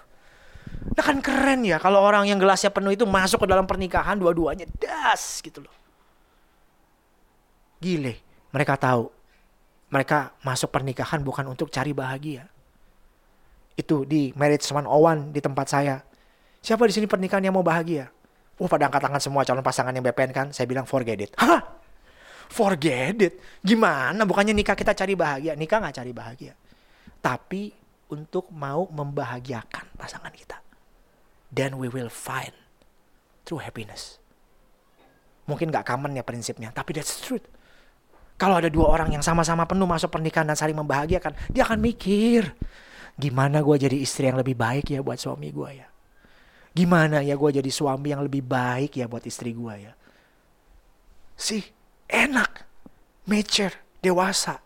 Nah 0.96 1.04
kan 1.04 1.20
keren 1.20 1.68
ya 1.68 1.76
kalau 1.78 2.00
orang 2.00 2.24
yang 2.30 2.40
gelasnya 2.40 2.72
penuh 2.72 2.96
itu 2.96 3.04
masuk 3.04 3.44
ke 3.44 3.48
dalam 3.52 3.68
pernikahan 3.68 4.16
dua-duanya 4.16 4.64
das 4.80 5.44
gitu 5.44 5.60
loh. 5.66 5.76
Gile 7.84 8.24
mereka 8.56 8.80
tahu. 8.80 9.12
Mereka 9.88 10.40
masuk 10.44 10.68
pernikahan 10.72 11.24
bukan 11.24 11.48
untuk 11.48 11.72
cari 11.72 11.96
bahagia 11.96 12.48
itu 13.78 14.04
di 14.10 14.34
marriage 14.34 14.66
one 14.74 15.30
di 15.30 15.40
tempat 15.40 15.70
saya. 15.70 16.02
Siapa 16.66 16.84
di 16.90 16.94
sini 16.98 17.06
pernikahan 17.06 17.46
yang 17.46 17.54
mau 17.54 17.64
bahagia? 17.64 18.10
Oh 18.58 18.66
pada 18.66 18.90
angkat 18.90 19.06
tangan 19.06 19.22
semua 19.22 19.46
calon 19.46 19.62
pasangan 19.62 19.94
yang 19.94 20.02
BPN 20.02 20.34
kan. 20.34 20.48
Saya 20.50 20.66
bilang 20.66 20.90
forget 20.90 21.22
it. 21.22 21.32
Hah? 21.38 21.62
Forget 22.50 23.16
it? 23.22 23.34
Gimana? 23.62 24.26
Bukannya 24.26 24.58
nikah 24.58 24.74
kita 24.74 24.98
cari 24.98 25.14
bahagia. 25.14 25.54
Nikah 25.54 25.78
nggak 25.78 25.96
cari 26.02 26.12
bahagia. 26.12 26.54
Tapi 27.22 27.70
untuk 28.10 28.50
mau 28.50 28.90
membahagiakan 28.90 29.94
pasangan 29.94 30.34
kita. 30.34 30.58
Then 31.54 31.78
we 31.78 31.88
will 31.88 32.12
find 32.12 32.56
true 33.48 33.62
happiness. 33.62 34.20
Mungkin 35.48 35.72
gak 35.72 35.88
common 35.88 36.12
ya 36.12 36.24
prinsipnya. 36.28 36.76
Tapi 36.76 36.92
that's 36.92 37.24
truth. 37.24 37.46
Kalau 38.36 38.60
ada 38.60 38.68
dua 38.68 38.92
orang 38.92 39.16
yang 39.16 39.24
sama-sama 39.24 39.64
penuh 39.64 39.88
masuk 39.88 40.12
pernikahan 40.12 40.44
dan 40.44 40.60
saling 40.60 40.76
membahagiakan. 40.76 41.34
Dia 41.50 41.64
akan 41.64 41.80
mikir 41.80 42.52
Gimana 43.18 43.66
gue 43.66 43.76
jadi 43.82 43.98
istri 43.98 44.30
yang 44.30 44.38
lebih 44.38 44.54
baik 44.54 44.94
ya 44.94 45.02
buat 45.02 45.18
suami 45.18 45.50
gue 45.50 45.70
ya? 45.74 45.88
Gimana 46.78 47.26
ya 47.26 47.34
gue 47.34 47.50
jadi 47.58 47.72
suami 47.74 48.14
yang 48.14 48.22
lebih 48.22 48.46
baik 48.46 49.02
ya 49.02 49.10
buat 49.10 49.26
istri 49.26 49.58
gue 49.58 49.74
ya? 49.90 49.94
Sih, 51.34 51.66
enak, 52.06 52.66
mature, 53.26 53.74
dewasa. 54.06 54.62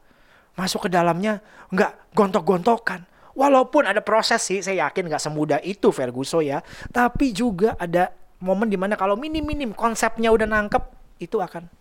Masuk 0.59 0.87
ke 0.87 0.89
dalamnya 0.91 1.39
nggak 1.71 2.11
gontok-gontokan. 2.11 3.07
Walaupun 3.31 3.87
ada 3.87 4.03
proses 4.03 4.43
sih, 4.43 4.59
saya 4.59 4.91
yakin 4.91 5.07
nggak 5.07 5.23
semudah 5.23 5.59
itu 5.63 5.87
Ferguson 5.95 6.43
ya. 6.43 6.59
Tapi 6.91 7.31
juga 7.31 7.79
ada 7.79 8.11
momen 8.43 8.67
di 8.67 8.75
mana 8.75 8.99
kalau 8.99 9.15
minim-minim 9.15 9.71
konsepnya 9.71 10.27
udah 10.35 10.47
nangkep, 10.51 10.83
itu 11.23 11.39
akan 11.39 11.71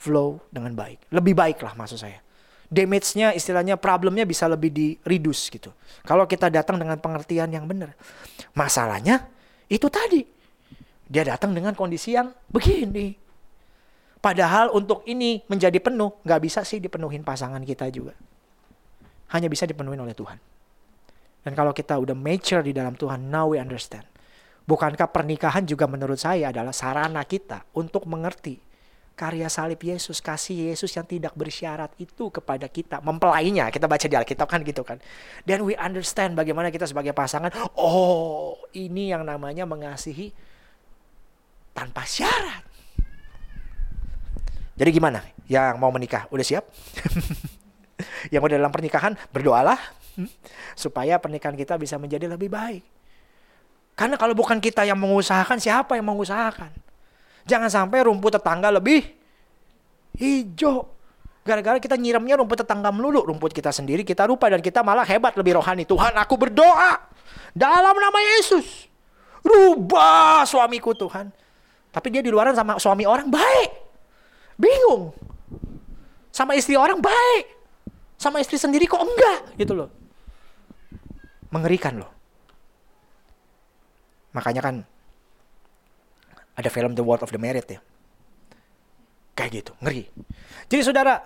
flow 0.00 0.40
dengan 0.48 0.72
baik. 0.72 1.12
Lebih 1.12 1.36
baik 1.36 1.60
lah 1.60 1.76
maksud 1.76 2.00
saya. 2.00 2.24
Damage-nya 2.66 3.30
istilahnya 3.30 3.78
problemnya 3.78 4.26
bisa 4.26 4.50
lebih 4.50 4.74
di 4.74 4.98
reduce 5.06 5.54
gitu. 5.54 5.70
Kalau 6.02 6.26
kita 6.26 6.50
datang 6.50 6.82
dengan 6.82 6.98
pengertian 6.98 7.46
yang 7.54 7.70
benar. 7.70 7.94
Masalahnya 8.58 9.30
itu 9.70 9.86
tadi. 9.86 10.26
Dia 11.06 11.22
datang 11.22 11.54
dengan 11.54 11.78
kondisi 11.78 12.18
yang 12.18 12.34
begini. 12.50 13.14
Padahal 14.18 14.74
untuk 14.74 15.06
ini 15.06 15.46
menjadi 15.46 15.78
penuh, 15.78 16.18
nggak 16.26 16.40
bisa 16.42 16.66
sih 16.66 16.82
dipenuhin 16.82 17.22
pasangan 17.22 17.62
kita 17.62 17.86
juga. 17.94 18.18
Hanya 19.30 19.46
bisa 19.46 19.62
dipenuhi 19.70 19.94
oleh 19.94 20.18
Tuhan. 20.18 20.38
Dan 21.46 21.54
kalau 21.54 21.70
kita 21.70 21.94
udah 21.94 22.18
mature 22.18 22.66
di 22.66 22.74
dalam 22.74 22.98
Tuhan, 22.98 23.30
now 23.30 23.54
we 23.54 23.62
understand. 23.62 24.02
Bukankah 24.66 25.14
pernikahan 25.14 25.62
juga 25.62 25.86
menurut 25.86 26.18
saya 26.18 26.50
adalah 26.50 26.74
sarana 26.74 27.22
kita 27.22 27.70
untuk 27.78 28.02
mengerti 28.10 28.65
karya 29.16 29.48
salib 29.48 29.80
Yesus, 29.80 30.20
kasih 30.20 30.70
Yesus 30.70 30.92
yang 30.92 31.08
tidak 31.08 31.32
bersyarat 31.32 31.88
itu 31.96 32.28
kepada 32.28 32.68
kita. 32.68 33.00
Mempelainya, 33.00 33.72
kita 33.72 33.88
baca 33.88 34.04
di 34.04 34.12
Alkitab 34.12 34.44
kan 34.44 34.60
gitu 34.60 34.84
kan. 34.84 35.00
Dan 35.48 35.64
we 35.64 35.72
understand 35.80 36.36
bagaimana 36.36 36.68
kita 36.68 36.84
sebagai 36.84 37.16
pasangan, 37.16 37.48
oh 37.80 38.60
ini 38.76 39.10
yang 39.16 39.24
namanya 39.24 39.64
mengasihi 39.64 40.36
tanpa 41.72 42.04
syarat. 42.04 42.60
Jadi 44.76 44.90
gimana? 44.92 45.24
Yang 45.48 45.74
mau 45.80 45.88
menikah, 45.88 46.28
udah 46.28 46.44
siap? 46.44 46.68
yang 48.32 48.44
udah 48.44 48.60
dalam 48.60 48.68
pernikahan, 48.68 49.16
berdoalah 49.32 49.80
hmm, 50.20 50.28
supaya 50.76 51.16
pernikahan 51.16 51.56
kita 51.56 51.80
bisa 51.80 51.96
menjadi 51.96 52.28
lebih 52.28 52.52
baik. 52.52 52.84
Karena 53.96 54.20
kalau 54.20 54.36
bukan 54.36 54.60
kita 54.60 54.84
yang 54.84 55.00
mengusahakan, 55.00 55.56
siapa 55.56 55.96
yang 55.96 56.04
mengusahakan? 56.04 56.85
Jangan 57.46 57.70
sampai 57.70 58.02
rumput 58.02 58.34
tetangga 58.36 58.74
lebih 58.74 59.06
hijau. 60.18 60.90
Gara-gara 61.46 61.78
kita 61.78 61.94
nyiramnya 61.94 62.42
rumput 62.42 62.66
tetangga 62.66 62.90
melulu. 62.90 63.22
Rumput 63.22 63.54
kita 63.54 63.70
sendiri 63.70 64.02
kita 64.02 64.26
lupa 64.26 64.50
dan 64.50 64.58
kita 64.58 64.82
malah 64.82 65.06
hebat 65.06 65.38
lebih 65.38 65.62
rohani. 65.62 65.86
Tuhan 65.86 66.10
aku 66.18 66.34
berdoa 66.34 66.98
dalam 67.54 67.94
nama 67.94 68.18
Yesus. 68.34 68.90
Rubah 69.46 70.42
suamiku 70.42 70.90
Tuhan. 70.90 71.30
Tapi 71.94 72.06
dia 72.10 72.20
di 72.20 72.34
luaran 72.34 72.52
sama 72.58 72.82
suami 72.82 73.06
orang 73.06 73.30
baik. 73.30 73.70
Bingung. 74.58 75.14
Sama 76.34 76.58
istri 76.58 76.74
orang 76.74 76.98
baik. 76.98 77.44
Sama 78.18 78.42
istri 78.42 78.58
sendiri 78.58 78.90
kok 78.90 78.98
enggak 78.98 79.54
gitu 79.54 79.72
loh. 79.78 79.88
Mengerikan 81.54 82.02
loh. 82.02 82.10
Makanya 84.34 84.60
kan 84.66 84.76
ada 86.56 86.68
film 86.72 86.96
The 86.96 87.04
World 87.04 87.22
of 87.22 87.30
the 87.30 87.38
Merit 87.38 87.68
ya. 87.68 87.80
Kayak 89.36 89.50
gitu, 89.62 89.72
ngeri. 89.84 90.08
Jadi 90.72 90.80
saudara, 90.80 91.20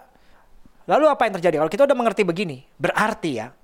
lalu 0.90 1.06
apa 1.06 1.30
yang 1.30 1.38
terjadi? 1.38 1.62
Kalau 1.62 1.70
kita 1.70 1.82
udah 1.86 1.96
mengerti 1.96 2.26
begini, 2.26 2.66
berarti 2.74 3.38
ya, 3.38 3.54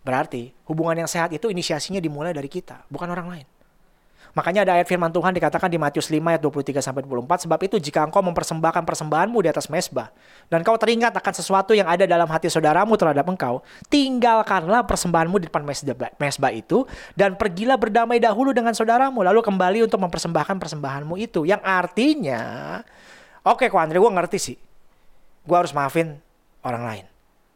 berarti 0.00 0.56
hubungan 0.64 1.04
yang 1.04 1.10
sehat 1.10 1.28
itu 1.36 1.52
inisiasinya 1.52 2.00
dimulai 2.00 2.32
dari 2.32 2.48
kita, 2.48 2.88
bukan 2.88 3.12
orang 3.12 3.28
lain. 3.28 3.46
Makanya 4.30 4.62
ada 4.62 4.72
ayat 4.78 4.86
firman 4.86 5.10
Tuhan 5.10 5.34
dikatakan 5.34 5.66
di 5.66 5.74
Matius 5.74 6.06
5 6.06 6.22
ayat 6.22 6.42
23 6.42 6.78
sampai 6.78 7.02
24 7.02 7.50
sebab 7.50 7.60
itu 7.66 7.76
jika 7.82 8.06
engkau 8.06 8.22
mempersembahkan 8.22 8.86
persembahanmu 8.86 9.38
di 9.42 9.48
atas 9.50 9.66
mesbah 9.66 10.14
dan 10.46 10.62
kau 10.62 10.78
teringat 10.78 11.10
akan 11.18 11.34
sesuatu 11.34 11.74
yang 11.74 11.90
ada 11.90 12.06
dalam 12.06 12.30
hati 12.30 12.46
saudaramu 12.46 12.94
terhadap 12.94 13.26
engkau 13.26 13.58
tinggalkanlah 13.90 14.86
persembahanmu 14.86 15.36
di 15.42 15.46
depan 15.50 15.66
mesbah, 16.18 16.50
itu 16.54 16.86
dan 17.18 17.34
pergilah 17.34 17.74
berdamai 17.74 18.22
dahulu 18.22 18.54
dengan 18.54 18.70
saudaramu 18.70 19.26
lalu 19.26 19.42
kembali 19.42 19.90
untuk 19.90 19.98
mempersembahkan 19.98 20.56
persembahanmu 20.62 21.18
itu. 21.18 21.42
Yang 21.42 21.62
artinya 21.66 22.42
oke 23.42 23.66
okay, 23.66 23.68
kok 23.68 23.82
Andre 23.82 23.98
gue 23.98 24.12
ngerti 24.14 24.38
sih. 24.38 24.56
Gue 25.42 25.56
harus 25.58 25.74
maafin 25.74 26.22
orang 26.62 26.84
lain. 26.86 27.04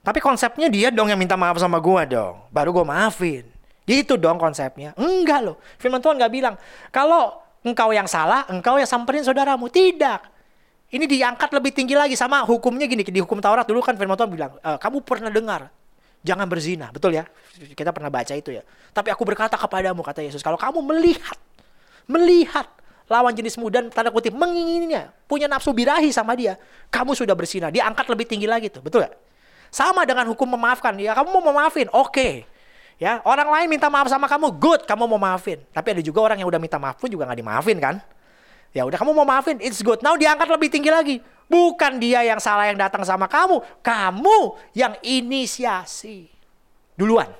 Tapi 0.03 0.19
konsepnya 0.19 0.67
dia 0.67 0.91
dong 0.91 1.07
yang 1.07 1.17
minta 1.17 1.39
maaf 1.39 1.57
sama 1.63 1.79
gue 1.79 2.03
dong. 2.19 2.43
Baru 2.51 2.75
gue 2.75 2.85
maafin 2.85 3.54
Gitu 3.85 4.17
dong 4.17 4.41
konsepnya. 4.41 4.97
Enggak 4.97 5.45
loh. 5.45 5.57
Firman 5.77 6.01
Tuhan 6.01 6.17
nggak 6.17 6.33
bilang, 6.33 6.55
kalau 6.89 7.45
engkau 7.65 7.93
yang 7.93 8.09
salah, 8.09 8.49
engkau 8.49 8.81
yang 8.81 8.89
samperin 8.89 9.25
saudaramu. 9.25 9.69
Tidak. 9.69 10.33
Ini 10.95 11.05
diangkat 11.11 11.51
lebih 11.51 11.75
tinggi 11.75 11.97
lagi 11.97 12.15
sama 12.15 12.45
hukumnya 12.47 12.87
gini. 12.87 13.03
Di 13.03 13.19
hukum 13.19 13.43
Taurat 13.43 13.67
dulu 13.67 13.83
kan 13.83 13.99
firman 13.99 14.15
Tuhan 14.15 14.31
bilang, 14.31 14.53
e, 14.63 14.71
kamu 14.79 15.03
pernah 15.03 15.33
dengar, 15.33 15.67
jangan 16.23 16.47
berzina. 16.47 16.95
Betul 16.95 17.19
ya? 17.19 17.27
Kita 17.75 17.91
pernah 17.91 18.15
baca 18.15 18.31
itu 18.31 18.55
ya. 18.55 18.63
Tapi 18.95 19.11
aku 19.11 19.27
berkata 19.27 19.59
kepadamu, 19.59 20.07
kata 20.07 20.23
Yesus, 20.23 20.39
kalau 20.39 20.55
kamu 20.55 20.87
melihat, 20.95 21.35
melihat 22.07 22.71
lawan 23.11 23.35
jenismu 23.35 23.69
dan 23.75 23.91
tanda 23.91 24.15
kutip 24.15 24.33
mengingininya, 24.39 25.11
punya 25.27 25.51
nafsu 25.51 25.75
birahi 25.75 26.15
sama 26.15 26.39
dia, 26.39 26.57
kamu 26.95 27.13
sudah 27.19 27.35
berzina. 27.35 27.75
Diangkat 27.75 28.07
lebih 28.07 28.31
tinggi 28.31 28.47
lagi 28.47 28.71
tuh. 28.71 28.81
Betul 28.81 29.11
ya? 29.11 29.13
Sama 29.75 30.07
dengan 30.07 30.31
hukum 30.31 30.47
memaafkan. 30.47 30.95
Ya 31.03 31.11
kamu 31.19 31.43
mau 31.43 31.51
memaafin, 31.51 31.91
oke. 31.91 32.15
Okay. 32.15 32.47
Ya, 32.95 33.19
orang 33.27 33.51
lain 33.51 33.67
minta 33.67 33.91
maaf 33.91 34.07
sama 34.07 34.31
kamu, 34.31 34.55
good, 34.55 34.87
kamu 34.87 35.11
mau 35.11 35.19
maafin. 35.19 35.59
Tapi 35.75 35.99
ada 35.99 36.03
juga 36.03 36.23
orang 36.23 36.39
yang 36.39 36.47
udah 36.47 36.63
minta 36.63 36.79
maaf 36.79 36.95
pun 37.03 37.11
juga 37.11 37.27
nggak 37.27 37.41
dimaafin 37.43 37.79
kan? 37.83 37.99
Ya 38.71 38.87
udah 38.87 38.99
kamu 38.99 39.11
mau 39.11 39.27
maafin, 39.27 39.59
it's 39.59 39.83
good. 39.83 39.99
Now 40.03 40.15
diangkat 40.15 40.47
lebih 40.47 40.71
tinggi 40.71 40.91
lagi. 40.91 41.17
Bukan 41.51 41.99
dia 41.99 42.23
yang 42.23 42.39
salah 42.39 42.71
yang 42.71 42.79
datang 42.79 43.03
sama 43.03 43.27
kamu, 43.27 43.63
kamu 43.83 44.39
yang 44.75 44.95
inisiasi 45.03 46.31
duluan 46.95 47.31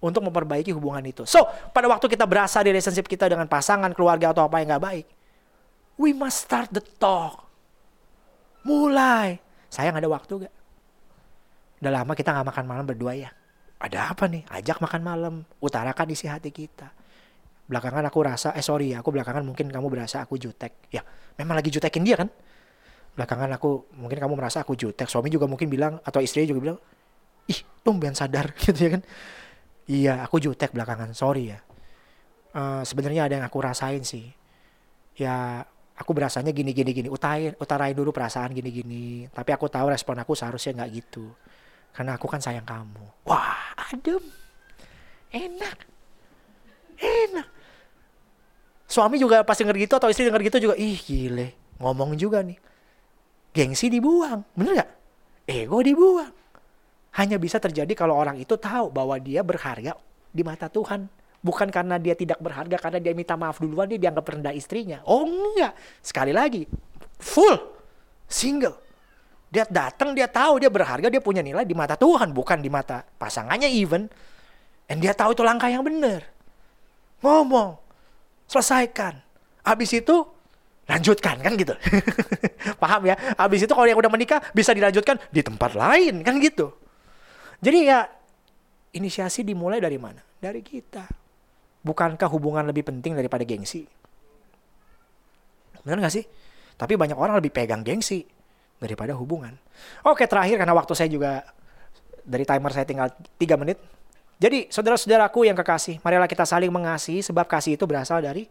untuk 0.00 0.24
memperbaiki 0.24 0.72
hubungan 0.72 1.04
itu. 1.04 1.24
So, 1.28 1.44
pada 1.72 1.88
waktu 1.88 2.08
kita 2.08 2.24
berasa 2.24 2.60
di 2.64 2.72
relationship 2.72 3.08
kita 3.08 3.28
dengan 3.28 3.48
pasangan, 3.48 3.92
keluarga 3.92 4.32
atau 4.32 4.48
apa 4.48 4.60
yang 4.60 4.76
nggak 4.76 4.84
baik, 4.84 5.06
we 6.00 6.16
must 6.16 6.48
start 6.48 6.72
the 6.72 6.82
talk. 7.00 7.44
Mulai. 8.64 9.40
Sayang 9.68 10.00
ada 10.00 10.08
waktu 10.08 10.48
gak? 10.48 10.54
Udah 11.84 11.92
lama 12.00 12.12
kita 12.16 12.32
nggak 12.32 12.48
makan 12.48 12.64
malam 12.64 12.84
berdua 12.88 13.12
ya 13.12 13.28
ada 13.80 14.12
apa 14.12 14.30
nih? 14.30 14.46
Ajak 14.48 14.78
makan 14.78 15.02
malam, 15.02 15.34
utarakan 15.58 16.06
isi 16.14 16.30
hati 16.30 16.54
kita. 16.54 16.92
Belakangan 17.64 18.04
aku 18.06 18.18
rasa, 18.22 18.52
eh 18.52 18.64
sorry 18.64 18.92
ya, 18.92 19.00
aku 19.00 19.10
belakangan 19.10 19.40
mungkin 19.42 19.72
kamu 19.72 19.88
berasa 19.88 20.22
aku 20.22 20.36
jutek. 20.36 20.88
Ya, 20.92 21.00
memang 21.40 21.58
lagi 21.58 21.72
jutekin 21.72 22.04
dia 22.04 22.16
kan? 22.20 22.28
Belakangan 23.16 23.50
aku, 23.56 23.88
mungkin 23.96 24.20
kamu 24.20 24.34
merasa 24.36 24.60
aku 24.62 24.76
jutek. 24.76 25.08
Suami 25.08 25.32
juga 25.32 25.48
mungkin 25.48 25.72
bilang, 25.72 25.98
atau 26.04 26.20
istri 26.20 26.44
juga 26.44 26.60
bilang, 26.60 26.78
ih, 27.48 27.60
tumben 27.80 28.12
sadar 28.12 28.52
gitu 28.62 28.78
ya 28.78 28.90
kan? 29.00 29.02
Iya, 29.84 30.14
aku 30.24 30.40
jutek 30.40 30.72
belakangan, 30.72 31.12
sorry 31.16 31.52
ya. 31.52 31.58
Uh, 32.54 32.80
Sebenarnya 32.86 33.26
ada 33.28 33.34
yang 33.40 33.46
aku 33.48 33.58
rasain 33.60 34.04
sih. 34.04 34.32
Ya, 35.16 35.64
aku 35.96 36.10
berasanya 36.14 36.52
gini 36.52 36.72
gini 36.72 36.90
gini. 36.92 37.08
Utarain, 37.10 37.52
utarain 37.58 37.96
dulu 37.96 38.12
perasaan 38.12 38.52
gini 38.54 38.70
gini. 38.70 39.04
Tapi 39.28 39.50
aku 39.52 39.68
tahu 39.68 39.92
respon 39.92 40.20
aku 40.20 40.32
seharusnya 40.36 40.84
nggak 40.84 40.90
gitu 40.94 41.34
karena 41.94 42.18
aku 42.18 42.26
kan 42.26 42.42
sayang 42.42 42.66
kamu. 42.66 43.06
Wah, 43.22 43.70
adem. 43.78 44.20
Enak. 45.30 45.78
Enak. 46.98 47.48
Suami 48.90 49.16
juga 49.22 49.46
pasti 49.46 49.62
denger 49.62 49.78
gitu 49.86 49.94
atau 49.94 50.10
istri 50.10 50.26
denger 50.26 50.42
gitu 50.42 50.58
juga. 50.70 50.74
Ih 50.74 50.98
gile. 50.98 51.54
Ngomong 51.78 52.18
juga 52.18 52.42
nih. 52.42 52.58
Gengsi 53.54 53.86
dibuang. 53.86 54.42
Bener 54.58 54.82
gak? 54.82 54.90
Ego 55.46 55.78
dibuang. 55.86 56.34
Hanya 57.14 57.38
bisa 57.38 57.62
terjadi 57.62 57.94
kalau 57.94 58.18
orang 58.18 58.42
itu 58.42 58.58
tahu 58.58 58.90
bahwa 58.90 59.14
dia 59.22 59.46
berharga 59.46 59.94
di 60.34 60.42
mata 60.42 60.66
Tuhan. 60.66 61.06
Bukan 61.44 61.68
karena 61.70 62.00
dia 62.00 62.16
tidak 62.16 62.40
berharga, 62.40 62.80
karena 62.80 62.98
dia 63.04 63.12
minta 63.12 63.36
maaf 63.36 63.60
duluan, 63.60 63.84
dia 63.84 64.00
dianggap 64.00 64.24
rendah 64.24 64.56
istrinya. 64.56 65.04
Oh 65.06 65.22
enggak. 65.28 65.76
Sekali 66.02 66.34
lagi. 66.34 66.66
Full. 67.22 67.54
Single 68.26 68.83
dia 69.54 69.62
datang, 69.70 70.18
dia 70.18 70.26
tahu 70.26 70.58
dia 70.58 70.66
berharga, 70.66 71.06
dia 71.06 71.22
punya 71.22 71.38
nilai 71.38 71.62
di 71.62 71.78
mata 71.78 71.94
Tuhan, 71.94 72.34
bukan 72.34 72.58
di 72.58 72.66
mata 72.66 73.06
pasangannya 73.06 73.70
even. 73.70 74.10
Dan 74.90 74.98
dia 74.98 75.14
tahu 75.14 75.30
itu 75.30 75.46
langkah 75.46 75.70
yang 75.70 75.86
benar. 75.86 76.26
Ngomong, 77.22 77.78
selesaikan. 78.50 79.14
Habis 79.62 80.02
itu 80.02 80.26
lanjutkan 80.90 81.38
kan 81.38 81.54
gitu. 81.54 81.70
Paham 82.82 83.06
ya? 83.06 83.14
Habis 83.38 83.64
itu 83.64 83.72
kalau 83.72 83.86
yang 83.86 83.96
udah 83.96 84.10
menikah 84.10 84.42
bisa 84.50 84.74
dilanjutkan 84.74 85.22
di 85.30 85.40
tempat 85.40 85.78
lain 85.78 86.26
kan 86.26 86.36
gitu. 86.42 86.74
Jadi 87.62 87.78
ya 87.86 88.04
inisiasi 88.92 89.46
dimulai 89.46 89.78
dari 89.78 89.96
mana? 90.02 90.20
Dari 90.20 90.60
kita. 90.66 91.06
Bukankah 91.86 92.26
hubungan 92.26 92.66
lebih 92.66 92.90
penting 92.90 93.14
daripada 93.14 93.46
gengsi? 93.46 93.86
Benar 95.86 96.02
gak 96.02 96.14
sih? 96.18 96.26
Tapi 96.74 96.98
banyak 96.98 97.14
orang 97.14 97.38
lebih 97.38 97.54
pegang 97.54 97.86
gengsi 97.86 98.33
daripada 98.78 99.14
hubungan. 99.16 99.54
Oke, 100.06 100.26
terakhir 100.28 100.60
karena 100.60 100.74
waktu 100.74 100.92
saya 100.94 101.08
juga 101.10 101.46
dari 102.24 102.44
timer 102.48 102.70
saya 102.72 102.86
tinggal 102.88 103.08
3 103.36 103.60
menit. 103.60 103.78
Jadi, 104.40 104.66
saudara-saudaraku 104.68 105.46
yang 105.46 105.54
kekasih, 105.54 106.02
marilah 106.02 106.26
kita 106.26 106.42
saling 106.42 106.72
mengasihi 106.72 107.22
sebab 107.22 107.46
kasih 107.46 107.78
itu 107.78 107.86
berasal 107.86 108.18
dari 108.18 108.50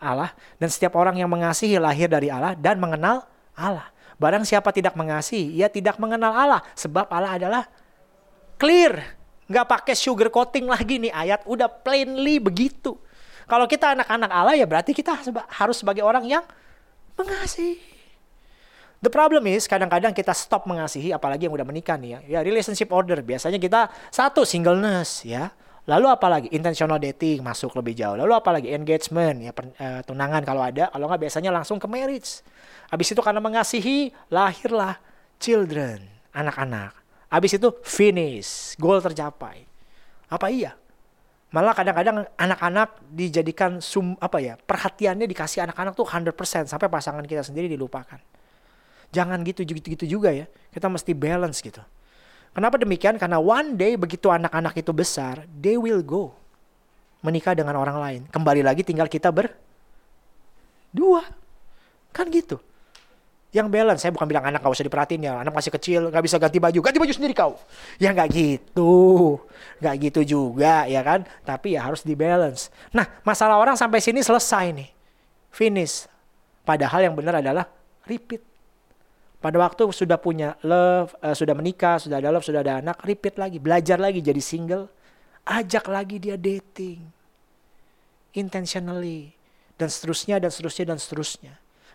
Allah 0.00 0.32
dan 0.56 0.68
setiap 0.72 0.96
orang 0.96 1.20
yang 1.20 1.28
mengasihi 1.28 1.76
lahir 1.76 2.08
dari 2.08 2.32
Allah 2.32 2.56
dan 2.56 2.80
mengenal 2.80 3.28
Allah. 3.54 3.92
Barang 4.20 4.44
siapa 4.44 4.72
tidak 4.72 4.96
mengasihi, 4.96 5.56
ia 5.56 5.68
tidak 5.68 5.96
mengenal 5.96 6.32
Allah 6.32 6.60
sebab 6.76 7.08
Allah 7.08 7.36
adalah 7.40 7.64
clear. 8.60 9.16
Nggak 9.48 9.66
pakai 9.66 9.94
sugar 9.96 10.28
coating 10.28 10.68
lagi 10.68 11.00
nih 11.00 11.12
ayat, 11.12 11.40
udah 11.48 11.68
plainly 11.68 12.36
begitu. 12.36 12.96
Kalau 13.48 13.66
kita 13.66 13.98
anak-anak 13.98 14.30
Allah 14.30 14.54
ya 14.54 14.66
berarti 14.68 14.94
kita 14.94 15.24
harus 15.56 15.76
sebagai 15.80 16.04
orang 16.04 16.22
yang 16.28 16.44
mengasihi. 17.16 17.99
The 19.00 19.08
problem 19.08 19.48
is 19.48 19.64
kadang-kadang 19.64 20.12
kita 20.12 20.36
stop 20.36 20.68
mengasihi 20.68 21.08
apalagi 21.16 21.48
yang 21.48 21.56
udah 21.56 21.64
menikah 21.64 21.96
nih 21.96 22.20
ya. 22.20 22.20
Ya 22.36 22.38
relationship 22.44 22.92
order 22.92 23.24
biasanya 23.24 23.56
kita 23.56 23.88
satu 24.12 24.44
singleness 24.44 25.24
ya. 25.24 25.48
Lalu 25.88 26.06
apalagi 26.12 26.48
intentional 26.52 27.00
dating 27.00 27.40
masuk 27.40 27.72
lebih 27.80 27.96
jauh. 27.96 28.12
Lalu 28.12 28.36
apalagi 28.36 28.68
engagement 28.76 29.40
ya 29.40 29.56
pen, 29.56 29.72
uh, 29.80 30.04
tunangan 30.04 30.44
kalau 30.44 30.60
ada. 30.60 30.92
Kalau 30.92 31.08
nggak 31.08 31.16
biasanya 31.16 31.48
langsung 31.48 31.80
ke 31.80 31.88
marriage. 31.88 32.44
Habis 32.92 33.16
itu 33.16 33.24
karena 33.24 33.40
mengasihi 33.40 34.12
lahirlah 34.28 35.00
children, 35.40 36.04
anak-anak. 36.36 36.92
Habis 37.32 37.56
itu 37.56 37.72
finish, 37.80 38.76
goal 38.76 39.00
tercapai. 39.00 39.64
Apa 40.28 40.52
iya? 40.52 40.76
Malah 41.56 41.72
kadang-kadang 41.72 42.28
anak-anak 42.36 43.00
dijadikan 43.16 43.80
sum 43.80 44.12
apa 44.20 44.44
ya? 44.44 44.60
Perhatiannya 44.60 45.24
dikasih 45.24 45.64
anak-anak 45.64 45.96
tuh 45.96 46.04
100% 46.04 46.68
sampai 46.68 46.86
pasangan 46.92 47.24
kita 47.24 47.42
sendiri 47.42 47.66
dilupakan. 47.66 48.20
Jangan 49.10 49.42
gitu 49.42 49.66
gitu-gitu 49.66 50.06
juga 50.06 50.30
ya. 50.30 50.46
Kita 50.70 50.86
mesti 50.86 51.10
balance 51.14 51.58
gitu. 51.58 51.82
Kenapa 52.50 52.78
demikian? 52.82 53.14
Karena 53.18 53.38
one 53.38 53.78
day 53.78 53.94
begitu 53.94 54.26
anak-anak 54.26 54.74
itu 54.74 54.90
besar, 54.90 55.46
they 55.50 55.78
will 55.78 56.02
go 56.02 56.34
menikah 57.22 57.54
dengan 57.54 57.78
orang 57.78 57.98
lain. 58.00 58.20
Kembali 58.32 58.64
lagi 58.64 58.82
tinggal 58.82 59.06
kita 59.06 59.30
ber 59.30 59.54
dua. 60.90 61.22
Kan 62.10 62.26
gitu. 62.34 62.58
Yang 63.50 63.66
balance, 63.66 64.00
saya 64.06 64.14
bukan 64.14 64.30
bilang 64.30 64.46
anak 64.46 64.62
gak 64.62 64.70
usah 64.70 64.86
diperhatiin 64.86 65.26
ya, 65.26 65.42
anak 65.42 65.50
masih 65.50 65.74
kecil, 65.74 66.06
gak 66.06 66.22
bisa 66.22 66.38
ganti 66.38 66.62
baju, 66.62 66.78
ganti 66.78 66.98
baju 67.02 67.10
sendiri 67.10 67.34
kau. 67.34 67.58
Ya 67.98 68.14
gak 68.14 68.30
gitu, 68.30 69.42
gak 69.82 69.94
gitu 70.06 70.22
juga 70.22 70.86
ya 70.86 71.02
kan, 71.02 71.26
tapi 71.42 71.74
ya 71.74 71.82
harus 71.82 72.06
di 72.06 72.14
balance. 72.14 72.70
Nah 72.94 73.10
masalah 73.26 73.58
orang 73.58 73.74
sampai 73.74 73.98
sini 73.98 74.22
selesai 74.22 74.70
nih, 74.70 74.90
finish. 75.50 76.06
Padahal 76.62 77.10
yang 77.10 77.14
benar 77.18 77.42
adalah 77.42 77.66
repeat. 78.06 78.49
Pada 79.40 79.56
waktu 79.56 79.88
sudah 79.88 80.20
punya 80.20 80.60
love, 80.60 81.16
uh, 81.24 81.32
sudah 81.32 81.56
menikah, 81.56 81.96
sudah 81.96 82.20
ada 82.20 82.28
love, 82.28 82.44
sudah 82.44 82.60
ada 82.60 82.84
anak, 82.84 83.00
repeat 83.08 83.40
lagi, 83.40 83.56
belajar 83.56 83.96
lagi 83.96 84.20
jadi 84.20 84.36
single, 84.36 84.92
ajak 85.48 85.88
lagi 85.88 86.20
dia 86.20 86.36
dating. 86.36 87.00
Intentionally. 88.36 89.32
Dan 89.80 89.88
seterusnya, 89.88 90.36
dan 90.36 90.52
seterusnya, 90.52 90.92
dan 90.92 90.98
seterusnya. 91.00 91.54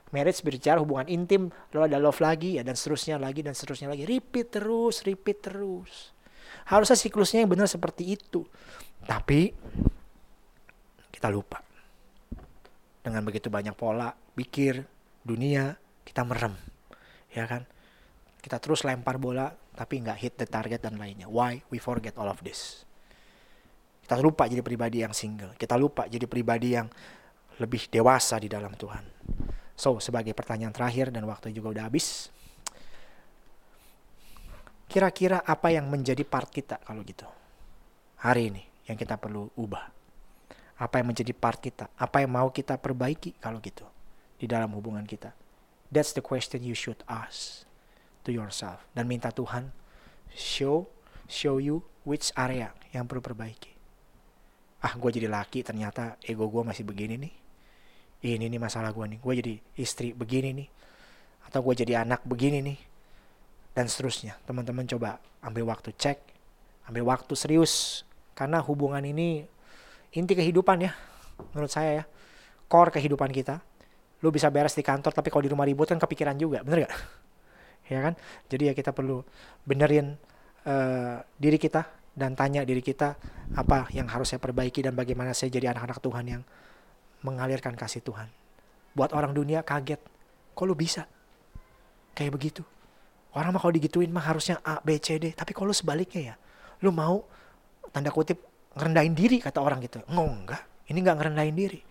Marriage 0.09 0.41
berbicara 0.41 0.81
hubungan 0.81 1.05
intim, 1.05 1.53
lalu 1.69 1.93
ada 1.93 2.01
love 2.01 2.17
lagi, 2.17 2.57
ya 2.57 2.65
dan 2.65 2.73
seterusnya 2.73 3.21
lagi, 3.21 3.45
dan 3.45 3.53
seterusnya 3.53 3.93
lagi. 3.93 4.09
Repeat 4.09 4.57
terus, 4.57 5.05
repeat 5.05 5.45
terus. 5.45 6.17
Harusnya 6.65 6.97
siklusnya 6.97 7.45
yang 7.45 7.53
benar 7.53 7.69
seperti 7.69 8.17
itu. 8.17 8.41
Tapi, 9.05 9.53
kita 11.13 11.29
lupa. 11.29 11.61
Dengan 13.05 13.21
begitu 13.21 13.53
banyak 13.53 13.77
pola, 13.77 14.09
pikir, 14.33 14.81
dunia, 15.21 15.77
kita 16.01 16.25
merem 16.25 16.74
ya 17.36 17.45
kan? 17.45 17.67
Kita 18.39 18.57
terus 18.63 18.88
lempar 18.88 19.19
bola 19.19 19.51
tapi 19.75 19.99
nggak 19.99 20.17
hit 20.23 20.33
the 20.39 20.47
target 20.47 20.79
dan 20.79 20.95
lainnya. 20.95 21.27
Why? 21.27 21.59
We 21.67 21.83
forget 21.83 22.15
all 22.15 22.31
of 22.31 22.39
this. 22.39 22.88
Kita 24.07 24.21
lupa 24.21 24.47
jadi 24.47 24.63
pribadi 24.63 25.03
yang 25.03 25.11
single. 25.11 25.51
Kita 25.59 25.75
lupa 25.75 26.07
jadi 26.07 26.23
pribadi 26.29 26.79
yang 26.79 26.88
lebih 27.59 27.91
dewasa 27.91 28.39
di 28.39 28.47
dalam 28.47 28.71
Tuhan. 28.77 29.03
So 29.75 29.99
sebagai 29.99 30.31
pertanyaan 30.31 30.71
terakhir 30.71 31.11
dan 31.11 31.27
waktu 31.27 31.51
juga 31.51 31.75
udah 31.75 31.83
habis 31.91 32.31
kira-kira 34.86 35.43
apa 35.43 35.73
yang 35.73 35.91
menjadi 35.91 36.23
part 36.23 36.47
kita 36.47 36.79
kalau 36.86 37.03
gitu? 37.03 37.27
Hari 38.21 38.53
ini 38.53 38.63
yang 38.88 38.95
kita 38.95 39.19
perlu 39.19 39.51
ubah. 39.59 39.91
Apa 40.79 41.01
yang 41.01 41.11
menjadi 41.11 41.33
part 41.36 41.59
kita? 41.59 41.91
Apa 41.99 42.23
yang 42.23 42.31
mau 42.31 42.47
kita 42.53 42.79
perbaiki 42.79 43.36
kalau 43.41 43.59
gitu 43.59 43.83
di 44.39 44.45
dalam 44.45 44.71
hubungan 44.77 45.03
kita 45.03 45.33
That's 45.95 46.11
the 46.11 46.19
question 46.19 46.59
you 46.67 46.75
should 46.75 46.99
ask 47.07 47.63
to 48.27 48.35
yourself. 48.35 48.83
Dan 48.91 49.07
minta 49.07 49.31
Tuhan 49.31 49.71
show 50.35 50.91
show 51.31 51.55
you 51.55 51.87
which 52.03 52.35
area 52.35 52.75
yang 52.91 53.07
perlu 53.07 53.23
perbaiki. 53.23 53.71
Ah, 54.83 54.91
gue 54.99 55.07
jadi 55.07 55.31
laki 55.31 55.63
ternyata 55.63 56.19
ego 56.19 56.51
gue 56.51 56.67
masih 56.67 56.83
begini 56.83 57.15
nih. 57.15 57.33
Ini 58.27 58.51
nih 58.51 58.59
masalah 58.59 58.91
gue 58.91 59.07
nih. 59.07 59.19
Gue 59.23 59.33
jadi 59.39 59.53
istri 59.79 60.11
begini 60.11 60.51
nih. 60.51 60.67
Atau 61.47 61.63
gue 61.63 61.79
jadi 61.79 62.03
anak 62.03 62.27
begini 62.27 62.59
nih. 62.59 62.79
Dan 63.71 63.87
seterusnya. 63.87 64.35
Teman-teman 64.43 64.83
coba 64.91 65.23
ambil 65.39 65.71
waktu 65.71 65.95
cek. 65.95 66.19
Ambil 66.91 67.07
waktu 67.07 67.31
serius. 67.39 68.03
Karena 68.35 68.59
hubungan 68.59 68.99
ini 68.99 69.47
inti 70.11 70.35
kehidupan 70.35 70.91
ya. 70.91 70.91
Menurut 71.55 71.71
saya 71.71 72.03
ya. 72.03 72.05
Core 72.67 72.91
kehidupan 72.99 73.31
kita 73.31 73.63
lu 74.24 74.32
bisa 74.32 74.47
beres 74.47 74.78
di 74.78 74.84
kantor 74.86 75.11
tapi 75.11 75.28
kalau 75.28 75.43
di 75.43 75.51
rumah 75.51 75.68
ribut 75.68 75.89
kan 75.91 75.99
kepikiran 75.99 76.39
juga 76.39 76.63
bener 76.63 76.88
gak 76.88 76.93
ya 77.91 77.99
kan? 78.01 78.13
Jadi 78.49 78.72
ya 78.72 78.74
kita 78.74 78.91
perlu 78.91 79.22
benerin 79.66 80.18
uh, 80.66 81.22
diri 81.38 81.57
kita 81.61 81.86
dan 82.16 82.34
tanya 82.34 82.63
diri 82.63 82.80
kita 82.80 83.20
apa 83.59 83.91
yang 83.91 84.07
harus 84.07 84.32
saya 84.32 84.41
perbaiki 84.41 84.82
dan 84.82 84.95
bagaimana 84.95 85.36
saya 85.36 85.51
jadi 85.51 85.76
anak-anak 85.76 85.99
Tuhan 85.99 86.26
yang 86.26 86.41
mengalirkan 87.22 87.76
kasih 87.76 88.01
Tuhan. 88.01 88.30
Buat 88.95 89.11
orang 89.11 89.36
dunia 89.36 89.61
kaget 89.61 89.99
kok 90.55 90.66
lu 90.66 90.74
bisa? 90.74 91.05
Kayak 92.16 92.39
begitu. 92.39 92.63
Orang 93.36 93.51
mah 93.51 93.59
kalau 93.59 93.76
digituin 93.76 94.07
mah 94.09 94.24
harusnya 94.24 94.63
A 94.63 94.80
B 94.80 94.95
C 94.97 95.20
D 95.20 95.36
tapi 95.36 95.51
kalau 95.51 95.76
sebaliknya 95.76 96.34
ya 96.34 96.36
lu 96.80 96.95
mau 96.95 97.28
tanda 97.91 98.09
kutip 98.09 98.39
ngerendahin 98.76 99.11
diri 99.11 99.38
kata 99.43 99.59
orang 99.59 99.84
gitu. 99.84 99.99
Enggak 100.07 100.63
ini 100.88 101.03
nggak 101.03 101.18
ngerendahin 101.20 101.55
diri. 101.55 101.82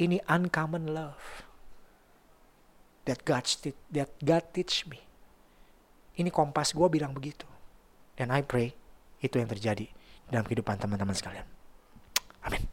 Ini 0.00 0.16
uncommon 0.26 0.90
love 0.90 1.49
that 3.04 3.20
God 3.24 3.44
that 3.92 4.10
God 4.20 4.44
teach 4.52 4.84
me. 4.88 5.00
Ini 6.18 6.28
kompas 6.28 6.76
gue 6.76 6.88
bilang 6.90 7.16
begitu. 7.16 7.48
Dan 8.18 8.28
I 8.28 8.44
pray 8.44 8.76
itu 9.24 9.40
yang 9.40 9.48
terjadi 9.48 9.88
dalam 10.28 10.44
kehidupan 10.44 10.76
teman-teman 10.76 11.16
sekalian. 11.16 11.46
Amin. 12.44 12.64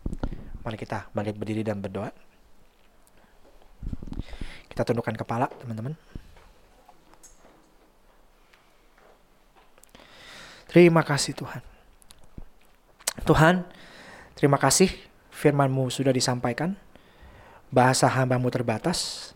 Mari 0.64 0.76
kita 0.76 1.08
bangkit 1.16 1.36
berdiri 1.40 1.64
dan 1.64 1.80
berdoa. 1.80 2.12
Kita 4.68 4.84
tundukkan 4.84 5.16
kepala, 5.16 5.48
teman-teman. 5.64 5.96
Terima 10.68 11.02
kasih 11.02 11.34
Tuhan. 11.34 11.64
Tuhan, 13.24 13.66
terima 14.36 14.60
kasih 14.60 14.92
firman-Mu 15.32 15.88
sudah 15.90 16.12
disampaikan. 16.12 16.76
Bahasa 17.72 18.06
hambamu 18.06 18.52
terbatas, 18.52 19.32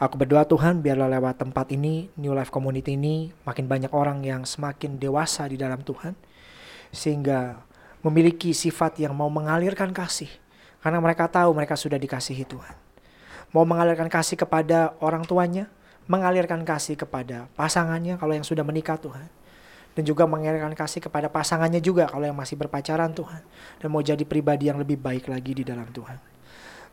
Aku 0.00 0.16
berdoa 0.16 0.48
Tuhan 0.48 0.80
biarlah 0.80 1.12
lewat 1.12 1.44
tempat 1.44 1.68
ini, 1.76 2.08
New 2.16 2.32
Life 2.32 2.48
Community 2.48 2.96
ini, 2.96 3.36
makin 3.44 3.68
banyak 3.68 3.92
orang 3.92 4.24
yang 4.24 4.48
semakin 4.48 4.96
dewasa 4.96 5.44
di 5.44 5.60
dalam 5.60 5.84
Tuhan. 5.84 6.16
Sehingga 6.88 7.60
memiliki 8.00 8.56
sifat 8.56 8.96
yang 8.96 9.12
mau 9.12 9.28
mengalirkan 9.28 9.92
kasih. 9.92 10.32
Karena 10.80 11.04
mereka 11.04 11.28
tahu 11.28 11.52
mereka 11.52 11.76
sudah 11.76 12.00
dikasihi 12.00 12.48
Tuhan. 12.48 12.72
Mau 13.52 13.68
mengalirkan 13.68 14.08
kasih 14.08 14.40
kepada 14.40 14.96
orang 15.04 15.20
tuanya, 15.28 15.68
mengalirkan 16.08 16.64
kasih 16.64 16.96
kepada 16.96 17.52
pasangannya 17.52 18.16
kalau 18.16 18.32
yang 18.32 18.46
sudah 18.46 18.64
menikah 18.64 18.96
Tuhan. 18.96 19.28
Dan 19.92 20.08
juga 20.08 20.24
mengalirkan 20.24 20.72
kasih 20.72 21.04
kepada 21.04 21.28
pasangannya 21.28 21.84
juga 21.84 22.08
kalau 22.08 22.24
yang 22.24 22.40
masih 22.40 22.56
berpacaran 22.56 23.12
Tuhan. 23.12 23.44
Dan 23.76 23.92
mau 23.92 24.00
jadi 24.00 24.24
pribadi 24.24 24.72
yang 24.72 24.80
lebih 24.80 24.96
baik 24.96 25.28
lagi 25.28 25.60
di 25.60 25.60
dalam 25.60 25.92
Tuhan. 25.92 26.16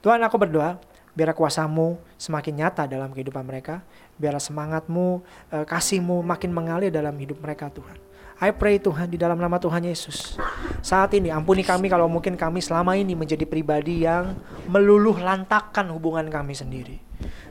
Tuhan 0.04 0.20
aku 0.28 0.36
berdoa 0.36 0.97
biar 1.18 1.34
kuasamu 1.34 1.98
semakin 2.14 2.62
nyata 2.62 2.86
dalam 2.86 3.10
kehidupan 3.10 3.42
mereka, 3.42 3.82
biar 4.22 4.38
semangatmu, 4.38 5.26
uh, 5.50 5.66
kasihmu 5.66 6.22
makin 6.22 6.54
mengalir 6.54 6.94
dalam 6.94 7.18
hidup 7.18 7.42
mereka 7.42 7.74
Tuhan. 7.74 7.98
I 8.38 8.54
pray 8.54 8.78
Tuhan 8.78 9.10
di 9.10 9.18
dalam 9.18 9.42
nama 9.42 9.58
Tuhan 9.58 9.82
Yesus. 9.82 10.38
Saat 10.86 11.18
ini 11.18 11.34
ampuni 11.34 11.66
kami 11.66 11.90
kalau 11.90 12.06
mungkin 12.06 12.38
kami 12.38 12.62
selama 12.62 12.94
ini 12.94 13.18
menjadi 13.18 13.50
pribadi 13.50 14.06
yang 14.06 14.38
meluluh 14.70 15.18
lantakan 15.18 15.90
hubungan 15.90 16.30
kami 16.30 16.54
sendiri. 16.54 17.02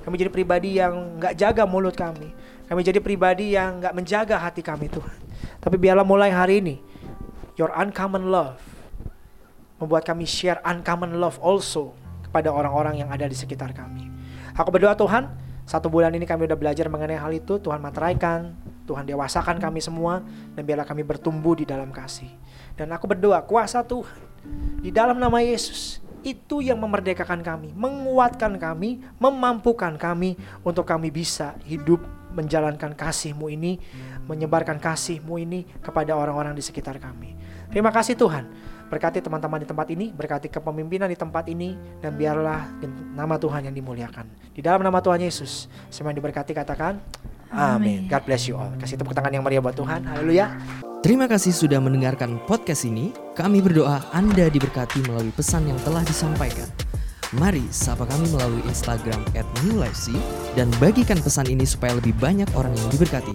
Kami 0.07 0.15
jadi 0.15 0.31
pribadi 0.31 0.79
yang 0.79 1.19
nggak 1.19 1.35
jaga 1.35 1.67
mulut 1.67 1.99
kami. 1.99 2.31
Kami 2.71 2.87
jadi 2.87 3.03
pribadi 3.03 3.59
yang 3.59 3.83
nggak 3.83 3.99
menjaga 3.99 4.39
hati 4.39 4.63
kami 4.63 4.87
Tuhan. 4.87 5.19
Tapi 5.59 5.75
biarlah 5.75 6.07
mulai 6.07 6.31
hari 6.31 6.63
ini, 6.63 6.79
your 7.59 7.75
uncommon 7.75 8.31
love 8.31 8.63
membuat 9.83 10.07
kami 10.07 10.23
share 10.23 10.63
uncommon 10.63 11.19
love 11.19 11.43
also 11.43 12.06
kepada 12.27 12.51
orang-orang 12.51 13.01
yang 13.01 13.09
ada 13.09 13.31
di 13.31 13.39
sekitar 13.39 13.71
kami. 13.71 14.11
Aku 14.59 14.75
berdoa 14.75 14.99
Tuhan, 14.99 15.31
satu 15.63 15.87
bulan 15.87 16.11
ini 16.15 16.27
kami 16.27 16.51
sudah 16.51 16.59
belajar 16.59 16.87
mengenai 16.91 17.19
hal 17.19 17.31
itu, 17.31 17.59
Tuhan 17.63 17.79
materaikan, 17.79 18.55
Tuhan 18.87 19.07
dewasakan 19.07 19.59
kami 19.59 19.83
semua, 19.83 20.23
dan 20.55 20.63
biarlah 20.63 20.87
kami 20.87 21.03
bertumbuh 21.03 21.59
di 21.59 21.67
dalam 21.67 21.91
kasih. 21.91 22.31
Dan 22.75 22.91
aku 22.95 23.11
berdoa, 23.11 23.43
kuasa 23.43 23.83
Tuhan, 23.83 24.19
di 24.83 24.91
dalam 24.95 25.19
nama 25.19 25.43
Yesus, 25.43 26.03
itu 26.27 26.59
yang 26.59 26.83
memerdekakan 26.83 27.43
kami, 27.43 27.71
menguatkan 27.75 28.59
kami, 28.59 28.99
memampukan 29.23 29.95
kami 29.95 30.35
untuk 30.67 30.83
kami 30.83 31.15
bisa 31.15 31.55
hidup 31.63 32.03
menjalankan 32.35 32.93
kasih-Mu 32.93 33.47
ini, 33.49 33.81
menyebarkan 34.29 34.77
kasih-Mu 34.77 35.35
ini 35.41 35.65
kepada 35.81 36.13
orang-orang 36.13 36.53
di 36.53 36.61
sekitar 36.61 37.01
kami. 37.01 37.33
Terima 37.73 37.89
kasih 37.89 38.19
Tuhan. 38.19 38.45
Berkati 38.87 39.19
teman-teman 39.19 39.59
di 39.59 39.67
tempat 39.67 39.87
ini, 39.91 40.15
berkati 40.15 40.47
kepemimpinan 40.47 41.11
di 41.11 41.19
tempat 41.19 41.51
ini, 41.51 41.75
dan 41.99 42.15
biarlah 42.15 42.71
nama 43.15 43.35
Tuhan 43.35 43.67
yang 43.67 43.75
dimuliakan. 43.75 44.31
Di 44.55 44.63
dalam 44.63 44.87
nama 44.87 45.03
Tuhan 45.03 45.19
Yesus, 45.19 45.67
semua 45.91 46.15
yang 46.15 46.23
diberkati 46.23 46.55
katakan, 46.55 47.03
Amin. 47.51 48.11
God 48.11 48.23
bless 48.27 48.47
you 48.51 48.59
all. 48.59 48.71
Kasih 48.79 48.99
tepuk 48.99 49.15
tangan 49.15 49.31
yang 49.31 49.43
meriah 49.47 49.63
buat 49.63 49.75
Tuhan. 49.75 50.03
Haleluya. 50.03 50.55
Terima 51.03 51.31
kasih 51.31 51.55
sudah 51.55 51.79
mendengarkan 51.79 52.43
podcast 52.51 52.83
ini. 52.83 53.15
Kami 53.39 53.63
berdoa 53.63 54.03
Anda 54.11 54.51
diberkati 54.51 55.07
melalui 55.07 55.31
pesan 55.31 55.71
yang 55.71 55.79
telah 55.87 56.03
disampaikan. 56.03 56.67
Mari 57.35 57.63
sapa 57.75 58.07
kami 58.07 58.31
melalui 58.31 58.63
Instagram 58.71 59.19
@newlifec 59.67 60.19
dan 60.55 60.71
bagikan 60.79 61.19
pesan 61.19 61.51
ini 61.51 61.67
supaya 61.67 61.95
lebih 61.99 62.15
banyak 62.19 62.47
orang 62.55 62.75
yang 62.75 62.89
diberkati. 62.91 63.35